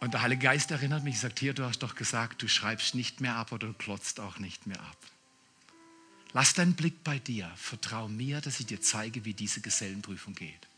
Und 0.00 0.14
der 0.14 0.22
Heilige 0.22 0.42
Geist 0.42 0.70
erinnert 0.70 1.04
mich, 1.04 1.18
sagt, 1.18 1.38
hier, 1.38 1.54
du 1.54 1.64
hast 1.64 1.80
doch 1.80 1.94
gesagt, 1.94 2.42
du 2.42 2.48
schreibst 2.48 2.94
nicht 2.94 3.20
mehr 3.20 3.36
ab 3.36 3.52
oder 3.52 3.68
du 3.68 3.72
klotzt 3.72 4.20
auch 4.20 4.38
nicht 4.38 4.66
mehr 4.66 4.80
ab. 4.80 4.96
Lass 6.36 6.52
deinen 6.52 6.74
Blick 6.74 7.02
bei 7.02 7.18
dir. 7.18 7.50
Vertrau 7.56 8.08
mir, 8.08 8.42
dass 8.42 8.60
ich 8.60 8.66
dir 8.66 8.78
zeige, 8.78 9.24
wie 9.24 9.32
diese 9.32 9.62
Gesellenprüfung 9.62 10.34
geht. 10.34 10.68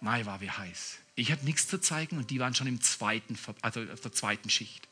Mai 0.00 0.26
war 0.26 0.40
wie 0.40 0.50
heiß. 0.50 0.98
Ich 1.14 1.30
hatte 1.30 1.44
nichts 1.44 1.68
zu 1.68 1.80
zeigen 1.80 2.18
und 2.18 2.28
die 2.32 2.40
waren 2.40 2.52
schon 2.52 2.66
im 2.66 2.80
zweiten, 2.80 3.38
also 3.60 3.80
auf 3.92 4.00
der 4.00 4.10
zweiten 4.10 4.50
Schicht. 4.50 4.88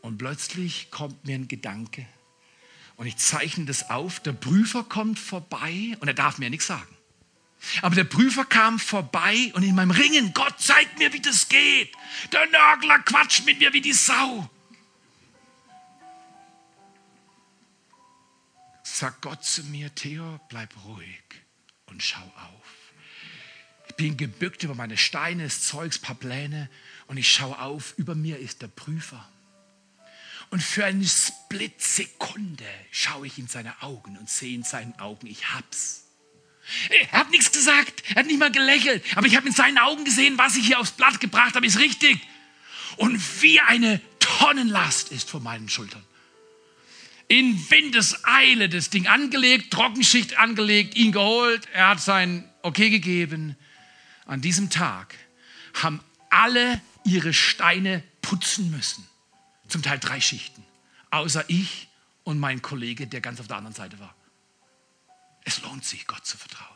Und 0.00 0.16
plötzlich 0.16 0.90
kommt 0.90 1.22
mir 1.26 1.34
ein 1.34 1.46
Gedanke 1.46 2.06
und 2.96 3.08
ich 3.08 3.18
zeichne 3.18 3.66
das 3.66 3.90
auf. 3.90 4.20
Der 4.20 4.32
Prüfer 4.32 4.82
kommt 4.82 5.18
vorbei 5.18 5.98
und 6.00 6.08
er 6.08 6.14
darf 6.14 6.38
mir 6.38 6.48
nichts 6.48 6.68
sagen. 6.68 6.96
Aber 7.82 7.94
der 7.94 8.04
Prüfer 8.04 8.46
kam 8.46 8.78
vorbei 8.78 9.52
und 9.52 9.64
in 9.64 9.74
meinem 9.74 9.90
Ringen, 9.90 10.32
Gott 10.32 10.62
zeigt 10.62 10.98
mir, 10.98 11.12
wie 11.12 11.20
das 11.20 11.46
geht. 11.50 11.92
Der 12.32 12.46
Nörgler 12.46 13.00
quatscht 13.00 13.44
mit 13.44 13.58
mir 13.58 13.74
wie 13.74 13.82
die 13.82 13.92
Sau. 13.92 14.48
Sagt 18.94 19.22
Gott 19.22 19.44
zu 19.44 19.64
mir, 19.64 19.92
Theo, 19.92 20.38
bleib 20.48 20.72
ruhig 20.84 21.24
und 21.86 22.00
schau 22.00 22.22
auf. 22.22 22.92
Ich 23.88 23.96
bin 23.96 24.16
gebückt 24.16 24.62
über 24.62 24.76
meine 24.76 24.96
Steine, 24.96 25.42
das 25.42 25.62
Zeugs, 25.64 25.98
paar 25.98 26.14
Pläne 26.14 26.70
und 27.08 27.16
ich 27.16 27.28
schaue 27.28 27.58
auf. 27.58 27.94
Über 27.96 28.14
mir 28.14 28.38
ist 28.38 28.62
der 28.62 28.68
Prüfer. 28.68 29.28
Und 30.50 30.62
für 30.62 30.84
eine 30.84 31.04
Splitsekunde 31.04 32.68
schaue 32.92 33.26
ich 33.26 33.36
in 33.36 33.48
seine 33.48 33.82
Augen 33.82 34.16
und 34.16 34.30
sehe 34.30 34.54
in 34.54 34.62
seinen 34.62 34.96
Augen, 35.00 35.26
ich 35.26 35.52
hab's. 35.52 36.04
Er 36.88 37.18
hat 37.18 37.30
nichts 37.30 37.50
gesagt, 37.50 38.04
er 38.10 38.20
hat 38.20 38.26
nicht 38.26 38.38
mal 38.38 38.52
gelächelt, 38.52 39.02
aber 39.16 39.26
ich 39.26 39.34
habe 39.34 39.48
in 39.48 39.54
seinen 39.54 39.78
Augen 39.78 40.04
gesehen, 40.04 40.38
was 40.38 40.54
ich 40.54 40.66
hier 40.66 40.78
aufs 40.78 40.92
Blatt 40.92 41.20
gebracht 41.20 41.56
habe, 41.56 41.66
ist 41.66 41.80
richtig. 41.80 42.20
Und 42.96 43.42
wie 43.42 43.58
eine 43.58 44.00
Tonnenlast 44.20 45.10
ist 45.10 45.30
vor 45.30 45.40
meinen 45.40 45.68
Schultern. 45.68 46.04
In 47.28 47.70
Windeseile 47.70 48.68
das 48.68 48.90
Ding 48.90 49.06
angelegt, 49.06 49.72
Trockenschicht 49.72 50.38
angelegt, 50.38 50.94
ihn 50.94 51.12
geholt, 51.12 51.66
er 51.72 51.88
hat 51.88 52.00
sein 52.00 52.48
Okay 52.62 52.90
gegeben. 52.90 53.56
An 54.26 54.40
diesem 54.40 54.70
Tag 54.70 55.14
haben 55.74 56.00
alle 56.30 56.80
ihre 57.04 57.32
Steine 57.32 58.02
putzen 58.22 58.70
müssen. 58.70 59.06
Zum 59.68 59.82
Teil 59.82 59.98
drei 59.98 60.20
Schichten. 60.20 60.62
Außer 61.10 61.44
ich 61.48 61.88
und 62.24 62.38
mein 62.38 62.62
Kollege, 62.62 63.06
der 63.06 63.20
ganz 63.20 63.40
auf 63.40 63.48
der 63.48 63.56
anderen 63.56 63.74
Seite 63.74 63.98
war. 64.00 64.14
Es 65.44 65.62
lohnt 65.62 65.84
sich, 65.84 66.06
Gott 66.06 66.26
zu 66.26 66.36
vertrauen. 66.36 66.70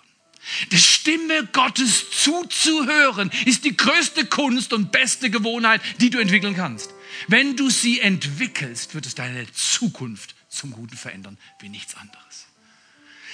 Die 0.70 0.78
Stimme 0.78 1.46
Gottes 1.52 2.10
zuzuhören 2.10 3.30
ist 3.44 3.64
die 3.64 3.76
größte 3.76 4.26
Kunst 4.26 4.72
und 4.72 4.92
beste 4.92 5.30
Gewohnheit, 5.30 5.82
die 6.00 6.10
du 6.10 6.18
entwickeln 6.18 6.54
kannst. 6.54 6.94
Wenn 7.26 7.56
du 7.56 7.70
sie 7.70 8.00
entwickelst, 8.00 8.94
wird 8.94 9.06
es 9.06 9.14
deine 9.14 9.50
Zukunft 9.52 10.34
zum 10.48 10.72
Guten 10.72 10.96
verändern, 10.96 11.38
wie 11.60 11.68
nichts 11.68 11.96
anderes. 11.96 12.46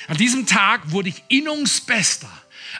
An 0.08 0.16
diesem 0.16 0.46
Tag 0.46 0.90
wurde 0.90 1.08
ich 1.08 1.22
Innungsbester 1.28 2.30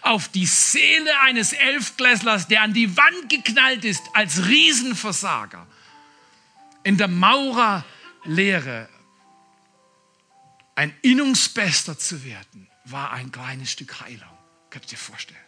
auf 0.02 0.28
die 0.28 0.46
Seele 0.46 1.20
eines 1.20 1.52
Elfklässlers, 1.52 2.48
der 2.48 2.62
an 2.62 2.74
die 2.74 2.96
Wand 2.96 3.28
geknallt 3.28 3.84
ist 3.84 4.02
als 4.12 4.46
Riesenversager. 4.46 5.66
In 6.82 6.98
der 6.98 7.08
Maurerlehre 7.08 8.88
ein 10.74 10.94
Innungsbester 11.02 11.98
zu 11.98 12.24
werden, 12.24 12.68
war 12.84 13.12
ein 13.12 13.32
kleines 13.32 13.72
Stück 13.72 14.00
Heilung. 14.00 14.38
Kannst 14.70 14.90
du 14.90 14.96
dir 14.96 15.00
vorstellen? 15.00 15.40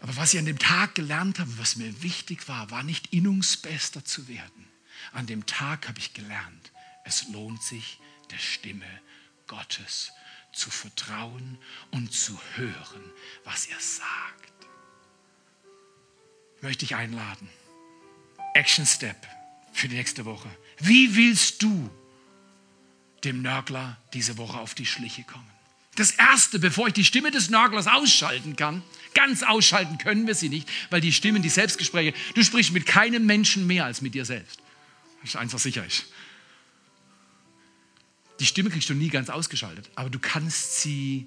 Aber 0.00 0.16
was 0.16 0.34
ich 0.34 0.38
an 0.38 0.44
dem 0.44 0.58
Tag 0.58 0.94
gelernt 0.94 1.38
habe, 1.38 1.58
was 1.58 1.76
mir 1.76 2.02
wichtig 2.02 2.46
war, 2.46 2.70
war 2.70 2.82
nicht 2.82 3.14
Innungsbester 3.14 4.04
zu 4.04 4.28
werden. 4.28 4.68
An 5.12 5.26
dem 5.26 5.46
Tag 5.46 5.88
habe 5.88 5.98
ich 5.98 6.14
gelernt, 6.14 6.72
es 7.04 7.28
lohnt 7.28 7.62
sich, 7.62 7.98
der 8.30 8.38
Stimme 8.38 8.86
Gottes 9.46 10.12
zu 10.52 10.70
vertrauen 10.70 11.58
und 11.90 12.12
zu 12.12 12.38
hören, 12.54 13.12
was 13.44 13.66
er 13.66 13.80
sagt. 13.80 14.52
Ich 16.56 16.62
möchte 16.62 16.86
dich 16.86 16.94
einladen. 16.94 17.48
Action 18.54 18.86
Step 18.86 19.26
für 19.72 19.88
die 19.88 19.96
nächste 19.96 20.24
Woche. 20.24 20.48
Wie 20.78 21.14
willst 21.16 21.62
du 21.62 21.90
dem 23.24 23.42
Nörgler 23.42 23.96
diese 24.12 24.38
Woche 24.38 24.58
auf 24.58 24.74
die 24.74 24.86
Schliche 24.86 25.24
kommen. 25.24 25.50
Das 25.96 26.10
Erste, 26.10 26.58
bevor 26.58 26.88
ich 26.88 26.94
die 26.94 27.04
Stimme 27.04 27.30
des 27.30 27.50
Nörglers 27.50 27.86
ausschalten 27.86 28.56
kann, 28.56 28.82
ganz 29.14 29.42
ausschalten 29.42 29.98
können 29.98 30.26
wir 30.26 30.34
sie 30.34 30.48
nicht, 30.48 30.68
weil 30.90 31.00
die 31.00 31.12
Stimmen, 31.12 31.42
die 31.42 31.48
Selbstgespräche, 31.48 32.14
du 32.34 32.42
sprichst 32.42 32.72
mit 32.72 32.86
keinem 32.86 33.26
Menschen 33.26 33.66
mehr 33.66 33.84
als 33.84 34.00
mit 34.00 34.14
dir 34.14 34.24
selbst. 34.24 34.60
Das 35.24 35.30
ist 35.30 35.36
einfach 35.36 35.58
sicher 35.58 35.86
ist. 35.86 36.04
Die 38.40 38.44
Stimme 38.44 38.68
kriegst 38.68 38.90
du 38.90 38.94
nie 38.94 39.08
ganz 39.08 39.30
ausgeschaltet, 39.30 39.90
aber 39.94 40.10
du 40.10 40.18
kannst 40.18 40.82
sie 40.82 41.26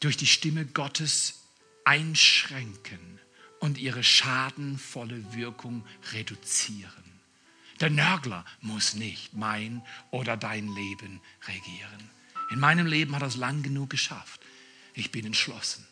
durch 0.00 0.16
die 0.16 0.26
Stimme 0.26 0.66
Gottes 0.66 1.44
einschränken 1.84 3.20
und 3.60 3.78
ihre 3.78 4.02
schadenvolle 4.02 5.32
Wirkung 5.32 5.86
reduzieren. 6.12 6.90
Der 7.78 7.90
Nörgler 7.90 8.44
muss 8.60 8.94
nicht 8.94 9.32
mein 9.32 9.82
oder 10.10 10.36
dein 10.36 10.66
Leben 10.74 11.20
regieren. 11.46 12.10
In 12.50 12.58
meinem 12.58 12.88
Leben 12.88 13.14
hat 13.14 13.22
er 13.22 13.28
es 13.28 13.36
lang 13.36 13.62
genug 13.62 13.90
geschafft. 13.90 14.40
Ich 14.92 15.12
bin 15.12 15.24
entschlossen. 15.24 15.86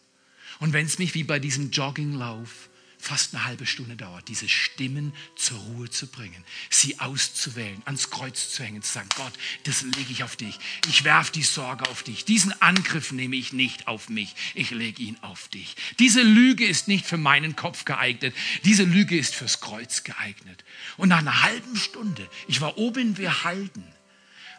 Und 0.59 0.73
wenn 0.73 0.87
es 0.87 0.99
mich 0.99 1.15
wie 1.15 1.23
bei 1.23 1.39
diesem 1.39 1.71
Jogginglauf 1.71 2.69
fast 3.03 3.35
eine 3.35 3.45
halbe 3.45 3.67
Stunde 3.67 3.97
dauert, 3.97 4.29
diese 4.29 4.49
Stimmen 4.49 5.13
zur 5.35 5.59
Ruhe 5.59 5.91
zu 5.91 6.07
bringen, 6.07 6.45
sie 6.71 7.01
auszuwählen, 7.01 7.83
ans 7.85 8.11
Kreuz 8.11 8.51
zu 8.51 8.63
hängen, 8.63 8.81
zu 8.81 8.93
sagen, 8.93 9.09
Gott, 9.17 9.33
das 9.65 9.83
lege 9.83 10.13
ich 10.13 10.23
auf 10.23 10.37
dich. 10.37 10.61
Ich 10.87 11.03
werfe 11.03 11.33
die 11.33 11.43
Sorge 11.43 11.89
auf 11.89 12.05
dich. 12.05 12.25
Diesen 12.25 12.53
Angriff 12.63 13.11
nehme 13.11 13.35
ich 13.35 13.53
nicht 13.53 13.89
auf 13.89 14.09
mich. 14.09 14.37
Ich 14.55 14.71
lege 14.71 15.03
ihn 15.03 15.19
auf 15.21 15.49
dich. 15.49 15.75
Diese 15.99 16.23
Lüge 16.23 16.65
ist 16.65 16.87
nicht 16.87 17.05
für 17.05 17.17
meinen 17.17 17.57
Kopf 17.57 17.85
geeignet. 17.85 18.37
Diese 18.65 18.85
Lüge 18.85 19.19
ist 19.19 19.35
fürs 19.35 19.61
Kreuz 19.61 20.05
geeignet. 20.05 20.65
Und 20.97 21.09
nach 21.09 21.19
einer 21.19 21.43
halben 21.43 21.75
Stunde, 21.77 22.31
ich 22.47 22.61
war 22.61 22.79
oben 22.79 23.01
in 23.01 23.19
Wehrhalden, 23.19 23.85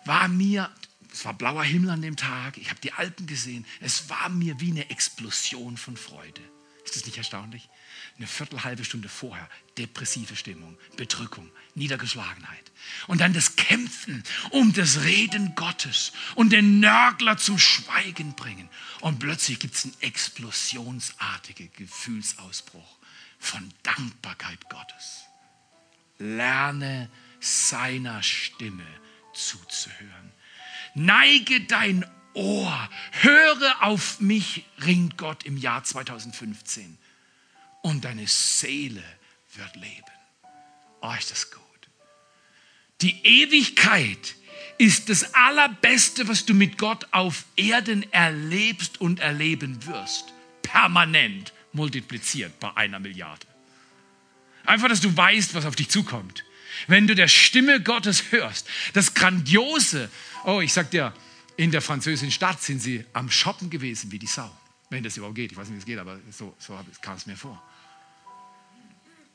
war 0.03 0.27
mir 0.27 0.69
es 1.13 1.23
war 1.25 1.33
blauer 1.35 1.63
Himmel 1.63 1.91
an 1.91 2.01
dem 2.01 2.15
Tag, 2.15 2.57
ich 2.57 2.71
habe 2.71 2.81
die 2.81 2.91
Alpen 2.91 3.27
gesehen. 3.27 3.67
Es 3.79 4.09
war 4.09 4.29
mir 4.29 4.59
wie 4.59 4.71
eine 4.71 4.89
Explosion 4.89 5.77
von 5.77 5.95
Freude. 5.95 6.41
Ist 6.83 6.95
das 6.95 7.05
nicht 7.05 7.19
erstaunlich? 7.19 7.69
Eine 8.17 8.27
Viertel, 8.27 8.63
halbe 8.63 8.85
Stunde 8.85 9.09
vorher 9.09 9.49
depressive 9.77 10.35
Stimmung, 10.35 10.77
Bedrückung, 10.97 11.49
Niedergeschlagenheit. 11.75 12.71
Und 13.07 13.21
dann 13.21 13.33
das 13.33 13.55
Kämpfen 13.55 14.23
um 14.51 14.73
das 14.73 15.03
Reden 15.03 15.55
Gottes 15.55 16.11
und 16.35 16.51
den 16.51 16.79
Nörgler 16.79 17.37
zum 17.37 17.57
Schweigen 17.57 18.35
bringen. 18.35 18.69
Und 19.01 19.19
plötzlich 19.19 19.59
gibt 19.59 19.75
es 19.75 19.85
einen 19.85 19.95
explosionsartigen 20.01 21.71
Gefühlsausbruch 21.75 22.97
von 23.39 23.73
Dankbarkeit 23.83 24.69
Gottes. 24.69 25.23
Lerne 26.19 27.09
seiner 27.39 28.21
Stimme 28.21 28.85
zuzuhören. 29.33 30.31
Neige 30.93 31.61
dein 31.61 32.05
Ohr, 32.35 32.89
höre 33.21 33.83
auf 33.83 34.19
mich, 34.19 34.65
ringt 34.83 35.17
Gott 35.17 35.43
im 35.43 35.57
Jahr 35.57 35.83
2015. 35.83 36.97
Und 37.83 38.05
deine 38.05 38.25
Seele 38.25 39.03
wird 39.55 39.75
leben. 39.75 40.03
Oh, 41.01 41.13
ist 41.19 41.29
das 41.29 41.51
gut. 41.51 41.61
Die 43.01 43.23
Ewigkeit 43.23 44.35
ist 44.77 45.09
das 45.09 45.33
Allerbeste, 45.33 46.27
was 46.29 46.45
du 46.45 46.53
mit 46.53 46.77
Gott 46.77 47.05
auf 47.11 47.43
Erden 47.57 48.11
erlebst 48.13 49.01
und 49.01 49.19
erleben 49.19 49.85
wirst. 49.85 50.33
Permanent 50.61 51.53
multipliziert 51.73 52.57
bei 52.61 52.75
einer 52.75 52.99
Milliarde. 52.99 53.45
Einfach, 54.65 54.87
dass 54.87 55.01
du 55.01 55.15
weißt, 55.15 55.53
was 55.53 55.65
auf 55.65 55.75
dich 55.75 55.89
zukommt. 55.89 56.45
Wenn 56.87 57.05
du 57.05 57.15
der 57.15 57.27
Stimme 57.27 57.81
Gottes 57.81 58.31
hörst, 58.31 58.67
das 58.93 59.13
Grandiose, 59.13 60.09
oh, 60.45 60.61
ich 60.61 60.71
sag 60.71 60.89
dir, 60.89 61.13
in 61.57 61.71
der 61.71 61.81
französischen 61.81 62.31
Stadt 62.31 62.61
sind 62.63 62.79
sie 62.79 63.05
am 63.11 63.29
Shoppen 63.29 63.69
gewesen 63.69 64.11
wie 64.11 64.19
die 64.19 64.27
Sau. 64.27 64.49
Wenn 64.89 65.03
das 65.03 65.17
überhaupt 65.17 65.35
geht. 65.35 65.51
Ich 65.51 65.57
weiß 65.57 65.67
nicht, 65.67 65.75
wie 65.75 65.79
es 65.79 65.85
geht, 65.85 65.99
aber 65.99 66.19
so, 66.31 66.55
so 66.59 66.79
kam 67.01 67.17
es 67.17 67.25
mir 67.25 67.35
vor. 67.35 67.61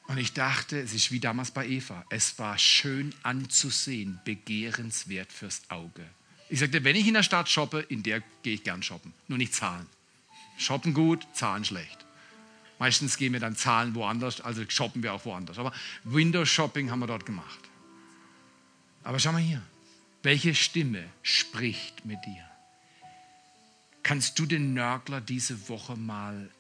Und 0.09 0.16
ich 0.16 0.32
dachte, 0.32 0.80
es 0.80 0.94
ist 0.94 1.12
wie 1.12 1.20
damals 1.20 1.50
bei 1.50 1.66
Eva. 1.68 2.04
Es 2.09 2.38
war 2.38 2.59
schön 2.59 3.14
anzusehen, 3.22 4.18
begehrenswert 4.24 5.30
fürs 5.30 5.62
Auge. 5.68 6.04
Ich 6.48 6.61
sagte, 6.61 6.82
wenn 6.82 6.96
ich 6.96 7.06
in 7.06 7.14
der 7.14 7.22
Stadt 7.22 7.48
shoppe, 7.50 7.80
in 7.80 8.02
der 8.02 8.22
gehe 8.42 8.54
ich 8.54 8.64
gern 8.64 8.82
shoppen. 8.82 9.12
Nur 9.28 9.36
nicht 9.36 9.54
zahlen. 9.54 9.86
Shoppen 10.56 10.94
gut, 10.94 11.26
zahlen 11.34 11.64
schlecht. 11.64 12.06
Meistens 12.78 13.18
gehen 13.18 13.34
wir 13.34 13.40
dann 13.40 13.54
zahlen 13.54 13.94
woanders, 13.94 14.40
also 14.40 14.64
shoppen 14.68 15.02
wir 15.02 15.12
auch 15.12 15.26
woanders. 15.26 15.59
Aber 15.59 15.72
Window 16.04 16.44
Shopping 16.46 16.90
haben 16.90 17.00
wir 17.00 17.06
dort 17.06 17.26
gemacht. 17.26 17.61
Aber 19.04 19.18
schau 19.18 19.32
mal 19.32 19.42
hier. 19.42 19.62
Welche 20.22 20.54
Stimme 20.54 21.04
spricht 21.22 22.06
mit 22.06 22.24
dir? 22.24 22.44
Kannst 24.02 24.38
du 24.38 24.46
den 24.46 24.72
Nörgler 24.72 25.20
diese 25.20 25.68
Woche 25.68 25.96
mal 25.96 26.50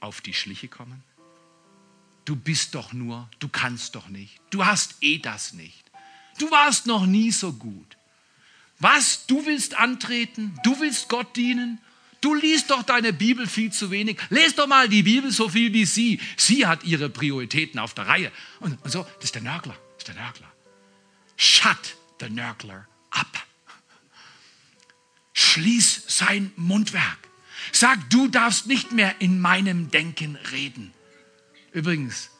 auf 0.00 0.22
die 0.22 0.32
Schliche 0.32 0.68
kommen? 0.68 1.02
Du 2.28 2.36
bist 2.36 2.74
doch 2.74 2.92
nur, 2.92 3.26
du 3.38 3.48
kannst 3.48 3.94
doch 3.94 4.08
nicht, 4.08 4.38
du 4.50 4.66
hast 4.66 4.96
eh 5.00 5.16
das 5.16 5.54
nicht. 5.54 5.82
Du 6.36 6.50
warst 6.50 6.84
noch 6.84 7.06
nie 7.06 7.30
so 7.30 7.54
gut. 7.54 7.96
Was? 8.80 9.24
Du 9.24 9.46
willst 9.46 9.74
antreten? 9.74 10.54
Du 10.62 10.78
willst 10.78 11.08
Gott 11.08 11.34
dienen? 11.36 11.78
Du 12.20 12.34
liest 12.34 12.70
doch 12.70 12.82
deine 12.82 13.14
Bibel 13.14 13.46
viel 13.46 13.72
zu 13.72 13.90
wenig. 13.90 14.18
Lest 14.28 14.58
doch 14.58 14.66
mal 14.66 14.90
die 14.90 15.04
Bibel 15.04 15.30
so 15.30 15.48
viel 15.48 15.72
wie 15.72 15.86
sie. 15.86 16.20
Sie 16.36 16.66
hat 16.66 16.84
ihre 16.84 17.08
Prioritäten 17.08 17.80
auf 17.80 17.94
der 17.94 18.08
Reihe. 18.08 18.30
Und, 18.60 18.76
und 18.84 18.90
so, 18.90 19.04
das 19.04 19.24
ist 19.24 19.34
der 19.34 19.40
Nörgler. 19.40 19.78
Das 19.94 20.06
ist 20.06 20.08
der 20.08 20.22
Nörgler. 20.22 20.52
Shut 21.38 21.96
the 22.20 22.28
Nörgler 22.28 22.86
ab. 23.08 23.46
Schließ 25.32 26.02
sein 26.08 26.52
Mundwerk. 26.56 27.26
Sag, 27.72 28.10
du 28.10 28.28
darfst 28.28 28.66
nicht 28.66 28.92
mehr 28.92 29.18
in 29.18 29.40
meinem 29.40 29.90
Denken 29.90 30.36
reden. 30.52 30.92
Übrigens, 31.78 32.30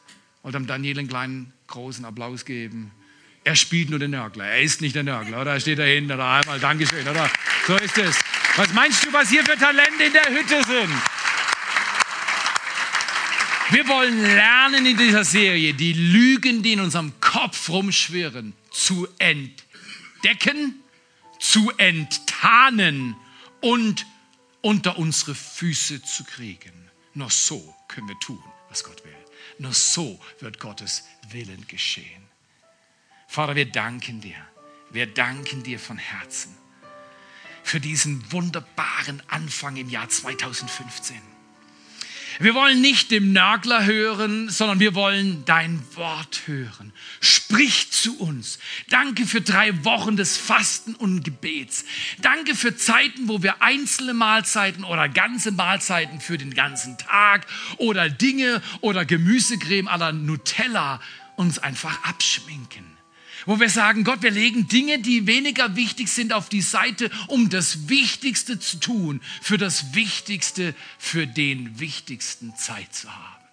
wollte 0.43 0.57
dem 0.57 0.67
Daniel 0.67 0.99
einen 0.99 1.07
kleinen, 1.07 1.53
großen 1.67 2.03
Applaus 2.03 2.43
geben. 2.43 2.91
Er 3.45 3.55
spielt 3.55 3.89
nur 3.89 3.97
den 3.97 4.11
Nörgler. 4.11 4.43
Er 4.43 4.61
ist 4.61 4.81
nicht 4.81 4.95
der 4.95 5.03
Nörgler, 5.03 5.39
oder? 5.39 5.53
Er 5.53 5.59
steht 5.61 5.79
dahinter, 5.79 6.17
da 6.17 6.39
einmal 6.39 6.59
Dankeschön, 6.59 7.07
oder? 7.07 7.31
So 7.65 7.77
ist 7.77 7.97
es. 7.97 8.19
Was 8.57 8.73
meinst 8.73 9.05
du, 9.05 9.13
was 9.13 9.29
hier 9.29 9.45
für 9.45 9.57
Talente 9.57 10.03
in 10.03 10.11
der 10.11 10.25
Hütte 10.25 10.61
sind? 10.65 10.93
Wir 13.71 13.87
wollen 13.87 14.21
lernen 14.23 14.85
in 14.85 14.97
dieser 14.97 15.23
Serie, 15.23 15.73
die 15.73 15.93
Lügen, 15.93 16.61
die 16.61 16.73
in 16.73 16.81
unserem 16.81 17.13
Kopf 17.21 17.69
rumschwirren, 17.69 18.51
zu 18.71 19.07
entdecken, 19.19 20.83
zu 21.39 21.71
enttarnen 21.77 23.15
und 23.61 24.05
unter 24.59 24.97
unsere 24.97 25.33
Füße 25.33 26.03
zu 26.03 26.25
kriegen. 26.25 26.73
Nur 27.13 27.29
so 27.29 27.73
können 27.87 28.09
wir 28.09 28.19
tun, 28.19 28.43
was 28.67 28.83
Gott 28.83 29.01
will. 29.05 29.18
Nur 29.59 29.73
so 29.73 30.19
wird 30.39 30.59
Gottes 30.59 31.07
Willen 31.29 31.67
geschehen. 31.67 32.23
Vater, 33.27 33.55
wir 33.55 33.71
danken 33.71 34.19
dir. 34.19 34.37
Wir 34.89 35.05
danken 35.05 35.61
dir 35.61 35.79
von 35.79 35.99
Herzen 35.99 36.57
für 37.69 37.79
diesen 37.79 38.31
wunderbaren 38.31 39.21
Anfang 39.27 39.77
im 39.77 39.89
Jahr 39.89 40.09
2015. 40.09 41.21
Wir 42.41 42.55
wollen 42.55 42.79
nicht 42.79 43.11
dem 43.11 43.33
Nörgler 43.33 43.85
hören, 43.85 44.47
sondern 44.47 44.79
wir 44.79 44.95
wollen 44.95 45.43
dein 45.43 45.83
Wort 45.95 46.43
hören. 46.45 46.93
Sprich 47.19 47.91
zu 47.91 48.17
uns. 48.17 48.59
Danke 48.89 49.25
für 49.25 49.41
drei 49.41 49.83
Wochen 49.83 50.15
des 50.15 50.37
Fasten 50.37 50.95
und 50.95 51.25
Gebets. 51.25 51.83
Danke 52.21 52.55
für 52.55 52.77
Zeiten, 52.77 53.27
wo 53.27 53.43
wir 53.43 53.61
einzelne 53.61 54.13
Mahlzeiten 54.13 54.85
oder 54.85 55.09
ganze 55.09 55.51
Mahlzeiten 55.51 56.21
für 56.21 56.37
den 56.37 56.53
ganzen 56.53 56.97
Tag 56.97 57.45
oder 57.75 58.09
Dinge 58.09 58.61
oder 58.79 59.03
Gemüsecreme 59.03 59.89
aller 59.89 60.13
Nutella 60.13 61.01
uns 61.35 61.59
einfach 61.59 62.05
abschminken 62.05 62.98
wo 63.49 63.59
wir 63.59 63.71
sagen, 63.71 64.03
Gott, 64.03 64.21
wir 64.21 64.29
legen 64.29 64.67
Dinge, 64.67 64.99
die 64.99 65.25
weniger 65.25 65.75
wichtig 65.75 66.09
sind, 66.09 66.33
auf 66.33 66.49
die 66.49 66.61
Seite, 66.61 67.09
um 67.25 67.49
das 67.49 67.89
Wichtigste 67.89 68.59
zu 68.59 68.79
tun, 68.79 69.21
für 69.41 69.57
das 69.57 69.95
Wichtigste, 69.95 70.75
für 70.99 71.25
den 71.25 71.79
wichtigsten 71.79 72.55
Zeit 72.55 72.93
zu 72.93 73.11
haben. 73.11 73.43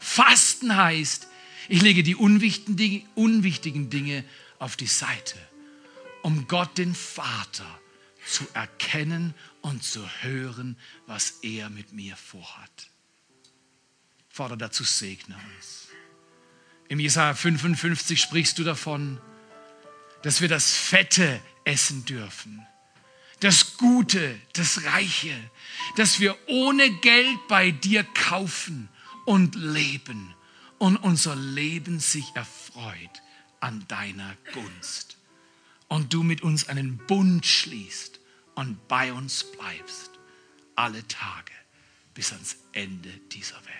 Fasten 0.00 0.76
heißt, 0.76 1.28
ich 1.70 1.80
lege 1.80 2.02
die 2.02 2.14
unwichtigen 2.14 3.88
Dinge 3.88 4.22
auf 4.58 4.76
die 4.76 4.86
Seite, 4.86 5.38
um 6.20 6.46
Gott 6.46 6.76
den 6.76 6.94
Vater 6.94 7.80
zu 8.26 8.46
erkennen 8.52 9.32
und 9.62 9.82
zu 9.82 10.06
hören, 10.20 10.76
was 11.06 11.38
er 11.40 11.70
mit 11.70 11.94
mir 11.94 12.16
vorhat. 12.16 12.90
Vater, 14.28 14.58
dazu 14.58 14.84
segne 14.84 15.36
uns. 15.56 15.88
Im 16.88 17.00
Jesaja 17.00 17.32
55 17.32 18.20
sprichst 18.20 18.58
du 18.58 18.64
davon, 18.64 19.18
dass 20.22 20.40
wir 20.40 20.48
das 20.48 20.74
Fette 20.74 21.40
essen 21.64 22.04
dürfen, 22.04 22.66
das 23.40 23.76
Gute, 23.76 24.38
das 24.54 24.84
Reiche, 24.84 25.34
dass 25.96 26.18
wir 26.18 26.36
ohne 26.48 26.90
Geld 26.90 27.38
bei 27.48 27.70
dir 27.70 28.04
kaufen 28.04 28.88
und 29.26 29.54
leben 29.54 30.34
und 30.78 30.96
unser 30.96 31.36
Leben 31.36 32.00
sich 32.00 32.34
erfreut 32.34 33.22
an 33.60 33.84
deiner 33.88 34.36
Gunst. 34.52 35.16
Und 35.88 36.12
du 36.12 36.22
mit 36.22 36.42
uns 36.42 36.68
einen 36.68 36.98
Bund 36.98 37.46
schließt 37.46 38.20
und 38.54 38.88
bei 38.88 39.12
uns 39.12 39.44
bleibst 39.44 40.10
alle 40.74 41.06
Tage 41.08 41.52
bis 42.14 42.32
ans 42.32 42.56
Ende 42.72 43.10
dieser 43.32 43.56
Welt. 43.56 43.78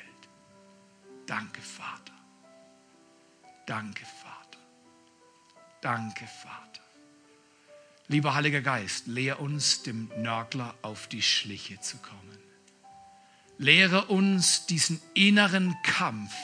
Danke, 1.27 1.61
Vater. 1.61 2.15
Danke, 3.67 4.05
Vater. 4.05 4.18
Danke, 5.89 6.27
Vater. 6.27 6.83
Lieber 8.09 8.35
Heiliger 8.35 8.61
Geist, 8.61 9.07
lehr 9.07 9.41
uns, 9.41 9.85
dem 9.85 10.11
Nörgler 10.19 10.75
auf 10.83 11.07
die 11.07 11.23
Schliche 11.23 11.81
zu 11.81 11.97
kommen. 11.97 12.39
Lehre 13.57 14.05
uns 14.05 14.67
diesen 14.67 15.01
inneren 15.15 15.75
Kampf, 15.83 16.35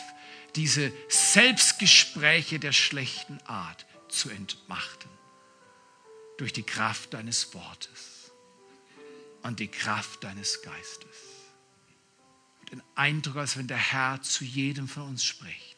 diese 0.57 0.91
Selbstgespräche 1.11 2.59
der 2.59 2.73
schlechten 2.73 3.39
Art 3.43 3.85
zu 4.09 4.31
entmachten. 4.31 5.11
Durch 6.39 6.55
die 6.55 6.63
Kraft 6.63 7.13
deines 7.13 7.53
Wortes 7.53 8.33
und 9.43 9.61
die 9.61 9.69
Kraft 9.69 10.25
deines 10.25 10.63
Geistes. 10.63 11.17
Den 12.73 12.83
Eindruck, 12.95 13.37
als 13.37 13.59
wenn 13.59 13.69
der 13.69 13.77
Herr 13.77 14.23
zu 14.23 14.43
jedem 14.43 14.89
von 14.89 15.03
uns 15.03 15.23
spricht. 15.23 15.77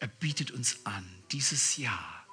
Er 0.00 0.08
bietet 0.08 0.50
uns 0.50 0.84
an, 0.84 1.08
dieses 1.30 1.76
Jahr 1.76 2.23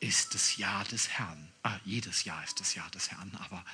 ist 0.00 0.34
das 0.34 0.56
Jahr 0.56 0.84
des 0.84 1.08
Herrn. 1.10 1.52
Ah, 1.62 1.78
jedes 1.84 2.24
Jahr 2.24 2.42
ist 2.42 2.58
das 2.60 2.74
Jahr 2.74 2.90
des 2.90 3.10
Herrn, 3.10 3.32
aber 3.40 3.64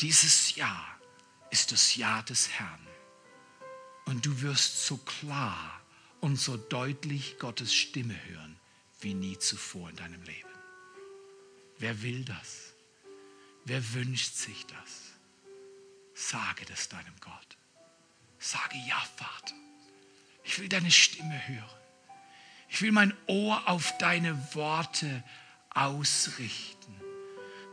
dieses 0.00 0.56
Jahr 0.56 0.98
ist 1.50 1.70
das 1.70 1.96
Jahr 1.96 2.22
des 2.24 2.50
Herrn. 2.50 2.86
Und 4.06 4.26
du 4.26 4.42
wirst 4.42 4.86
so 4.86 4.96
klar 4.98 5.80
und 6.20 6.36
so 6.36 6.56
deutlich 6.56 7.38
Gottes 7.38 7.74
Stimme 7.74 8.18
hören 8.26 8.58
wie 9.00 9.14
nie 9.14 9.38
zuvor 9.38 9.90
in 9.90 9.96
deinem 9.96 10.22
Leben. 10.22 10.48
Wer 11.78 12.02
will 12.02 12.24
das? 12.24 12.72
Wer 13.66 13.94
wünscht 13.94 14.34
sich 14.34 14.64
das? 14.66 15.12
Sage 16.14 16.64
das 16.66 16.88
deinem 16.88 17.14
Gott. 17.20 17.56
Sage 18.38 18.76
ja, 18.86 19.00
Vater. 19.16 19.54
Ich 20.44 20.58
will 20.58 20.68
deine 20.68 20.90
Stimme 20.90 21.48
hören. 21.48 21.83
Ich 22.74 22.82
will 22.82 22.90
mein 22.90 23.16
Ohr 23.28 23.68
auf 23.68 23.96
deine 23.98 24.36
Worte 24.56 25.22
ausrichten. 25.70 26.92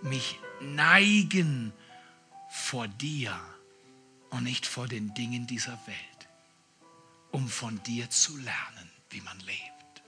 Mich 0.04 0.38
neigen 0.60 1.74
vor 2.52 2.88
dir 2.88 3.36
und 4.30 4.44
nicht 4.44 4.68
vor 4.68 4.88
den 4.88 5.12
Dingen 5.16 5.48
dieser 5.48 5.80
Welt, 5.88 6.30
um 7.32 7.50
von 7.50 7.82
dir 7.82 8.12
zu 8.12 8.38
lernen, 8.38 8.92
wie 9.10 9.22
man 9.22 9.40
lebt. 9.40 10.04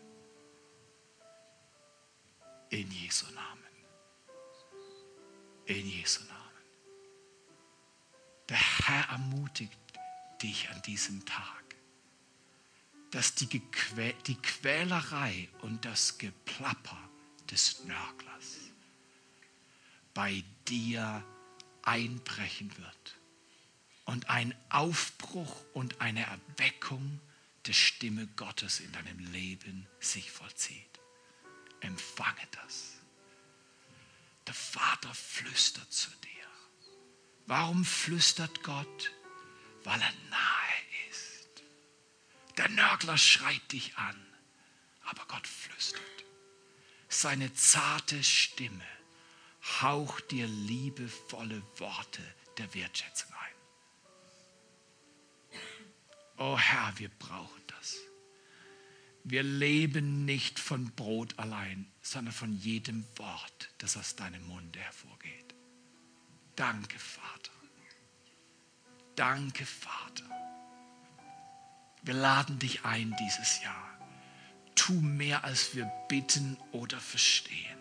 In 2.69 2.91
Jesu 2.91 3.25
Namen. 3.33 3.63
In 5.65 5.89
Jesu 5.89 6.23
Namen. 6.25 6.39
Der 8.47 8.57
Herr 8.57 9.09
ermutigt 9.09 9.79
dich 10.43 10.69
an 10.69 10.79
diesem 10.83 11.25
Tag, 11.25 11.62
dass 13.13 13.35
die, 13.35 13.47
Gequä 13.47 14.13
die 14.25 14.41
Quälerei 14.41 15.47
und 15.61 15.85
das 15.85 16.17
Geplapper 16.17 16.97
des 17.51 17.83
Nörglers 17.83 18.57
bei 20.15 20.43
dir 20.67 21.23
einbrechen 21.83 22.75
wird 22.77 23.19
und 24.05 24.29
ein 24.29 24.55
Aufbruch 24.69 25.63
und 25.73 26.01
eine 26.01 26.25
Erweckung 26.25 27.19
der 27.67 27.73
Stimme 27.73 28.25
Gottes 28.35 28.79
in 28.79 28.91
deinem 28.91 29.19
Leben 29.31 29.87
sich 29.99 30.31
vollzieht. 30.31 30.99
Empfange 31.81 32.47
das. 32.63 32.95
Der 34.47 34.55
Vater 34.55 35.13
flüstert 35.13 35.93
zu 35.93 36.09
dir. 36.09 36.47
Warum 37.45 37.85
flüstert 37.85 38.63
Gott? 38.63 39.11
Weil 39.83 40.01
er 40.01 40.13
nahe. 40.31 40.62
Der 42.57 42.69
Nörgler 42.69 43.17
schreit 43.17 43.71
dich 43.71 43.97
an, 43.97 44.15
aber 45.05 45.25
Gott 45.27 45.47
flüstert. 45.47 46.01
Seine 47.09 47.53
zarte 47.53 48.23
Stimme 48.23 48.85
haucht 49.81 50.31
dir 50.31 50.47
liebevolle 50.47 51.61
Worte 51.77 52.21
der 52.57 52.73
Wertschätzung 52.73 53.31
ein. 53.33 53.53
Oh 56.37 56.57
Herr, 56.57 56.93
wir 56.97 57.09
brauchen 57.09 57.61
das. 57.67 57.97
Wir 59.23 59.43
leben 59.43 60.25
nicht 60.25 60.59
von 60.59 60.91
Brot 60.95 61.39
allein, 61.39 61.89
sondern 62.01 62.33
von 62.33 62.53
jedem 62.53 63.05
Wort, 63.15 63.69
das 63.77 63.95
aus 63.95 64.15
deinem 64.15 64.45
Munde 64.47 64.79
hervorgeht. 64.79 65.55
Danke, 66.55 66.99
Vater. 66.99 67.51
Danke, 69.15 69.65
Vater. 69.65 70.29
Wir 72.03 72.13
laden 72.13 72.59
dich 72.59 72.85
ein 72.85 73.15
dieses 73.19 73.61
Jahr. 73.63 73.89
Tu 74.75 74.93
mehr, 74.93 75.43
als 75.43 75.75
wir 75.75 75.85
bitten 76.07 76.57
oder 76.71 76.99
verstehen. 76.99 77.77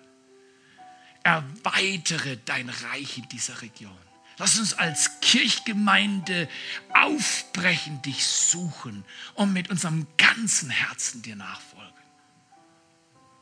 Erweitere 1.25 2.37
dein 2.45 2.69
Reich 2.69 3.19
in 3.19 3.29
dieser 3.29 3.63
Region. 3.63 3.97
Lass 4.39 4.59
uns 4.59 4.75
als 4.75 5.21
Kirchgemeinde 5.21 6.49
aufbrechen, 6.95 8.01
dich 8.03 8.27
suchen 8.27 9.05
und 9.35 9.53
mit 9.53 9.71
unserem 9.71 10.07
ganzen 10.17 10.71
Herzen 10.71 11.23
dir 11.23 11.37
nachfolgen. 11.37 11.93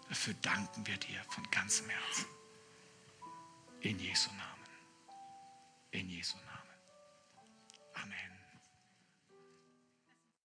Dafür 0.09 0.35
danken 0.43 0.87
wir 0.87 0.97
dir 0.97 1.22
von 1.28 1.49
ganzem 1.51 1.89
Herzen. 1.89 2.26
In 3.81 3.99
Jesu 3.99 4.28
Namen. 4.31 4.51
In 5.93 6.11
Jesu 6.11 6.37
Namen. 6.37 6.49
Amen. 6.49 6.49